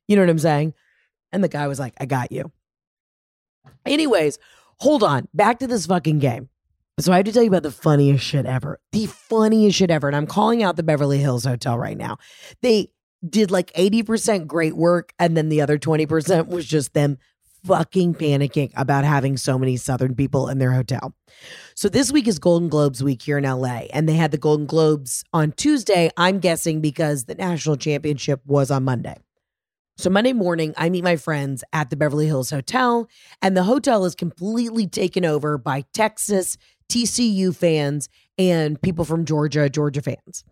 You 0.09 0.17
know 0.17 0.23
what 0.23 0.31
I'm 0.31 0.39
saying? 0.41 0.75
And 1.31 1.45
the 1.45 1.49
guy 1.49 1.69
was 1.69 1.79
like, 1.79 1.95
I 2.01 2.07
got 2.07 2.33
you. 2.33 2.51
Anyways, 3.87 4.39
hold 4.77 5.03
on. 5.03 5.29
Back 5.35 5.59
to 5.61 5.67
this 5.67 5.87
fucking 5.87 6.19
game. 6.19 6.49
So 6.99 7.13
I 7.13 7.17
have 7.17 7.25
to 7.27 7.33
tell 7.33 7.43
you 7.43 7.49
about 7.49 7.63
the 7.63 7.71
funniest 7.71 8.25
shit 8.25 8.45
ever. 8.45 8.79
The 8.93 9.07
funniest 9.07 9.79
shit 9.79 9.91
ever. 9.91 10.07
And 10.07 10.17
I'm 10.17 10.27
calling 10.27 10.63
out 10.63 10.77
the 10.77 10.83
Beverly 10.83 11.19
Hills 11.19 11.45
Hotel 11.45 11.79
right 11.79 11.97
now. 11.97 12.19
They 12.61 12.91
did 13.27 13.51
like 13.51 13.73
80% 13.73 14.47
great 14.47 14.77
work 14.77 15.13
and 15.19 15.37
then 15.37 15.49
the 15.49 15.61
other 15.61 15.79
20% 15.79 16.49
was 16.49 16.67
just 16.67 16.95
them 16.95 17.19
fucking 17.65 18.15
panicking 18.15 18.73
about 18.75 19.05
having 19.05 19.37
so 19.37 19.59
many 19.59 19.77
southern 19.77 20.15
people 20.15 20.49
in 20.49 20.59
their 20.59 20.73
hotel. 20.73 21.15
So 21.75 21.89
this 21.89 22.11
week 22.11 22.27
is 22.27 22.39
Golden 22.39 22.69
Globes 22.69 23.03
week 23.03 23.23
here 23.23 23.39
in 23.39 23.45
LA 23.45 23.87
and 23.93 24.09
they 24.09 24.15
had 24.15 24.31
the 24.31 24.39
Golden 24.39 24.67
Globes 24.67 25.25
on 25.33 25.53
Tuesday, 25.53 26.11
I'm 26.17 26.39
guessing 26.39 26.81
because 26.81 27.25
the 27.25 27.35
national 27.35 27.77
championship 27.77 28.41
was 28.47 28.71
on 28.71 28.85
Monday. 28.85 29.17
So 30.01 30.09
Monday 30.09 30.33
morning, 30.33 30.73
I 30.79 30.89
meet 30.89 31.05
my 31.05 31.17
friends 31.17 31.63
at 31.75 31.91
the 31.91 31.97
Beverly 31.97 32.25
Hills 32.25 32.49
Hotel 32.49 33.07
and 33.43 33.55
the 33.55 33.65
hotel 33.65 34.07
is 34.07 34.15
completely 34.15 34.87
taken 34.87 35.27
over 35.27 35.59
by 35.59 35.85
Texas 35.93 36.57
TCU 36.91 37.55
fans 37.55 38.09
and 38.39 38.81
people 38.81 39.05
from 39.05 39.27
Georgia, 39.27 39.69
Georgia 39.69 40.01
fans. 40.01 40.43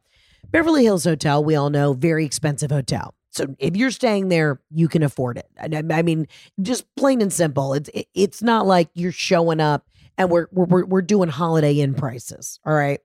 Beverly 0.50 0.84
Hills 0.84 1.04
Hotel, 1.04 1.42
we 1.42 1.56
all 1.56 1.70
know, 1.70 1.94
very 1.94 2.26
expensive 2.26 2.70
hotel. 2.70 3.14
So 3.30 3.46
if 3.58 3.74
you're 3.74 3.90
staying 3.90 4.28
there, 4.28 4.60
you 4.70 4.86
can 4.86 5.02
afford 5.02 5.38
it. 5.38 5.48
I 5.58 6.02
mean, 6.02 6.26
just 6.60 6.84
plain 6.94 7.22
and 7.22 7.32
simple. 7.32 7.72
It's 7.72 7.88
it's 8.12 8.42
not 8.42 8.66
like 8.66 8.90
you're 8.92 9.12
showing 9.12 9.60
up 9.60 9.86
and 10.18 10.30
we're 10.30 10.48
we're 10.52 10.84
we're 10.84 11.00
doing 11.00 11.30
Holiday 11.30 11.80
Inn 11.80 11.94
prices. 11.94 12.60
All 12.66 12.74
right. 12.74 13.00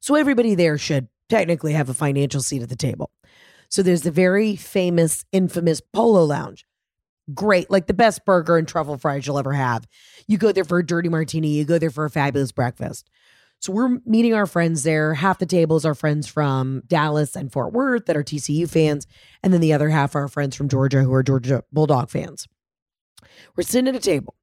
So 0.00 0.16
everybody 0.16 0.56
there 0.56 0.76
should 0.76 1.06
technically 1.28 1.74
have 1.74 1.88
a 1.88 1.94
financial 1.94 2.40
seat 2.40 2.62
at 2.62 2.68
the 2.68 2.74
table. 2.74 3.12
So 3.70 3.82
there's 3.82 4.02
the 4.02 4.10
very 4.10 4.56
famous, 4.56 5.24
infamous 5.32 5.80
Polo 5.80 6.24
Lounge. 6.24 6.66
Great, 7.32 7.70
like 7.70 7.86
the 7.86 7.94
best 7.94 8.24
burger 8.24 8.56
and 8.56 8.66
truffle 8.66 8.98
fries 8.98 9.26
you'll 9.26 9.38
ever 9.38 9.52
have. 9.52 9.86
You 10.26 10.36
go 10.36 10.50
there 10.50 10.64
for 10.64 10.80
a 10.80 10.86
dirty 10.86 11.08
martini. 11.08 11.50
You 11.50 11.64
go 11.64 11.78
there 11.78 11.90
for 11.90 12.04
a 12.04 12.10
fabulous 12.10 12.50
breakfast. 12.50 13.08
So 13.60 13.72
we're 13.72 14.00
meeting 14.04 14.34
our 14.34 14.46
friends 14.46 14.82
there. 14.82 15.14
Half 15.14 15.38
the 15.38 15.46
tables 15.46 15.84
are 15.84 15.94
friends 15.94 16.26
from 16.26 16.82
Dallas 16.88 17.36
and 17.36 17.52
Fort 17.52 17.72
Worth 17.72 18.06
that 18.06 18.16
are 18.16 18.24
TCU 18.24 18.68
fans. 18.68 19.06
And 19.42 19.52
then 19.52 19.60
the 19.60 19.72
other 19.72 19.90
half 19.90 20.16
are 20.16 20.26
friends 20.28 20.56
from 20.56 20.68
Georgia 20.68 21.02
who 21.02 21.12
are 21.12 21.22
Georgia 21.22 21.62
Bulldog 21.70 22.10
fans. 22.10 22.48
We're 23.54 23.62
sitting 23.62 23.88
at 23.88 23.94
a 23.94 24.00
table. 24.00 24.34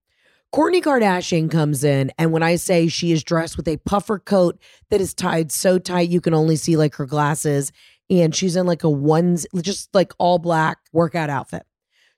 Kourtney 0.53 0.82
Kardashian 0.82 1.51
comes 1.51 1.84
in, 1.84 2.09
and 2.17 2.32
when 2.32 2.41
I 2.41 2.55
say 2.55 2.88
she 2.88 3.11
is 3.11 3.21
dressed 3.21 3.57
with 3.57 3.67
a 3.67 3.78
puffer 3.78 4.17
coat 4.17 4.57
that 4.89 5.01
is 5.01 5.13
tied 5.13 5.51
so 5.51 5.78
tight 5.78 6.07
you 6.07 6.21
can 6.21 6.34
only 6.34 6.55
see 6.55 6.78
like 6.78 6.95
her 6.95 7.05
glasses, 7.05 7.73
and 8.09 8.33
she's 8.33 8.55
in 8.55 8.65
like 8.65 8.83
a 8.83 8.89
ones, 8.89 9.45
just 9.61 9.93
like 9.93 10.13
all 10.17 10.39
black 10.39 10.79
workout 10.91 11.29
outfit. 11.29 11.63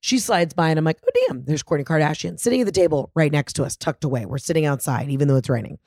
She 0.02 0.18
slides 0.18 0.54
by, 0.54 0.70
and 0.70 0.80
I'm 0.80 0.86
like, 0.86 1.00
oh, 1.06 1.28
damn, 1.28 1.44
there's 1.44 1.64
Kourtney 1.64 1.84
Kardashian 1.84 2.40
sitting 2.40 2.62
at 2.62 2.66
the 2.66 2.72
table 2.72 3.12
right 3.16 3.32
next 3.32 3.54
to 3.54 3.64
us, 3.64 3.76
tucked 3.76 4.06
away. 4.06 4.26
We're 4.26 4.38
sitting 4.38 4.66
outside, 4.66 5.10
even 5.10 5.28
though 5.28 5.36
it's 5.36 5.50
raining. 5.50 5.78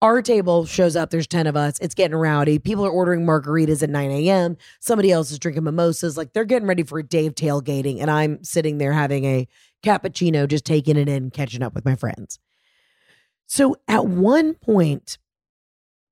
Our 0.00 0.22
table 0.22 0.64
shows 0.64 0.94
up. 0.94 1.10
There's 1.10 1.26
10 1.26 1.48
of 1.48 1.56
us. 1.56 1.78
It's 1.80 1.94
getting 1.94 2.16
rowdy. 2.16 2.60
People 2.60 2.86
are 2.86 2.90
ordering 2.90 3.26
margaritas 3.26 3.82
at 3.82 3.90
9 3.90 4.10
a.m. 4.12 4.56
Somebody 4.78 5.10
else 5.10 5.32
is 5.32 5.40
drinking 5.40 5.64
mimosas. 5.64 6.16
Like 6.16 6.32
they're 6.32 6.44
getting 6.44 6.68
ready 6.68 6.84
for 6.84 7.00
a 7.00 7.02
day 7.02 7.26
of 7.26 7.34
tailgating. 7.34 8.00
And 8.00 8.08
I'm 8.08 8.42
sitting 8.44 8.78
there 8.78 8.92
having 8.92 9.24
a 9.24 9.48
cappuccino, 9.82 10.46
just 10.46 10.64
taking 10.64 10.96
it 10.96 11.08
in, 11.08 11.30
catching 11.30 11.64
up 11.64 11.74
with 11.74 11.84
my 11.84 11.96
friends. 11.96 12.38
So 13.46 13.76
at 13.88 14.06
one 14.06 14.54
point, 14.54 15.18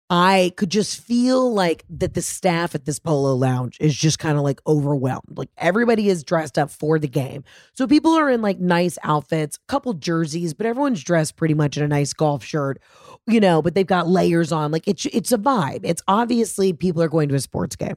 I 0.09 0.53
could 0.57 0.71
just 0.71 1.01
feel 1.01 1.53
like 1.53 1.85
that 1.91 2.15
the 2.15 2.23
staff 2.23 2.77
at 2.77 2.85
this 2.85 3.01
polo 3.01 3.35
lounge 3.35 3.77
is 3.81 3.95
just 3.95 4.21
kind 4.21 4.39
of 4.39 4.45
like 4.45 4.61
overwhelmed. 4.65 5.37
Like 5.37 5.51
everybody 5.59 6.09
is 6.09 6.23
dressed 6.23 6.59
up 6.59 6.71
for 6.71 7.01
the 7.01 7.09
game. 7.09 7.43
So 7.73 7.89
people 7.89 8.13
are 8.13 8.31
in 8.31 8.41
like 8.41 8.61
nice 8.61 8.99
outfits, 9.03 9.57
a 9.57 9.67
couple 9.67 9.95
jerseys, 9.95 10.55
but 10.55 10.65
everyone's 10.65 11.03
dressed 11.03 11.35
pretty 11.35 11.55
much 11.55 11.77
in 11.77 11.83
a 11.83 11.89
nice 11.89 12.13
golf 12.13 12.45
shirt, 12.45 12.81
you 13.27 13.41
know, 13.41 13.61
but 13.63 13.75
they've 13.75 13.87
got 13.87 14.07
layers 14.07 14.53
on. 14.53 14.71
Like 14.71 14.87
it's 14.87 15.07
it's 15.07 15.33
a 15.33 15.39
vibe. 15.39 15.81
It's 15.83 16.03
obviously 16.07 16.73
people 16.73 17.03
are 17.03 17.09
going 17.09 17.29
to 17.31 17.35
a 17.35 17.41
sports 17.41 17.75
game. 17.75 17.97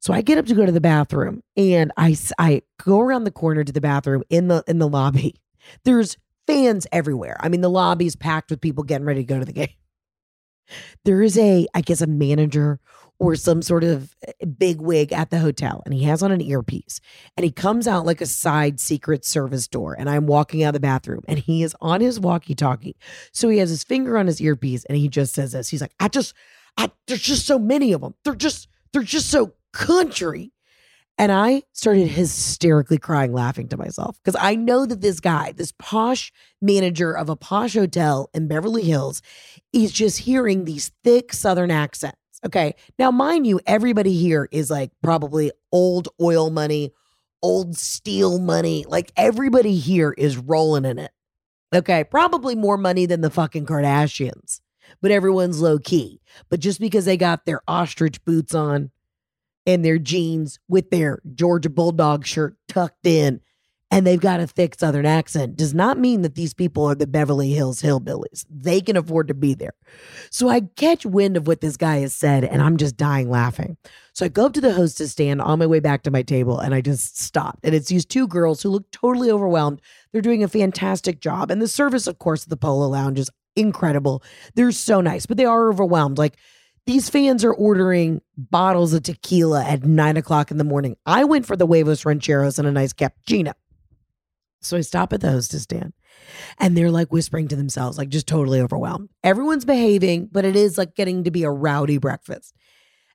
So 0.00 0.12
I 0.12 0.22
get 0.22 0.38
up 0.38 0.46
to 0.46 0.54
go 0.54 0.66
to 0.66 0.72
the 0.72 0.80
bathroom 0.80 1.44
and 1.56 1.92
I 1.96 2.16
I 2.38 2.62
go 2.82 3.00
around 3.00 3.24
the 3.24 3.30
corner 3.30 3.62
to 3.62 3.72
the 3.72 3.80
bathroom 3.80 4.24
in 4.28 4.48
the 4.48 4.64
in 4.66 4.80
the 4.80 4.88
lobby. 4.88 5.36
There's 5.84 6.16
fans 6.48 6.86
everywhere. 6.90 7.36
I 7.38 7.48
mean, 7.48 7.60
the 7.60 7.70
lobby 7.70 8.06
is 8.06 8.16
packed 8.16 8.50
with 8.50 8.60
people 8.60 8.82
getting 8.82 9.06
ready 9.06 9.20
to 9.20 9.26
go 9.26 9.38
to 9.38 9.44
the 9.44 9.52
game. 9.52 9.68
There 11.04 11.22
is 11.22 11.38
a, 11.38 11.66
I 11.74 11.80
guess, 11.80 12.00
a 12.00 12.06
manager 12.06 12.80
or 13.20 13.34
some 13.34 13.62
sort 13.62 13.84
of 13.84 14.14
eh, 14.26 14.46
big 14.46 14.80
wig 14.80 15.12
at 15.12 15.30
the 15.30 15.38
hotel, 15.40 15.82
and 15.84 15.92
he 15.92 16.04
has 16.04 16.22
on 16.22 16.30
an 16.30 16.40
earpiece, 16.40 17.00
and 17.36 17.44
he 17.44 17.50
comes 17.50 17.88
out 17.88 18.06
like 18.06 18.20
a 18.20 18.26
side 18.26 18.78
secret 18.78 19.24
service 19.24 19.66
door, 19.66 19.96
and 19.98 20.08
I'm 20.08 20.26
walking 20.26 20.62
out 20.62 20.68
of 20.68 20.74
the 20.74 20.80
bathroom, 20.80 21.22
and 21.26 21.38
he 21.38 21.62
is 21.62 21.74
on 21.80 22.00
his 22.00 22.20
walkie-talkie, 22.20 22.96
so 23.32 23.48
he 23.48 23.58
has 23.58 23.70
his 23.70 23.84
finger 23.84 24.16
on 24.16 24.26
his 24.26 24.40
earpiece, 24.40 24.84
and 24.84 24.96
he 24.96 25.08
just 25.08 25.34
says 25.34 25.52
this. 25.52 25.68
He's 25.68 25.80
like, 25.80 25.94
"I 25.98 26.08
just, 26.08 26.34
I, 26.76 26.90
there's 27.06 27.22
just 27.22 27.46
so 27.46 27.58
many 27.58 27.92
of 27.92 28.00
them. 28.02 28.14
They're 28.24 28.34
just, 28.34 28.68
they're 28.92 29.02
just 29.02 29.30
so 29.30 29.54
country." 29.72 30.52
And 31.18 31.32
I 31.32 31.64
started 31.72 32.06
hysterically 32.06 32.96
crying, 32.96 33.32
laughing 33.32 33.66
to 33.68 33.76
myself 33.76 34.16
because 34.22 34.38
I 34.40 34.54
know 34.54 34.86
that 34.86 35.00
this 35.00 35.18
guy, 35.18 35.50
this 35.50 35.72
posh 35.76 36.32
manager 36.62 37.12
of 37.12 37.28
a 37.28 37.34
posh 37.34 37.74
hotel 37.74 38.30
in 38.32 38.46
Beverly 38.46 38.84
Hills, 38.84 39.20
is 39.72 39.90
just 39.90 40.20
hearing 40.20 40.64
these 40.64 40.92
thick 41.02 41.32
Southern 41.32 41.72
accents. 41.72 42.16
Okay. 42.46 42.76
Now, 43.00 43.10
mind 43.10 43.48
you, 43.48 43.58
everybody 43.66 44.14
here 44.14 44.48
is 44.52 44.70
like 44.70 44.92
probably 45.02 45.50
old 45.72 46.08
oil 46.20 46.50
money, 46.50 46.92
old 47.42 47.76
steel 47.76 48.38
money. 48.38 48.84
Like 48.88 49.10
everybody 49.16 49.76
here 49.76 50.14
is 50.16 50.36
rolling 50.36 50.84
in 50.84 51.00
it. 51.00 51.10
Okay. 51.74 52.04
Probably 52.04 52.54
more 52.54 52.76
money 52.78 53.06
than 53.06 53.22
the 53.22 53.30
fucking 53.30 53.66
Kardashians, 53.66 54.60
but 55.02 55.10
everyone's 55.10 55.60
low 55.60 55.80
key. 55.80 56.20
But 56.48 56.60
just 56.60 56.78
because 56.78 57.06
they 57.06 57.16
got 57.16 57.44
their 57.44 57.60
ostrich 57.66 58.24
boots 58.24 58.54
on, 58.54 58.92
and 59.68 59.84
their 59.84 59.98
jeans 59.98 60.58
with 60.66 60.88
their 60.88 61.20
Georgia 61.34 61.68
Bulldog 61.68 62.26
shirt 62.26 62.56
tucked 62.68 63.06
in 63.06 63.40
and 63.90 64.06
they've 64.06 64.20
got 64.20 64.40
a 64.40 64.46
thick 64.46 64.74
Southern 64.78 65.06
accent 65.06 65.56
does 65.56 65.74
not 65.74 65.98
mean 65.98 66.22
that 66.22 66.34
these 66.34 66.54
people 66.54 66.84
are 66.86 66.94
the 66.94 67.06
Beverly 67.06 67.50
Hills 67.52 67.82
hillbillies. 67.82 68.44
They 68.50 68.80
can 68.80 68.96
afford 68.96 69.28
to 69.28 69.34
be 69.34 69.54
there. 69.54 69.74
So 70.30 70.48
I 70.48 70.62
catch 70.76 71.04
wind 71.04 71.36
of 71.36 71.46
what 71.46 71.60
this 71.60 71.76
guy 71.76 71.98
has 71.98 72.14
said 72.14 72.44
and 72.44 72.62
I'm 72.62 72.78
just 72.78 72.96
dying 72.96 73.28
laughing. 73.28 73.76
So 74.14 74.24
I 74.24 74.28
go 74.28 74.46
up 74.46 74.54
to 74.54 74.60
the 74.62 74.72
hostess 74.72 75.12
stand 75.12 75.42
on 75.42 75.58
my 75.58 75.66
way 75.66 75.80
back 75.80 76.02
to 76.04 76.10
my 76.10 76.22
table 76.22 76.58
and 76.58 76.74
I 76.74 76.80
just 76.80 77.18
stopped. 77.20 77.60
And 77.62 77.74
it's 77.74 77.88
these 77.88 78.06
two 78.06 78.26
girls 78.26 78.62
who 78.62 78.70
look 78.70 78.90
totally 78.90 79.30
overwhelmed. 79.30 79.82
They're 80.12 80.22
doing 80.22 80.42
a 80.42 80.48
fantastic 80.48 81.20
job. 81.20 81.50
And 81.50 81.60
the 81.60 81.68
service, 81.68 82.06
of 82.06 82.18
course, 82.18 82.44
at 82.44 82.48
the 82.48 82.56
Polo 82.56 82.88
Lounge 82.88 83.18
is 83.18 83.30
incredible. 83.54 84.22
They're 84.54 84.72
so 84.72 85.02
nice, 85.02 85.26
but 85.26 85.36
they 85.36 85.44
are 85.44 85.68
overwhelmed. 85.68 86.16
Like, 86.16 86.38
these 86.88 87.10
fans 87.10 87.44
are 87.44 87.52
ordering 87.52 88.22
bottles 88.38 88.94
of 88.94 89.02
tequila 89.02 89.62
at 89.62 89.84
nine 89.84 90.16
o'clock 90.16 90.50
in 90.50 90.56
the 90.56 90.64
morning. 90.64 90.96
I 91.04 91.24
went 91.24 91.44
for 91.44 91.54
the 91.54 91.66
huevos 91.66 92.06
rancheros 92.06 92.58
and 92.58 92.66
a 92.66 92.72
nice 92.72 92.94
cappuccino. 92.94 93.52
So 94.62 94.78
I 94.78 94.80
stop 94.80 95.12
at 95.12 95.20
the 95.20 95.30
hostess 95.30 95.64
stand 95.64 95.92
and 96.58 96.74
they're 96.74 96.90
like 96.90 97.12
whispering 97.12 97.46
to 97.48 97.56
themselves, 97.56 97.98
like 97.98 98.08
just 98.08 98.26
totally 98.26 98.62
overwhelmed. 98.62 99.10
Everyone's 99.22 99.66
behaving, 99.66 100.30
but 100.32 100.46
it 100.46 100.56
is 100.56 100.78
like 100.78 100.94
getting 100.94 101.24
to 101.24 101.30
be 101.30 101.42
a 101.42 101.50
rowdy 101.50 101.98
breakfast. 101.98 102.54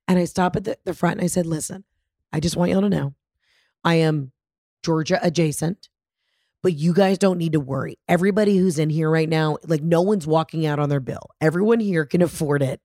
And 0.07 0.19
I 0.19 0.25
stop 0.25 0.55
at 0.55 0.65
the, 0.65 0.77
the 0.85 0.93
front 0.93 1.15
and 1.15 1.23
I 1.23 1.27
said, 1.27 1.47
listen, 1.47 1.83
I 2.31 2.41
just 2.41 2.55
want 2.55 2.69
y'all 2.69 2.81
to 2.81 2.89
know 2.89 3.15
I 3.83 3.95
am 3.95 4.33
Georgia 4.83 5.17
adjacent, 5.19 5.89
but 6.61 6.73
you 6.75 6.93
guys 6.93 7.17
don't 7.17 7.39
need 7.39 7.53
to 7.53 7.59
worry. 7.59 7.97
Everybody 8.07 8.55
who's 8.55 8.77
in 8.77 8.91
here 8.91 9.09
right 9.09 9.27
now, 9.27 9.57
like 9.65 9.81
no 9.81 10.03
one's 10.03 10.27
walking 10.27 10.63
out 10.67 10.77
on 10.77 10.89
their 10.89 10.99
bill. 10.99 11.31
Everyone 11.41 11.79
here 11.79 12.05
can 12.05 12.21
afford 12.21 12.61
it. 12.61 12.79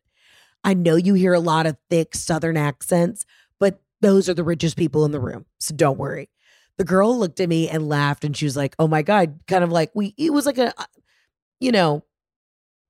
I 0.64 0.74
know 0.74 0.96
you 0.96 1.14
hear 1.14 1.34
a 1.34 1.40
lot 1.40 1.66
of 1.66 1.76
thick 1.88 2.14
Southern 2.14 2.56
accents, 2.56 3.24
but 3.58 3.80
those 4.00 4.28
are 4.28 4.34
the 4.34 4.44
richest 4.44 4.76
people 4.76 5.04
in 5.04 5.12
the 5.12 5.20
room. 5.20 5.46
So 5.58 5.74
don't 5.74 5.98
worry. 5.98 6.30
The 6.76 6.84
girl 6.84 7.18
looked 7.18 7.40
at 7.40 7.48
me 7.48 7.68
and 7.68 7.88
laughed 7.88 8.24
and 8.24 8.36
she 8.36 8.44
was 8.44 8.56
like, 8.56 8.76
oh 8.78 8.86
my 8.86 9.02
God, 9.02 9.40
kind 9.46 9.64
of 9.64 9.72
like 9.72 9.90
we, 9.94 10.14
it 10.16 10.32
was 10.32 10.46
like 10.46 10.58
a, 10.58 10.72
uh, 10.80 10.84
you 11.60 11.72
know, 11.72 12.04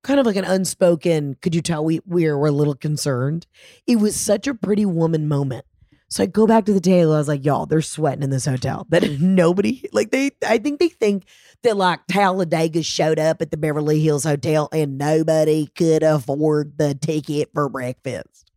kind 0.05 0.21
of 0.21 0.27
like 0.27 0.37
an 0.37 0.45
unspoken, 0.45 1.37
could 1.41 1.55
you 1.55 1.63
tell 1.63 1.85
we, 1.85 2.01
we 2.07 2.31
were 2.31 2.47
a 2.47 2.53
little 2.53 2.75
concerned? 2.75 3.47
It 3.87 3.97
was 3.97 4.15
such 4.15 4.47
a 4.47 4.55
pretty 4.55 4.87
woman 4.87 5.29
moment. 5.29 5.65
So 6.11 6.23
I 6.23 6.27
go 6.27 6.47
back 6.47 6.65
to 6.65 6.73
the 6.73 6.81
table. 6.81 7.13
I 7.13 7.19
was 7.19 7.29
like, 7.29 7.45
y'all, 7.45 7.67
they're 7.67 7.83
sweating 7.83 8.23
in 8.23 8.31
this 8.31 8.47
hotel. 8.47 8.87
That 8.89 9.09
nobody, 9.21 9.85
like 9.93 10.11
they, 10.11 10.31
I 10.47 10.59
think 10.59 10.81
they 10.81 10.89
think 10.89 11.25
that 11.63 11.77
like 11.77 12.01
Talladega 12.09 12.83
showed 12.83 13.19
up 13.19 13.43
at 13.43 13.51
the 13.51 13.57
Beverly 13.59 14.01
Hills 14.01 14.25
Hotel 14.25 14.69
and 14.73 14.97
nobody 14.97 15.67
could 15.67 16.03
afford 16.03 16.79
the 16.79 16.95
ticket 16.95 17.51
for 17.53 17.69
breakfast. 17.69 18.51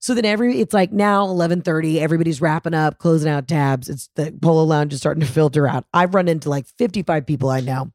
So 0.00 0.14
then 0.14 0.24
every 0.24 0.60
it's 0.60 0.74
like 0.74 0.92
now 0.92 1.26
11:30, 1.26 1.98
everybody's 1.98 2.40
wrapping 2.40 2.74
up, 2.74 2.98
closing 2.98 3.30
out 3.30 3.48
tabs. 3.48 3.88
It's 3.88 4.10
the 4.14 4.32
Polo 4.40 4.62
Lounge 4.64 4.92
is 4.92 5.00
starting 5.00 5.22
to 5.22 5.26
filter 5.26 5.66
out. 5.66 5.86
I've 5.92 6.14
run 6.14 6.28
into 6.28 6.50
like 6.50 6.66
55 6.66 7.26
people 7.26 7.50
I 7.50 7.60
know. 7.60 7.90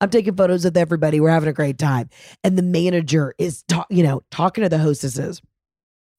I'm 0.00 0.10
taking 0.10 0.36
photos 0.36 0.64
with 0.64 0.76
everybody. 0.76 1.18
We're 1.18 1.30
having 1.30 1.48
a 1.48 1.52
great 1.52 1.78
time. 1.78 2.10
And 2.44 2.56
the 2.56 2.62
manager 2.62 3.34
is 3.38 3.64
ta- 3.64 3.86
you 3.90 4.04
know, 4.04 4.22
talking 4.30 4.62
to 4.62 4.68
the 4.68 4.78
hostesses. 4.78 5.42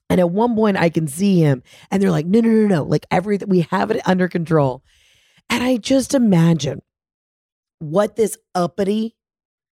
And 0.09 0.19
at 0.19 0.31
one 0.31 0.55
point 0.55 0.77
I 0.77 0.89
can 0.89 1.07
see 1.07 1.39
him 1.39 1.61
and 1.91 2.01
they're 2.01 2.11
like, 2.11 2.25
"No, 2.25 2.39
no, 2.41 2.49
no, 2.49 2.67
no. 2.67 2.83
Like 2.83 3.05
everything 3.11 3.49
we 3.49 3.61
have 3.71 3.91
it 3.91 4.01
under 4.07 4.27
control." 4.27 4.83
And 5.49 5.63
I 5.63 5.77
just 5.77 6.13
imagine 6.13 6.81
what 7.79 8.15
this 8.15 8.37
uppity 8.55 9.15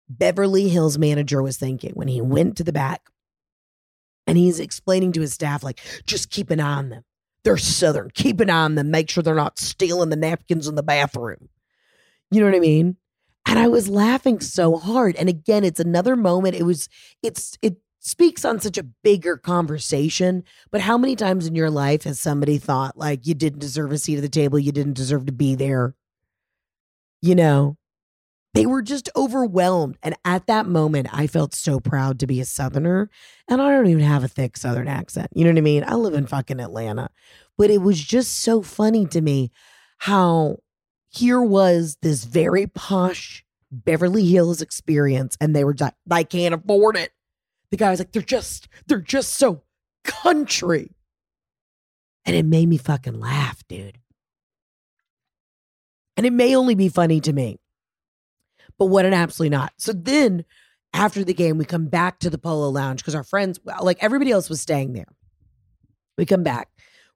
Beverly 0.09 0.69
Hills 0.69 0.99
manager 0.99 1.43
was 1.43 1.57
thinking 1.57 1.93
when 1.95 2.09
he 2.09 2.21
went 2.21 2.57
to 2.57 2.65
the 2.65 2.73
back 2.73 3.03
and 4.27 4.39
he's 4.39 4.61
explaining 4.61 5.13
to 5.13 5.21
his 5.21 5.33
staff, 5.33 5.63
like, 5.63 5.81
just 6.07 6.31
keep 6.31 6.51
an 6.51 6.61
eye 6.61 6.75
on 6.77 6.89
them. 6.91 7.03
They're 7.45 7.57
Southern. 7.57 8.11
Keep 8.15 8.41
an 8.41 8.51
eye 8.51 8.65
on 8.65 8.75
them. 8.75 8.91
Make 8.91 9.09
sure 9.09 9.23
they're 9.23 9.35
not 9.35 9.59
stealing 9.59 10.11
the 10.11 10.17
napkins 10.17 10.67
in 10.67 10.75
the 10.75 10.83
bathroom. 10.83 11.49
You 12.31 12.41
know 12.41 12.47
what 12.47 12.57
I 12.57 12.61
mean? 12.61 12.97
And 13.47 13.59
I 13.59 13.69
was 13.69 13.89
laughing 13.89 14.41
so 14.41 14.77
hard. 14.77 15.15
And 15.17 15.29
again, 15.29 15.63
it's 15.63 15.79
another 15.79 16.17
moment. 16.17 16.57
It 16.57 16.65
was, 16.65 16.89
it's, 17.23 17.57
it 17.63 17.77
speaks 18.07 18.45
on 18.45 18.61
such 18.61 18.79
a 18.79 18.85
bigger 18.85 19.37
conversation. 19.37 20.45
But 20.71 20.81
how 20.81 20.97
many 20.97 21.17
times 21.17 21.47
in 21.47 21.57
your 21.57 21.71
life 21.71 22.05
has 22.05 22.21
somebody 22.21 22.57
thought 22.57 22.97
like 22.97 23.27
you 23.27 23.35
didn't 23.35 23.59
deserve 23.59 23.91
a 23.91 23.99
seat 23.99 24.17
at 24.17 24.23
the 24.23 24.29
table? 24.29 24.59
You 24.59 24.73
didn't 24.73 24.95
deserve 24.95 25.27
to 25.27 25.33
be 25.33 25.57
there? 25.57 25.97
You 27.21 27.35
know, 27.35 27.77
they 28.55 28.65
were 28.65 28.83
just 28.83 29.11
overwhelmed. 29.17 29.99
And 30.05 30.15
at 30.25 30.47
that 30.47 30.67
moment, 30.67 31.09
I 31.13 31.27
felt 31.27 31.53
so 31.53 31.81
proud 31.81 32.21
to 32.21 32.27
be 32.29 32.41
a 32.41 32.45
Southerner. 32.45 33.11
And 33.49 33.61
I 33.61 33.71
don't 33.71 33.89
even 33.89 34.05
have 34.05 34.23
a 34.23 34.29
thick 34.29 34.57
Southern 34.57 34.87
accent. 34.87 35.29
You 35.35 35.45
know 35.45 35.51
what 35.51 35.59
I 35.59 35.63
mean? 35.63 35.85
I 35.87 35.95
live 35.95 36.15
in 36.15 36.27
fucking 36.27 36.61
Atlanta. 36.61 37.11
But 37.59 37.71
it 37.71 37.83
was 37.83 38.01
just 38.01 38.39
so 38.39 38.63
funny 38.63 39.07
to 39.07 39.21
me 39.21 39.51
how 39.99 40.59
here 41.09 41.43
was 41.43 41.99
this 42.03 42.25
very 42.25 42.69
posh 42.69 43.45
Beverly 43.73 44.27
Hills 44.27 44.63
experience. 44.63 45.37
And 45.41 45.57
they 45.57 45.65
were 45.65 45.75
like, 45.79 45.95
I 46.09 46.23
can't 46.23 46.55
afford 46.55 46.97
it. 46.97 47.11
The 47.71 47.77
guy 47.77 47.91
was 47.91 48.01
like, 48.01 48.13
they're 48.13 48.23
just, 48.23 48.69
they're 48.87 49.01
just 49.01 49.35
so 49.35 49.63
country. 50.05 50.93
And 52.25 52.35
it 52.35 52.45
made 52.45 52.69
me 52.69 52.77
fucking 52.77 53.19
laugh, 53.19 53.63
dude. 53.69 53.99
And 56.17 56.27
it 56.27 56.33
may 56.33 56.57
only 56.57 56.75
be 56.75 56.89
funny 56.89 57.21
to 57.21 57.33
me 57.33 57.59
but 58.79 58.87
what 58.87 59.05
an 59.05 59.15
absolutely 59.15 59.57
not. 59.57 59.73
So 59.79 59.93
then 59.93 60.45
after 60.93 61.25
the 61.25 61.35
game, 61.35 61.59
we 61.59 61.65
come 61.65 61.87
back 61.87 62.19
to 62.21 62.31
the 62.31 62.39
Polo 62.39 62.69
Lounge 62.69 63.01
because 63.01 63.15
our 63.15 63.25
friends, 63.25 63.59
like 63.81 64.03
everybody 64.03 64.31
else, 64.31 64.49
was 64.49 64.61
staying 64.61 64.93
there. 64.93 65.09
We 66.19 66.27
come 66.27 66.43
back. 66.43 66.69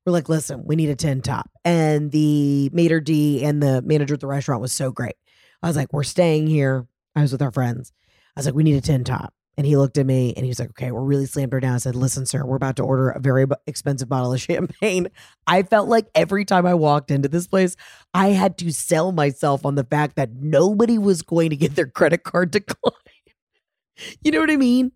We're 0.05 0.13
like, 0.13 0.29
listen, 0.29 0.65
we 0.65 0.77
need 0.77 0.89
a 0.91 0.97
10 0.97 1.21
top. 1.21 1.51
And 1.65 2.11
the 2.11 2.71
maitre 2.73 3.03
d' 3.03 3.43
and 3.43 3.63
the 3.63 3.83
manager 3.83 4.15
at 4.15 4.21
the 4.21 4.27
restaurant 4.27 4.63
was 4.63 4.73
so 4.73 4.91
great. 4.91 5.17
I 5.63 5.67
was 5.67 5.77
like, 5.77 5.93
we're 5.93 6.05
staying 6.05 6.47
here. 6.47 6.87
I 7.15 7.23
was 7.23 7.33
with 7.33 7.43
our 7.43 7.51
friends. 7.51 7.93
I 8.37 8.41
was 8.41 8.47
like, 8.47 8.55
we 8.55 8.63
need 8.63 8.77
a 8.77 8.81
tin 8.81 9.05
top. 9.05 9.35
And 9.61 9.67
he 9.67 9.77
looked 9.77 9.99
at 9.99 10.07
me 10.07 10.33
and 10.35 10.47
he 10.47 10.49
was 10.49 10.59
like, 10.59 10.71
okay, 10.71 10.91
we're 10.91 11.03
really 11.03 11.27
slammed 11.27 11.53
her 11.53 11.61
down. 11.61 11.75
I 11.75 11.77
said, 11.77 11.95
listen, 11.95 12.25
sir, 12.25 12.47
we're 12.47 12.57
about 12.57 12.77
to 12.77 12.83
order 12.83 13.11
a 13.11 13.21
very 13.21 13.45
expensive 13.67 14.09
bottle 14.09 14.33
of 14.33 14.41
champagne. 14.41 15.09
I 15.47 15.65
felt 15.65 15.87
like 15.87 16.07
every 16.15 16.47
time 16.47 16.65
I 16.65 16.73
walked 16.73 17.11
into 17.11 17.29
this 17.29 17.47
place, 17.47 17.77
I 18.15 18.29
had 18.29 18.57
to 18.57 18.73
sell 18.73 19.13
myself 19.13 19.67
on 19.67 19.75
the 19.75 19.85
fact 19.85 20.17
that 20.17 20.33
nobody 20.33 20.97
was 20.97 21.21
going 21.21 21.51
to 21.51 21.57
get 21.57 21.75
their 21.75 21.87
credit 21.87 22.23
card 22.23 22.51
declined. 22.53 22.95
you 24.23 24.31
know 24.31 24.41
what 24.41 24.51
I 24.51 24.57
mean? 24.57 24.93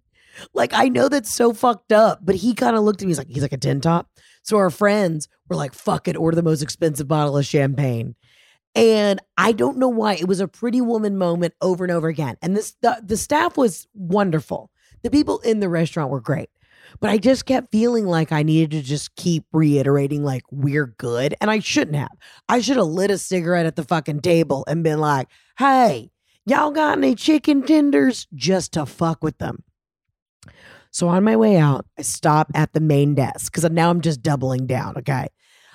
Like, 0.54 0.72
I 0.72 0.88
know 0.88 1.10
that's 1.10 1.34
so 1.34 1.52
fucked 1.52 1.92
up, 1.92 2.20
but 2.22 2.36
he 2.36 2.54
kind 2.54 2.74
of 2.74 2.84
looked 2.84 3.02
at 3.02 3.04
me. 3.04 3.10
He's 3.10 3.18
like, 3.18 3.28
he's 3.28 3.42
like 3.42 3.52
a 3.52 3.58
tin 3.58 3.82
top. 3.82 4.08
So 4.44 4.56
our 4.56 4.70
friends 4.70 5.28
were 5.50 5.56
like, 5.56 5.74
fuck 5.74 6.08
it, 6.08 6.16
order 6.16 6.36
the 6.36 6.42
most 6.42 6.62
expensive 6.62 7.06
bottle 7.06 7.36
of 7.36 7.44
champagne. 7.44 8.14
And 8.74 9.20
I 9.38 9.52
don't 9.52 9.78
know 9.78 9.88
why 9.88 10.14
it 10.14 10.26
was 10.26 10.40
a 10.40 10.48
pretty 10.48 10.80
woman 10.80 11.16
moment 11.16 11.54
over 11.60 11.84
and 11.84 11.92
over 11.92 12.08
again. 12.08 12.36
And 12.42 12.56
this 12.56 12.76
the, 12.82 13.00
the 13.04 13.16
staff 13.16 13.56
was 13.56 13.86
wonderful. 13.94 14.70
The 15.02 15.10
people 15.10 15.38
in 15.40 15.60
the 15.60 15.68
restaurant 15.68 16.10
were 16.10 16.20
great. 16.20 16.50
But 17.00 17.10
I 17.10 17.18
just 17.18 17.46
kept 17.46 17.72
feeling 17.72 18.06
like 18.06 18.32
I 18.32 18.42
needed 18.42 18.70
to 18.72 18.82
just 18.82 19.14
keep 19.16 19.44
reiterating 19.52 20.22
like 20.22 20.42
we're 20.50 20.86
good 20.86 21.34
and 21.40 21.50
I 21.50 21.58
shouldn't 21.58 21.96
have. 21.96 22.16
I 22.48 22.60
should 22.60 22.76
have 22.76 22.86
lit 22.86 23.10
a 23.10 23.18
cigarette 23.18 23.66
at 23.66 23.76
the 23.76 23.84
fucking 23.84 24.20
table 24.20 24.64
and 24.68 24.84
been 24.84 25.00
like, 25.00 25.28
"Hey, 25.58 26.10
y'all 26.46 26.70
got 26.70 26.98
any 26.98 27.14
chicken 27.14 27.62
tenders?" 27.62 28.26
just 28.34 28.72
to 28.72 28.86
fuck 28.86 29.22
with 29.22 29.38
them. 29.38 29.64
So 30.90 31.08
on 31.08 31.24
my 31.24 31.34
way 31.34 31.56
out, 31.56 31.86
I 31.98 32.02
stop 32.02 32.52
at 32.54 32.72
the 32.72 32.80
main 32.80 33.16
desk 33.16 33.52
because 33.52 33.68
now 33.70 33.90
I'm 33.90 34.00
just 34.00 34.22
doubling 34.22 34.66
down. 34.66 34.96
Okay. 34.98 35.26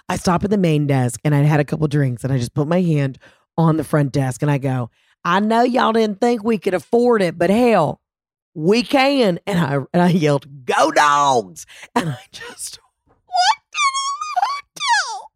I 0.09 0.17
stop 0.17 0.43
at 0.43 0.49
the 0.49 0.57
main 0.57 0.87
desk 0.87 1.19
and 1.23 1.35
I 1.35 1.43
had 1.43 1.59
a 1.59 1.63
couple 1.63 1.87
drinks 1.87 2.23
and 2.23 2.33
I 2.33 2.39
just 2.39 2.55
put 2.55 2.67
my 2.67 2.81
hand 2.81 3.19
on 3.57 3.77
the 3.77 3.83
front 3.83 4.11
desk 4.11 4.41
and 4.41 4.49
I 4.49 4.57
go, 4.57 4.89
I 5.23 5.39
know 5.39 5.61
y'all 5.61 5.93
didn't 5.93 6.19
think 6.19 6.43
we 6.43 6.57
could 6.57 6.73
afford 6.73 7.21
it, 7.21 7.37
but 7.37 7.51
hell, 7.51 8.01
we 8.55 8.81
can. 8.81 9.39
And 9.45 9.59
I 9.59 9.75
and 9.93 10.01
I 10.01 10.09
yelled, 10.09 10.65
Go 10.65 10.91
dogs. 10.91 11.67
And 11.95 12.09
I 12.09 12.17
just 12.31 12.79
the 13.35 13.79
hotel. 14.41 15.31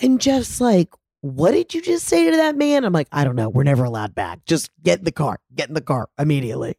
And 0.00 0.20
Jeff's 0.20 0.60
like, 0.60 0.88
What 1.20 1.52
did 1.52 1.72
you 1.72 1.80
just 1.80 2.06
say 2.06 2.28
to 2.28 2.36
that 2.38 2.56
man? 2.56 2.84
I'm 2.84 2.92
like, 2.92 3.08
I 3.12 3.22
don't 3.22 3.36
know. 3.36 3.48
We're 3.48 3.62
never 3.62 3.84
allowed 3.84 4.16
back. 4.16 4.44
Just 4.46 4.70
get 4.82 4.98
in 4.98 5.04
the 5.04 5.12
car. 5.12 5.38
Get 5.54 5.68
in 5.68 5.74
the 5.74 5.80
car 5.80 6.08
immediately. 6.18 6.74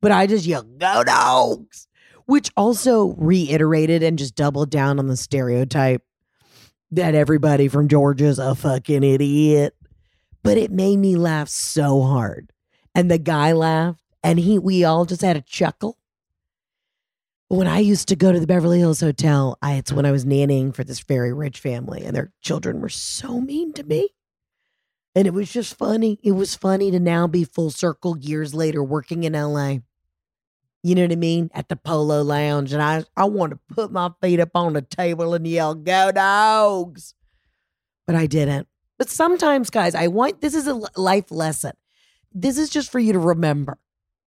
But 0.00 0.10
I 0.10 0.26
just 0.26 0.44
yelled, 0.44 0.80
Go 0.80 1.04
dogs. 1.04 1.86
Which 2.26 2.50
also 2.56 3.14
reiterated 3.18 4.02
and 4.02 4.18
just 4.18 4.34
doubled 4.34 4.70
down 4.70 4.98
on 4.98 5.08
the 5.08 5.16
stereotype 5.16 6.02
that 6.96 7.14
everybody 7.14 7.68
from 7.68 7.88
Georgia's 7.88 8.38
a 8.38 8.54
fucking 8.54 9.02
idiot. 9.02 9.76
But 10.42 10.58
it 10.58 10.70
made 10.70 10.98
me 10.98 11.16
laugh 11.16 11.48
so 11.48 12.02
hard. 12.02 12.52
And 12.94 13.10
the 13.10 13.18
guy 13.18 13.52
laughed 13.52 14.02
and 14.22 14.38
he 14.38 14.58
we 14.58 14.84
all 14.84 15.04
just 15.04 15.22
had 15.22 15.36
a 15.36 15.42
chuckle. 15.42 15.98
When 17.48 17.66
I 17.66 17.78
used 17.78 18.08
to 18.08 18.16
go 18.16 18.32
to 18.32 18.40
the 18.40 18.46
Beverly 18.46 18.78
Hills 18.78 19.00
Hotel, 19.00 19.58
I 19.62 19.74
it's 19.74 19.92
when 19.92 20.06
I 20.06 20.12
was 20.12 20.24
nannying 20.24 20.74
for 20.74 20.84
this 20.84 21.00
very 21.00 21.32
rich 21.32 21.60
family 21.60 22.04
and 22.04 22.16
their 22.16 22.32
children 22.40 22.80
were 22.80 22.88
so 22.88 23.40
mean 23.40 23.72
to 23.74 23.84
me. 23.84 24.10
And 25.14 25.26
it 25.26 25.34
was 25.34 25.52
just 25.52 25.76
funny. 25.76 26.18
It 26.22 26.32
was 26.32 26.56
funny 26.56 26.90
to 26.90 26.98
now 26.98 27.26
be 27.26 27.44
full 27.44 27.70
circle 27.70 28.18
years 28.18 28.54
later 28.54 28.82
working 28.82 29.24
in 29.24 29.34
LA. 29.34 29.78
You 30.84 30.94
know 30.94 31.02
what 31.02 31.12
I 31.12 31.16
mean? 31.16 31.50
At 31.54 31.70
the 31.70 31.76
Polo 31.76 32.20
Lounge. 32.22 32.74
And 32.74 32.82
I, 32.82 33.04
I 33.16 33.24
want 33.24 33.52
to 33.52 33.74
put 33.74 33.90
my 33.90 34.10
feet 34.20 34.38
up 34.38 34.50
on 34.54 34.74
the 34.74 34.82
table 34.82 35.32
and 35.32 35.46
yell, 35.46 35.74
go 35.74 36.12
dogs. 36.12 37.14
But 38.06 38.16
I 38.16 38.26
didn't. 38.26 38.68
But 38.98 39.08
sometimes, 39.08 39.70
guys, 39.70 39.94
I 39.94 40.08
want 40.08 40.42
this 40.42 40.54
is 40.54 40.66
a 40.66 40.74
life 41.00 41.30
lesson. 41.30 41.72
This 42.32 42.58
is 42.58 42.68
just 42.68 42.92
for 42.92 42.98
you 42.98 43.14
to 43.14 43.18
remember. 43.18 43.78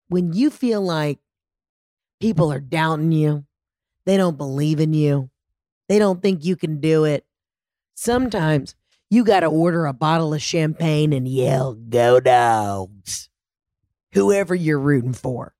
When 0.08 0.34
you 0.34 0.50
feel 0.50 0.82
like 0.82 1.20
people 2.20 2.52
are 2.52 2.60
doubting 2.60 3.12
you, 3.12 3.46
they 4.04 4.18
don't 4.18 4.36
believe 4.36 4.78
in 4.78 4.92
you, 4.92 5.30
they 5.88 5.98
don't 5.98 6.20
think 6.20 6.44
you 6.44 6.56
can 6.56 6.80
do 6.80 7.04
it, 7.04 7.24
sometimes 7.94 8.74
you 9.08 9.24
got 9.24 9.40
to 9.40 9.46
order 9.46 9.86
a 9.86 9.92
bottle 9.94 10.34
of 10.34 10.42
champagne 10.42 11.12
and 11.12 11.26
yell, 11.26 11.74
go 11.74 12.20
dogs. 12.20 13.30
Whoever 14.12 14.54
you're 14.54 14.78
rooting 14.78 15.14
for. 15.14 15.54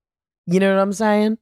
You 0.47 0.61
know 0.61 0.75
what 0.75 0.83
I'm 0.83 0.93
saying? 0.93 1.39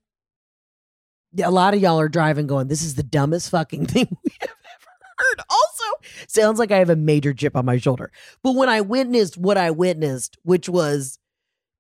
A 1.43 1.51
lot 1.51 1.75
of 1.75 1.81
y'all 1.81 2.01
are 2.01 2.09
driving 2.09 2.47
going, 2.47 2.69
this 2.69 2.83
is 2.83 2.97
the 2.97 3.03
dumbest 3.03 3.51
fucking 3.51 3.87
thing 3.87 4.09
we 4.25 4.33
have 4.41 4.51
ever 4.51 4.91
heard. 5.19 5.41
Also, 5.49 5.85
sounds 6.29 6.59
like 6.59 6.73
I 6.73 6.79
have 6.79 6.91
a 6.91 6.97
major 6.97 7.33
chip 7.33 7.57
on 7.57 7.65
my 7.65 7.79
shoulder. 7.79 8.11
But 8.43 8.57
when 8.57 8.69
I 8.69 8.81
witnessed 8.81 9.37
what 9.39 9.57
I 9.57 9.71
witnessed, 9.71 10.39
which 10.43 10.69
was 10.69 11.19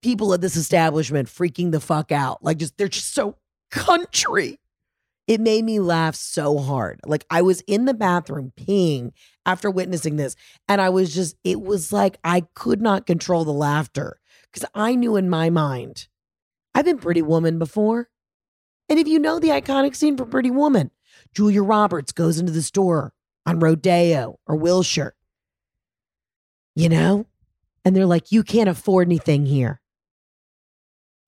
people 0.02 0.32
at 0.32 0.40
this 0.40 0.56
establishment 0.56 1.28
freaking 1.28 1.72
the 1.72 1.80
fuck 1.80 2.12
out, 2.12 2.42
like 2.42 2.58
just, 2.58 2.78
they're 2.78 2.88
just 2.88 3.12
so 3.12 3.36
country. 3.70 4.58
It 5.26 5.40
made 5.40 5.64
me 5.64 5.78
laugh 5.78 6.16
so 6.16 6.58
hard. 6.58 7.00
Like 7.06 7.24
I 7.30 7.42
was 7.42 7.60
in 7.62 7.84
the 7.84 7.94
bathroom 7.94 8.52
peeing 8.56 9.12
after 9.46 9.70
witnessing 9.70 10.16
this, 10.16 10.34
and 10.68 10.80
I 10.80 10.88
was 10.88 11.14
just, 11.14 11.36
it 11.44 11.60
was 11.60 11.92
like 11.92 12.18
I 12.24 12.46
could 12.54 12.80
not 12.80 13.06
control 13.06 13.44
the 13.44 13.52
laughter 13.52 14.18
because 14.50 14.68
I 14.74 14.96
knew 14.96 15.16
in 15.16 15.30
my 15.30 15.50
mind, 15.50 16.08
I've 16.74 16.84
been 16.84 16.98
Pretty 16.98 17.22
Woman 17.22 17.58
before. 17.58 18.08
And 18.88 18.98
if 18.98 19.06
you 19.06 19.18
know 19.18 19.38
the 19.38 19.48
iconic 19.48 19.94
scene 19.94 20.16
from 20.16 20.30
Pretty 20.30 20.50
Woman, 20.50 20.90
Julia 21.34 21.62
Roberts 21.62 22.12
goes 22.12 22.38
into 22.38 22.52
the 22.52 22.62
store 22.62 23.12
on 23.46 23.60
Rodeo 23.60 24.38
or 24.46 24.56
Wilshire, 24.56 25.14
you 26.74 26.88
know? 26.88 27.26
And 27.84 27.94
they're 27.96 28.06
like, 28.06 28.30
you 28.32 28.42
can't 28.42 28.68
afford 28.68 29.08
anything 29.08 29.46
here. 29.46 29.80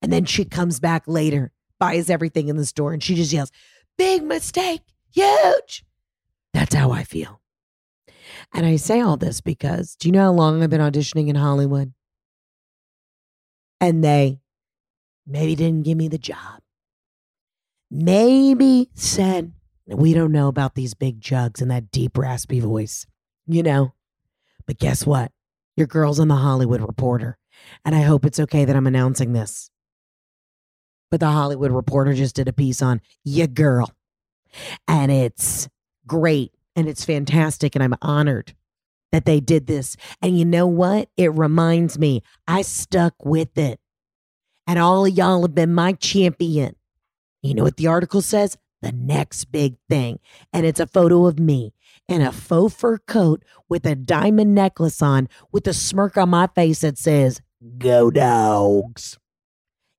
And 0.01 0.11
then 0.11 0.25
she 0.25 0.45
comes 0.45 0.79
back 0.79 1.03
later, 1.07 1.51
buys 1.79 2.09
everything 2.09 2.49
in 2.49 2.57
the 2.57 2.65
store, 2.65 2.93
and 2.93 3.01
she 3.01 3.15
just 3.15 3.31
yells, 3.31 3.51
big 3.97 4.23
mistake, 4.23 4.81
huge. 5.11 5.85
That's 6.53 6.75
how 6.75 6.91
I 6.91 7.03
feel. 7.03 7.41
And 8.53 8.65
I 8.65 8.75
say 8.75 8.99
all 8.99 9.17
this 9.17 9.41
because 9.41 9.95
do 9.95 10.07
you 10.07 10.11
know 10.11 10.23
how 10.23 10.31
long 10.31 10.61
I've 10.61 10.69
been 10.69 10.81
auditioning 10.81 11.29
in 11.29 11.35
Hollywood? 11.35 11.93
And 13.79 14.03
they 14.03 14.39
maybe 15.25 15.55
didn't 15.55 15.83
give 15.83 15.97
me 15.97 16.07
the 16.07 16.17
job. 16.17 16.61
Maybe 17.89 18.89
said, 18.95 19.53
we 19.85 20.13
don't 20.13 20.31
know 20.31 20.47
about 20.47 20.75
these 20.75 20.93
big 20.93 21.21
jugs 21.21 21.61
and 21.61 21.69
that 21.69 21.91
deep, 21.91 22.17
raspy 22.17 22.59
voice, 22.59 23.05
you 23.45 23.61
know? 23.61 23.93
But 24.65 24.79
guess 24.79 25.05
what? 25.05 25.31
Your 25.75 25.87
girl's 25.87 26.19
on 26.19 26.27
the 26.27 26.35
Hollywood 26.35 26.81
Reporter. 26.81 27.37
And 27.85 27.95
I 27.95 28.01
hope 28.01 28.25
it's 28.25 28.39
okay 28.39 28.65
that 28.65 28.75
I'm 28.75 28.87
announcing 28.87 29.33
this. 29.33 29.69
But 31.11 31.19
the 31.19 31.29
Hollywood 31.29 31.71
Reporter 31.71 32.13
just 32.13 32.35
did 32.35 32.47
a 32.47 32.53
piece 32.53 32.81
on 32.81 33.01
your 33.23 33.47
girl. 33.47 33.91
And 34.87 35.11
it's 35.11 35.69
great 36.07 36.53
and 36.75 36.87
it's 36.87 37.05
fantastic. 37.05 37.75
And 37.75 37.83
I'm 37.83 37.95
honored 38.01 38.55
that 39.11 39.25
they 39.25 39.39
did 39.39 39.67
this. 39.67 39.95
And 40.21 40.37
you 40.37 40.45
know 40.45 40.65
what? 40.65 41.09
It 41.17 41.31
reminds 41.33 41.99
me, 41.99 42.23
I 42.47 42.63
stuck 42.63 43.13
with 43.23 43.57
it. 43.57 43.79
And 44.67 44.79
all 44.79 45.05
of 45.05 45.13
y'all 45.13 45.41
have 45.41 45.55
been 45.55 45.73
my 45.73 45.93
champion. 45.93 46.75
You 47.41 47.53
know 47.53 47.63
what 47.63 47.77
the 47.77 47.87
article 47.87 48.21
says? 48.21 48.57
The 48.81 48.91
next 48.91 49.45
big 49.45 49.75
thing. 49.89 50.19
And 50.51 50.65
it's 50.65 50.79
a 50.79 50.87
photo 50.87 51.25
of 51.25 51.39
me 51.39 51.73
in 52.07 52.21
a 52.21 52.31
faux 52.31 52.73
fur 52.73 52.97
coat 52.99 53.43
with 53.69 53.85
a 53.85 53.95
diamond 53.95 54.55
necklace 54.55 55.01
on 55.01 55.27
with 55.51 55.67
a 55.67 55.73
smirk 55.73 56.17
on 56.17 56.29
my 56.29 56.47
face 56.47 56.81
that 56.81 56.97
says, 56.97 57.41
Go 57.77 58.11
dogs. 58.11 59.17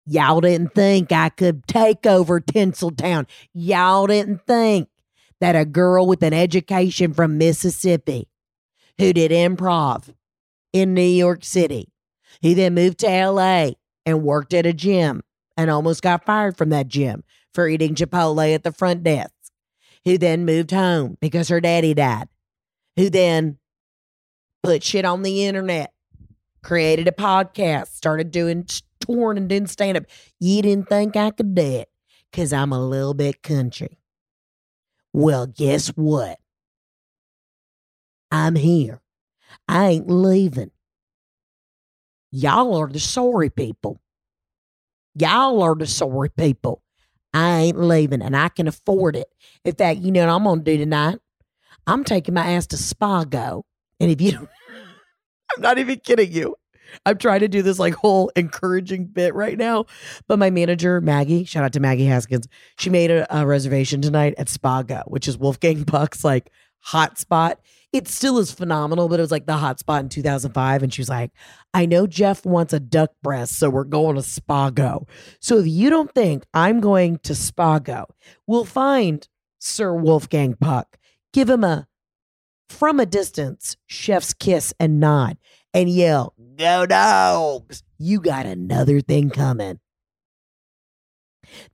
Y'all 0.07 0.43
didn't 0.43 0.75
think 0.75 1.13
I 1.13 1.31
could 1.31 1.67
take 1.67 2.05
over 2.05 2.41
Tinseltown. 2.41 3.27
Y'all 3.55 4.07
didn't 4.07 4.47
think 4.47 4.89
that 5.41 5.57
a 5.57 5.65
girl 5.65 6.07
with 6.07 6.23
an 6.23 6.35
education 6.35 7.15
from 7.15 7.39
Mississippi 7.39 8.29
who 8.99 9.13
did 9.15 9.31
improv 9.31 10.15
in 10.75 10.93
New 10.93 11.01
York 11.03 11.43
City, 11.45 11.89
who 12.43 12.55
then 12.55 12.75
moved 12.75 12.99
to 12.99 13.07
LA 13.07 13.73
and 14.07 14.23
worked 14.23 14.55
at 14.55 14.67
a 14.67 14.73
gym 14.73 15.23
and 15.57 15.71
almost 15.71 16.03
got 16.03 16.25
fired 16.27 16.57
from 16.57 16.71
that 16.71 16.89
gym 16.89 17.23
for 17.53 17.69
eating 17.69 17.95
Chipotle 17.95 18.55
at 18.55 18.65
the 18.65 18.73
front 18.73 19.03
desk, 19.03 19.33
who 20.05 20.19
then 20.19 20.45
moved 20.45 20.71
home 20.71 21.17
because 21.21 21.49
her 21.49 21.61
daddy 21.61 21.95
died, 21.95 22.29
who 22.97 23.09
then 23.09 23.59
put 24.63 24.83
shit 24.83 25.05
on 25.05 25.23
the 25.23 25.45
internet, 25.45 25.93
created 26.63 27.07
a 27.07 27.13
podcast, 27.13 27.89
started 27.89 28.31
doing 28.31 28.67
touring 29.01 29.39
and 29.39 29.49
doing 29.49 29.67
stand 29.67 29.97
up. 29.97 30.05
You 30.41 30.63
didn't 30.63 30.89
think 30.89 31.17
I 31.17 31.31
could 31.31 31.55
do 31.55 31.63
it 31.63 31.89
because 32.31 32.53
I'm 32.53 32.73
a 32.73 32.85
little 32.85 33.15
bit 33.15 33.43
country. 33.43 33.99
Well, 35.13 35.47
guess 35.47 35.89
what? 35.89 36.39
I'm 38.33 38.57
here. 38.57 39.01
I 39.69 39.87
ain't 39.87 40.11
leaving. 40.11 40.73
Y'all 42.37 42.75
are 42.75 42.89
the 42.89 42.99
sorry 42.99 43.49
people. 43.49 44.01
Y'all 45.15 45.63
are 45.63 45.77
the 45.77 45.87
sorry 45.87 46.31
people. 46.31 46.83
I 47.33 47.61
ain't 47.61 47.79
leaving 47.79 48.23
and 48.23 48.37
I 48.37 48.49
can 48.49 48.67
afford 48.67 49.15
it. 49.15 49.29
In 49.65 49.73
fact, 49.73 50.01
you 50.01 50.11
know 50.11 50.27
what 50.27 50.35
I'm 50.35 50.43
going 50.43 50.59
to 50.59 50.65
do 50.65 50.79
tonight? 50.79 51.21
I'm 51.87 52.03
taking 52.03 52.35
my 52.35 52.45
ass 52.55 52.67
to 52.69 52.77
Spago. 52.77 53.63
And 54.01 54.11
if 54.11 54.21
you 54.21 54.49
I'm 55.57 55.63
not 55.63 55.79
even 55.79 56.01
kidding 56.01 56.33
you. 56.33 56.57
I'm 57.07 57.19
trying 57.19 57.39
to 57.41 57.49
do 57.49 57.63
this 57.63 57.79
like 57.79 57.95
whole 57.95 58.33
encouraging 58.35 59.07
bit 59.07 59.33
right 59.37 59.57
now. 59.57 59.87
But 60.27 60.41
my 60.41 60.51
manager, 60.51 61.01
Maggie, 61.01 61.45
shout 61.45 61.63
out 61.63 61.73
to 61.75 61.81
Maggie 61.81 62.07
Haskins, 62.07 62.49
she 62.79 62.91
made 62.91 63.13
a, 63.13 63.27
a 63.31 63.47
reservation 63.47 64.03
tonight 64.03 64.35
at 64.39 64.49
Spago, 64.49 65.05
which 65.07 65.29
is 65.29 65.39
Wolfgang 65.39 65.85
Puck's 65.85 66.25
like 66.25 66.51
hot 66.81 67.17
spot. 67.17 67.61
It 67.95 68.09
still 68.09 68.39
is 68.39 68.51
phenomenal, 68.51 69.09
but 69.09 69.21
it 69.21 69.23
was 69.23 69.31
like 69.31 69.47
the 69.47 69.57
hot 69.57 69.79
spot 69.79 70.03
in 70.03 70.09
2005. 70.09 70.83
And 70.83 70.93
she 70.93 71.01
was 71.01 71.09
like, 71.09 71.31
I 71.73 71.87
know 71.87 72.09
Jeff 72.09 72.45
wants 72.45 72.73
a 72.73 72.81
duck 72.81 73.13
breast, 73.23 73.57
so 73.57 73.71
we're 73.71 73.85
going 73.85 74.17
to 74.17 74.23
Spago. 74.23 75.09
So 75.39 75.59
if 75.59 75.69
you 75.69 75.91
don't 75.91 76.13
think 76.13 76.45
I'm 76.53 76.81
going 76.81 77.19
to 77.19 77.35
Spago, 77.35 78.07
we'll 78.49 78.65
find 78.65 79.29
Sir 79.61 79.95
Wolfgang 79.95 80.55
Puck, 80.55 80.99
give 81.33 81.49
him 81.49 81.63
a 81.63 81.87
from 82.69 82.99
a 82.99 83.07
distance 83.07 83.77
chef's 83.87 84.35
kiss 84.35 84.75
and 84.81 84.99
nod, 84.99 85.39
and 85.73 85.89
yell, 85.89 86.35
Go 86.57 86.87
dogs! 86.87 87.85
You 87.97 88.21
got 88.21 88.45
another 88.45 89.03
thing 89.03 89.31
coming. 89.31 89.79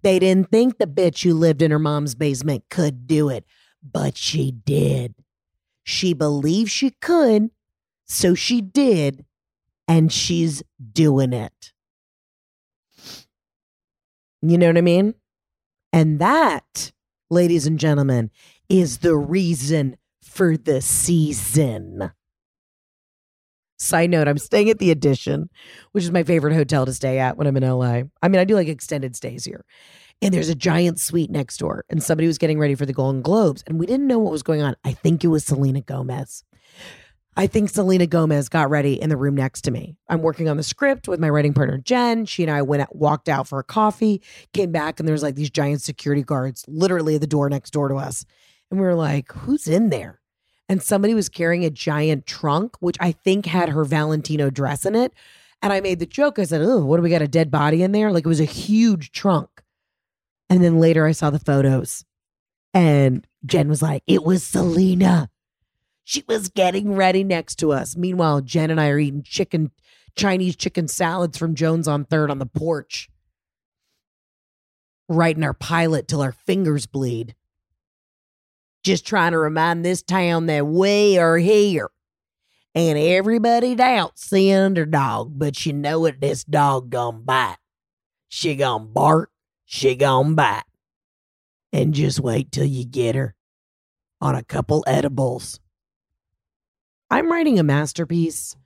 They 0.03 0.19
didn't 0.19 0.51
think 0.51 0.77
the 0.77 0.87
bitch 0.87 1.25
who 1.25 1.33
lived 1.33 1.63
in 1.63 1.71
her 1.71 1.79
mom's 1.79 2.15
basement 2.15 2.65
could 2.69 3.07
do 3.07 3.31
it, 3.31 3.47
but 3.83 4.19
she 4.19 4.51
did. 4.51 5.15
She 5.83 6.15
believed 6.15 6.71
she 6.71 6.91
could, 7.01 7.51
so 8.07 8.35
she 8.35 8.61
did, 8.61 9.25
and 9.89 10.13
she's 10.13 10.63
doing 10.93 11.33
it. 11.33 11.73
You 14.43 14.57
know 14.57 14.69
what 14.69 14.79
I 14.79 14.83
mean? 14.83 15.15
And 15.93 16.19
that, 16.21 16.93
ladies 17.29 17.67
and 17.67 17.79
gentlemen, 17.79 18.31
is 18.69 18.99
the 18.99 19.17
reason 19.17 19.97
for 20.23 20.57
the 20.57 20.81
season. 20.81 22.13
Side 23.79 24.11
note, 24.11 24.29
I'm 24.29 24.39
staying 24.39 24.71
at 24.71 24.79
the 24.79 24.91
Edition, 24.91 25.49
which 25.93 26.05
is 26.05 26.11
my 26.11 26.23
favorite 26.23 26.55
hotel 26.55 26.85
to 26.85 26.93
stay 26.93 27.19
at 27.19 27.37
when 27.37 27.47
I'm 27.47 27.57
in 27.57 27.63
LA. 27.63 28.03
I 28.23 28.29
mean, 28.29 28.39
I 28.39 28.45
do 28.45 28.55
like 28.55 28.69
extended 28.69 29.17
stays 29.17 29.45
here. 29.45 29.65
And 30.23 30.35
there's 30.35 30.49
a 30.49 30.55
giant 30.55 31.01
suite 31.01 31.31
next 31.31 31.57
door, 31.57 31.85
and 31.89 32.03
somebody 32.03 32.27
was 32.27 32.39
getting 32.39 32.59
ready 32.59 32.75
for 32.75 32.85
the 32.85 32.93
Golden 32.93 33.23
Globes, 33.23 33.65
and 33.67 33.79
we 33.81 33.87
didn't 33.87 34.07
know 34.07 34.19
what 34.19 34.33
was 34.33 34.43
going 34.43 34.61
on. 34.61 34.77
I 34.85 34.93
think 34.93 35.25
it 35.25 35.29
was 35.29 35.45
Selena 35.45 35.81
Gomez. 35.81 36.45
I 37.37 37.47
think 37.47 37.71
Selena 37.71 38.07
Gomez 38.07 38.49
got 38.49 38.69
ready 38.69 39.01
in 39.01 39.09
the 39.09 39.17
room 39.17 39.35
next 39.35 39.63
to 39.63 39.71
me. 39.71 39.97
I'm 40.09 40.21
working 40.21 40.49
on 40.49 40.59
the 40.59 40.63
script 40.63 41.09
with 41.09 41.21
my 41.21 41.31
writing 41.31 41.55
partner 41.55 41.79
Jen. 41.79 42.27
She 42.27 42.43
and 42.43 42.51
I 42.51 42.61
went 42.61 42.83
out, 42.83 42.95
walked 42.95 43.29
out 43.29 43.49
for 43.49 43.59
a 43.59 43.65
coffee, 43.65 44.21
came 44.53 44.73
back, 44.73 45.01
and 45.01 45.09
there's 45.09 45.23
like 45.23 45.37
these 45.37 45.49
giant 45.49 45.81
security 45.81 46.23
guards 46.23 46.65
literally 46.69 47.15
at 47.15 47.23
the 47.23 47.27
door 47.27 47.49
next 47.49 47.71
door 47.71 47.89
to 47.89 47.95
us. 47.95 48.27
And 48.71 48.79
we 48.79 48.87
were 48.87 48.95
like, 48.95 49.33
who's 49.33 49.67
in 49.67 49.91
there? 49.91 50.21
and 50.71 50.81
somebody 50.81 51.15
was 51.15 51.29
carrying 51.29 51.65
a 51.65 51.71
giant 51.71 52.27
trunk, 52.27 52.77
which 52.79 52.97
I 53.01 53.11
think 53.11 53.45
had 53.45 53.71
her 53.71 53.85
Valentino 53.85 54.51
dress 54.51 54.87
in 54.87 54.95
it. 54.95 55.13
And 55.61 55.73
I 55.73 55.81
made 55.81 55.99
the 55.99 56.07
joke. 56.07 56.39
I 56.39 56.45
said, 56.45 56.63
Oh, 56.63 56.85
what 56.85 56.97
do 56.97 57.03
we 57.03 57.11
got? 57.11 57.23
A 57.23 57.27
dead 57.27 57.51
body 57.51 57.83
in 57.83 57.91
there? 57.91 58.13
Like 58.13 58.25
it 58.25 58.29
was 58.29 58.41
a 58.41 58.45
huge 58.45 59.11
trunk. 59.11 59.49
And 60.51 60.63
then 60.63 60.79
later 60.79 61.07
I 61.07 61.13
saw 61.13 61.31
the 61.31 61.39
photos 61.39 62.05
and 62.75 63.27
Jen 63.47 63.69
was 63.69 63.81
like, 63.81 64.03
It 64.07 64.25
was 64.25 64.45
Selena. 64.45 65.31
She 66.05 66.25
was 66.29 66.49
getting 66.49 66.95
ready 66.95 67.25
next 67.25 67.57
to 67.61 67.73
us. 67.73 67.97
Meanwhile, 67.97 68.43
Jen 68.43 68.71
and 68.71 68.81
I 68.81 68.89
are 68.89 68.99
eating 68.99 69.23
chicken, 69.23 69.71
Chinese 70.17 70.57
chicken 70.57 70.89
salads 70.89 71.39
from 71.39 71.55
Joan's 71.55 71.87
on 71.87 72.05
Third 72.05 72.31
on 72.31 72.39
the 72.39 72.47
porch, 72.47 73.09
writing 75.09 75.45
our 75.45 75.55
pilot 75.55 76.09
till 76.09 76.21
our 76.21 76.33
fingers 76.33 76.87
bleed 76.87 77.37
just 78.83 79.07
trying 79.07 79.33
to 79.33 79.39
remind 79.39 79.85
this 79.85 80.03
town 80.03 80.47
that 80.47 80.67
we 80.67 81.19
are 81.19 81.37
here. 81.37 81.91
And 82.75 82.99
everybody 82.99 83.75
doubts 83.75 84.31
the 84.31 84.53
underdog, 84.55 85.39
but 85.39 85.67
you 85.67 85.73
know 85.73 86.01
what? 86.01 86.21
This 86.21 86.45
dog 86.45 86.91
gonna 86.91 87.19
bite. 87.19 87.57
She 88.29 88.55
gonna 88.55 88.85
bark. 88.85 89.31
She 89.73 89.95
gonna 89.95 90.35
bite. 90.35 90.65
And 91.73 91.95
just 91.95 92.19
wait 92.19 92.51
till 92.51 92.65
you 92.65 92.85
get 92.85 93.15
her 93.15 93.37
on 94.21 94.35
a 94.35 94.43
couple 94.43 94.83
edibles. 94.85 95.61
I'm 97.09 97.31
writing 97.31 97.61
a 97.61 97.63
masterpiece. 97.63 98.57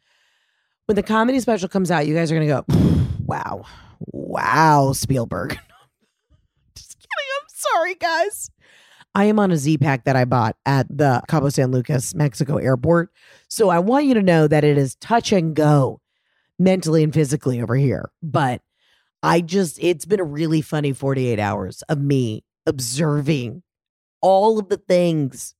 When 0.86 0.96
the 0.96 1.02
comedy 1.02 1.40
special 1.40 1.68
comes 1.68 1.90
out, 1.90 2.06
you 2.06 2.14
guys 2.14 2.32
are 2.32 2.34
gonna 2.34 2.46
go, 2.46 2.64
wow, 3.26 3.66
wow, 4.00 4.92
Spielberg. 4.94 5.50
just 6.74 6.96
kidding. 6.98 7.10
I'm 7.38 7.48
sorry, 7.48 7.94
guys. 7.96 8.50
I 9.14 9.24
am 9.26 9.38
on 9.38 9.50
a 9.50 9.58
Z 9.58 9.76
pack 9.76 10.04
that 10.04 10.16
I 10.16 10.24
bought 10.24 10.56
at 10.64 10.86
the 10.88 11.20
Cabo 11.28 11.50
San 11.50 11.70
Lucas, 11.70 12.14
Mexico 12.14 12.56
airport. 12.56 13.10
So 13.48 13.68
I 13.68 13.78
want 13.78 14.06
you 14.06 14.14
to 14.14 14.22
know 14.22 14.48
that 14.48 14.64
it 14.64 14.78
is 14.78 14.94
touch 14.96 15.32
and 15.32 15.54
go 15.54 16.00
mentally 16.58 17.04
and 17.04 17.12
physically 17.12 17.60
over 17.60 17.76
here. 17.76 18.10
But 18.22 18.62
I 19.24 19.40
just, 19.40 19.78
it's 19.82 20.04
been 20.04 20.20
a 20.20 20.24
really 20.24 20.60
funny 20.60 20.92
48 20.92 21.38
hours 21.38 21.82
of 21.82 22.00
me 22.00 22.44
observing 22.66 23.62
all 24.20 24.58
of 24.58 24.68
the 24.68 24.76
things. 24.76 25.54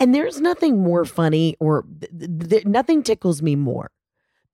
And 0.00 0.14
there's 0.14 0.40
nothing 0.40 0.82
more 0.82 1.04
funny 1.04 1.56
or 1.60 1.84
th- 2.00 2.48
th- 2.48 2.66
nothing 2.66 3.02
tickles 3.02 3.42
me 3.42 3.54
more 3.54 3.90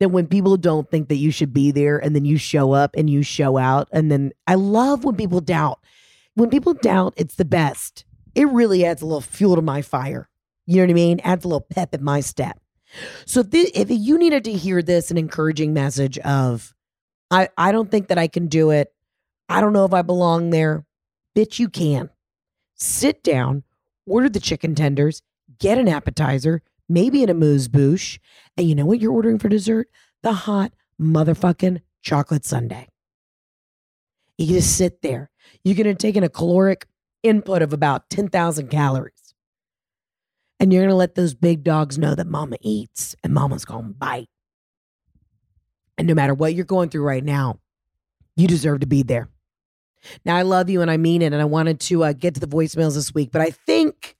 than 0.01 0.13
when 0.13 0.27
people 0.27 0.57
don't 0.57 0.91
think 0.91 1.09
that 1.09 1.17
you 1.17 1.31
should 1.31 1.53
be 1.53 1.71
there 1.71 1.99
and 1.99 2.17
then 2.17 2.25
you 2.25 2.37
show 2.39 2.73
up 2.73 2.95
and 2.97 3.09
you 3.09 3.23
show 3.23 3.59
out. 3.59 3.89
And 3.93 4.11
then 4.11 4.33
I 4.47 4.55
love 4.55 5.05
when 5.05 5.15
people 5.15 5.41
doubt 5.41 5.79
when 6.35 6.51
people 6.51 6.75
doubt 6.75 7.15
it's 7.17 7.35
the 7.35 7.45
best, 7.45 8.05
it 8.35 8.49
really 8.49 8.85
adds 8.85 9.03
a 9.03 9.07
little 9.07 9.21
fuel 9.21 9.57
to 9.57 9.63
my 9.63 9.83
fire. 9.83 10.29
You 10.67 10.77
know 10.77 10.83
what 10.85 10.91
I 10.91 10.95
mean? 10.95 11.21
Adds 11.21 11.45
a 11.45 11.49
little 11.49 11.67
pep 11.69 11.95
in 11.95 12.05
my 12.05 12.21
step. 12.21 12.59
So 13.27 13.43
this, 13.43 13.71
if 13.75 13.89
you 13.91 14.19
needed 14.19 14.45
to 14.45 14.53
hear 14.53 14.83
this, 14.83 15.11
an 15.11 15.19
encouraging 15.19 15.75
message 15.75 16.19
of, 16.19 16.75
I, 17.31 17.49
I 17.57 17.73
don't 17.73 17.91
think 17.91 18.09
that 18.09 18.19
I 18.19 18.29
can 18.29 18.49
do 18.49 18.71
it. 18.71 18.93
I 19.49 19.61
don't 19.61 19.73
know 19.73 19.85
if 19.85 19.95
I 19.95 20.03
belong 20.03 20.51
there. 20.51 20.85
Bitch, 21.37 21.59
you 21.59 21.69
can. 21.69 22.11
Sit 22.75 23.23
down, 23.23 23.65
order 24.07 24.29
the 24.29 24.41
chicken 24.41 24.75
tenders, 24.75 25.23
get 25.59 25.79
an 25.79 25.89
appetizer, 25.89 26.63
maybe 26.89 27.23
an 27.23 27.31
amuse 27.31 27.69
bouche, 27.69 28.19
and 28.57 28.69
you 28.69 28.75
know 28.75 28.87
what 28.87 29.01
you're 29.01 29.13
ordering 29.13 29.39
for 29.39 29.49
dessert? 29.49 29.89
The 30.23 30.33
hot 30.33 30.73
motherfucking 31.01 31.81
chocolate 32.03 32.45
sundae. 32.45 32.87
You 34.39 34.47
just 34.47 34.77
sit 34.77 35.03
there. 35.03 35.31
You're 35.65 35.77
going 35.77 35.87
to 35.87 35.95
take 35.95 36.17
in 36.17 36.25
a 36.25 36.29
caloric 36.29 36.87
input 37.23 37.63
of 37.63 37.73
about 37.73 38.09
10,000 38.11 38.69
calories. 38.69 39.35
And 40.59 40.73
you're 40.73 40.83
going 40.83 40.91
to 40.91 40.97
let 40.97 41.15
those 41.15 41.35
big 41.35 41.63
dogs 41.63 41.99
know 41.99 42.15
that 42.15 42.27
mama 42.27 42.57
eats 42.61 43.15
and 43.23 43.33
mama's 43.33 43.65
going 43.65 43.89
to 43.89 43.95
bite. 43.95 44.29
And 46.01 46.07
no 46.07 46.15
matter 46.15 46.33
what 46.33 46.55
you're 46.55 46.65
going 46.65 46.89
through 46.89 47.03
right 47.03 47.23
now, 47.23 47.61
you 48.35 48.49
deserve 48.49 48.81
to 48.81 48.87
be 48.87 49.03
there. 49.03 49.29
Now, 50.25 50.35
I 50.35 50.41
love 50.41 50.71
you 50.71 50.81
and 50.81 50.91
I 50.91 50.97
mean 50.97 51.21
it. 51.21 51.35
And 51.35 51.43
I 51.43 51.45
wanted 51.45 51.79
to 51.81 52.05
uh, 52.05 52.15
get 52.15 52.33
to 52.33 52.41
the 52.41 52.47
voicemails 52.47 52.95
this 52.95 53.13
week, 53.13 53.29
but 53.31 53.43
I 53.43 53.51
think 53.51 54.17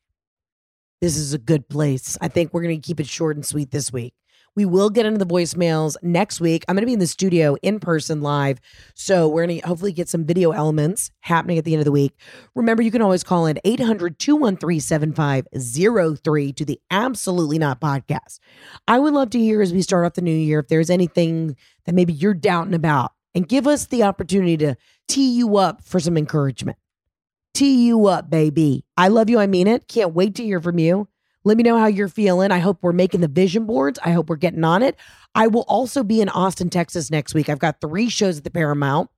this 1.01 1.17
is 1.17 1.33
a 1.33 1.39
good 1.39 1.71
place. 1.71 2.19
I 2.21 2.29
think 2.29 2.53
we're 2.53 2.61
going 2.61 2.79
to 2.79 2.87
keep 2.87 3.01
it 3.01 3.07
short 3.07 3.37
and 3.37 3.47
sweet 3.47 3.71
this 3.71 3.91
week. 3.91 4.13
We 4.61 4.67
will 4.67 4.91
get 4.91 5.07
into 5.07 5.19
the 5.19 5.25
voicemails 5.25 5.97
next 6.03 6.39
week. 6.39 6.67
I'm 6.69 6.77
going 6.77 6.83
to 6.83 6.87
be 6.87 6.93
in 6.93 6.99
the 6.99 7.07
studio 7.07 7.57
in 7.63 7.81
person 7.81 8.21
live. 8.21 8.61
So 8.95 9.27
we're 9.27 9.47
going 9.47 9.59
to 9.59 9.67
hopefully 9.67 9.91
get 9.91 10.07
some 10.07 10.27
video 10.27 10.51
elements 10.51 11.11
happening 11.21 11.57
at 11.57 11.65
the 11.65 11.73
end 11.73 11.81
of 11.81 11.87
the 11.87 11.93
week. 11.93 12.13
Remember, 12.55 12.83
you 12.83 12.91
can 12.91 13.01
always 13.01 13.25
call 13.25 13.47
in 13.47 13.59
800 13.65 14.19
213 14.19 14.79
7503 14.79 16.53
to 16.53 16.65
the 16.67 16.79
Absolutely 16.91 17.59
Not 17.59 17.81
podcast. 17.81 18.39
I 18.87 18.99
would 18.99 19.15
love 19.15 19.31
to 19.31 19.39
hear 19.39 19.63
as 19.63 19.73
we 19.73 19.81
start 19.81 20.05
off 20.05 20.13
the 20.13 20.21
new 20.21 20.31
year 20.31 20.59
if 20.59 20.69
there's 20.69 20.91
anything 20.91 21.57
that 21.87 21.95
maybe 21.95 22.13
you're 22.13 22.35
doubting 22.35 22.75
about 22.75 23.13
and 23.35 23.49
give 23.49 23.67
us 23.67 23.87
the 23.87 24.03
opportunity 24.03 24.59
to 24.59 24.75
tee 25.09 25.39
you 25.39 25.57
up 25.57 25.83
for 25.83 26.01
some 26.01 26.19
encouragement. 26.19 26.77
Tee 27.55 27.87
you 27.87 28.09
up, 28.09 28.29
baby. 28.29 28.85
I 28.99 29.09
love 29.09 29.31
you. 29.31 29.39
I 29.39 29.47
mean 29.47 29.67
it. 29.67 29.89
Can't 29.89 30.13
wait 30.13 30.35
to 30.35 30.45
hear 30.45 30.61
from 30.61 30.79
you. 30.79 31.09
Let 31.45 31.57
me 31.57 31.63
know 31.63 31.79
how 31.79 31.87
you're 31.87 32.09
feeling. 32.09 32.51
I 32.53 32.59
hope 32.59 32.79
we're 32.83 32.93
making 32.93 33.21
the 33.21 33.29
vision 33.29 33.65
boards. 33.65 33.99
I 34.05 34.11
hope 34.11 34.29
we're 34.29 34.37
getting 34.37 34.65
on 34.65 34.83
it. 34.83 34.97
I 35.35 35.47
will 35.47 35.65
also 35.69 36.03
be 36.03 36.21
in 36.21 36.29
Austin, 36.29 36.69
Texas 36.71 37.11
next 37.11 37.35
week. 37.35 37.49
I've 37.49 37.59
got 37.59 37.81
three 37.81 38.09
shows 38.09 38.39
at 38.39 38.45
the 38.45 38.51
Paramount. 38.51 39.11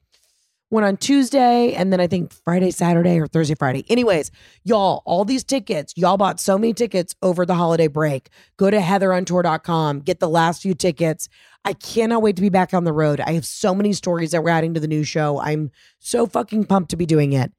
One 0.69 0.85
on 0.85 0.97
Tuesday, 0.97 1.75
and 1.75 1.93
then 1.93 2.01
I 2.01 2.07
think 2.07 2.33
Friday, 2.33 2.71
Saturday, 2.71 3.21
or 3.21 3.27
Thursday, 3.27 3.55
Friday. 3.55 3.85
Anyways, 3.91 4.31
y'all, 4.65 5.03
all 5.05 5.27
these 5.27 5.45
tickets, 5.45 5.93
y'all 5.97 6.17
bought 6.17 6.41
so 6.41 6.57
many 6.57 6.73
tickets 6.73 7.15
over 7.21 7.45
the 7.45 7.57
holiday 7.57 7.89
break. 7.89 8.31
Go 8.57 8.71
to 8.71 8.79
heatherontour.com, 8.79 10.01
get 10.01 10.21
the 10.21 10.31
last 10.31 10.63
few 10.63 10.73
tickets. 10.73 11.29
I 11.67 11.75
cannot 11.75 12.23
wait 12.23 12.37
to 12.37 12.43
be 12.43 12.49
back 12.49 12.73
on 12.73 12.85
the 12.85 12.93
road. 12.93 13.21
I 13.21 13.33
have 13.33 13.45
so 13.45 13.75
many 13.75 13.93
stories 13.93 14.31
that 14.31 14.43
we're 14.43 14.49
adding 14.49 14.73
to 14.73 14.81
the 14.81 14.89
new 14.89 15.05
show. 15.05 15.39
I'm 15.41 15.71
so 15.99 16.25
fucking 16.25 16.65
pumped 16.65 16.89
to 16.93 16.97
be 16.97 17.05
doing 17.05 17.35
it. 17.35 17.53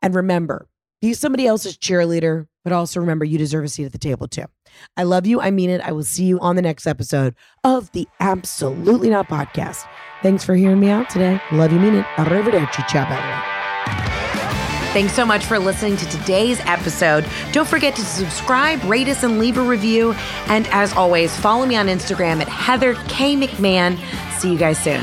And 0.00 0.14
remember, 0.14 0.68
be 1.00 1.14
somebody 1.14 1.48
else's 1.48 1.76
cheerleader, 1.76 2.46
but 2.64 2.72
also 2.72 3.00
remember 3.00 3.24
you 3.24 3.38
deserve 3.38 3.64
a 3.64 3.68
seat 3.68 3.84
at 3.84 3.92
the 3.92 3.98
table 3.98 4.28
too. 4.28 4.44
I 4.96 5.02
love 5.02 5.26
you. 5.26 5.40
I 5.40 5.50
mean 5.50 5.70
it. 5.70 5.80
I 5.80 5.92
will 5.92 6.04
see 6.04 6.24
you 6.24 6.38
on 6.40 6.56
the 6.56 6.62
next 6.62 6.86
episode 6.86 7.34
of 7.64 7.90
the 7.92 8.08
Absolutely 8.20 9.10
Not 9.10 9.28
podcast. 9.28 9.86
Thanks 10.22 10.44
for 10.44 10.54
hearing 10.54 10.80
me 10.80 10.88
out 10.88 11.10
today. 11.10 11.40
Love 11.52 11.72
you, 11.72 11.80
mean 11.80 11.94
it. 11.94 12.06
Arrivederci. 12.16 12.86
Ciao, 12.88 13.08
bella. 13.08 13.48
Thanks 14.92 15.14
so 15.14 15.24
much 15.24 15.42
for 15.46 15.58
listening 15.58 15.96
to 15.96 16.06
today's 16.10 16.60
episode. 16.60 17.24
Don't 17.52 17.66
forget 17.66 17.96
to 17.96 18.04
subscribe, 18.04 18.82
rate 18.84 19.08
us, 19.08 19.22
and 19.22 19.38
leave 19.38 19.56
a 19.56 19.62
review. 19.62 20.12
And 20.48 20.66
as 20.68 20.92
always, 20.92 21.34
follow 21.38 21.64
me 21.64 21.76
on 21.76 21.86
Instagram 21.86 22.42
at 22.42 22.48
Heather 22.48 22.94
K. 23.08 23.34
McMahon. 23.34 23.98
See 24.38 24.52
you 24.52 24.58
guys 24.58 24.78
soon. 24.78 25.02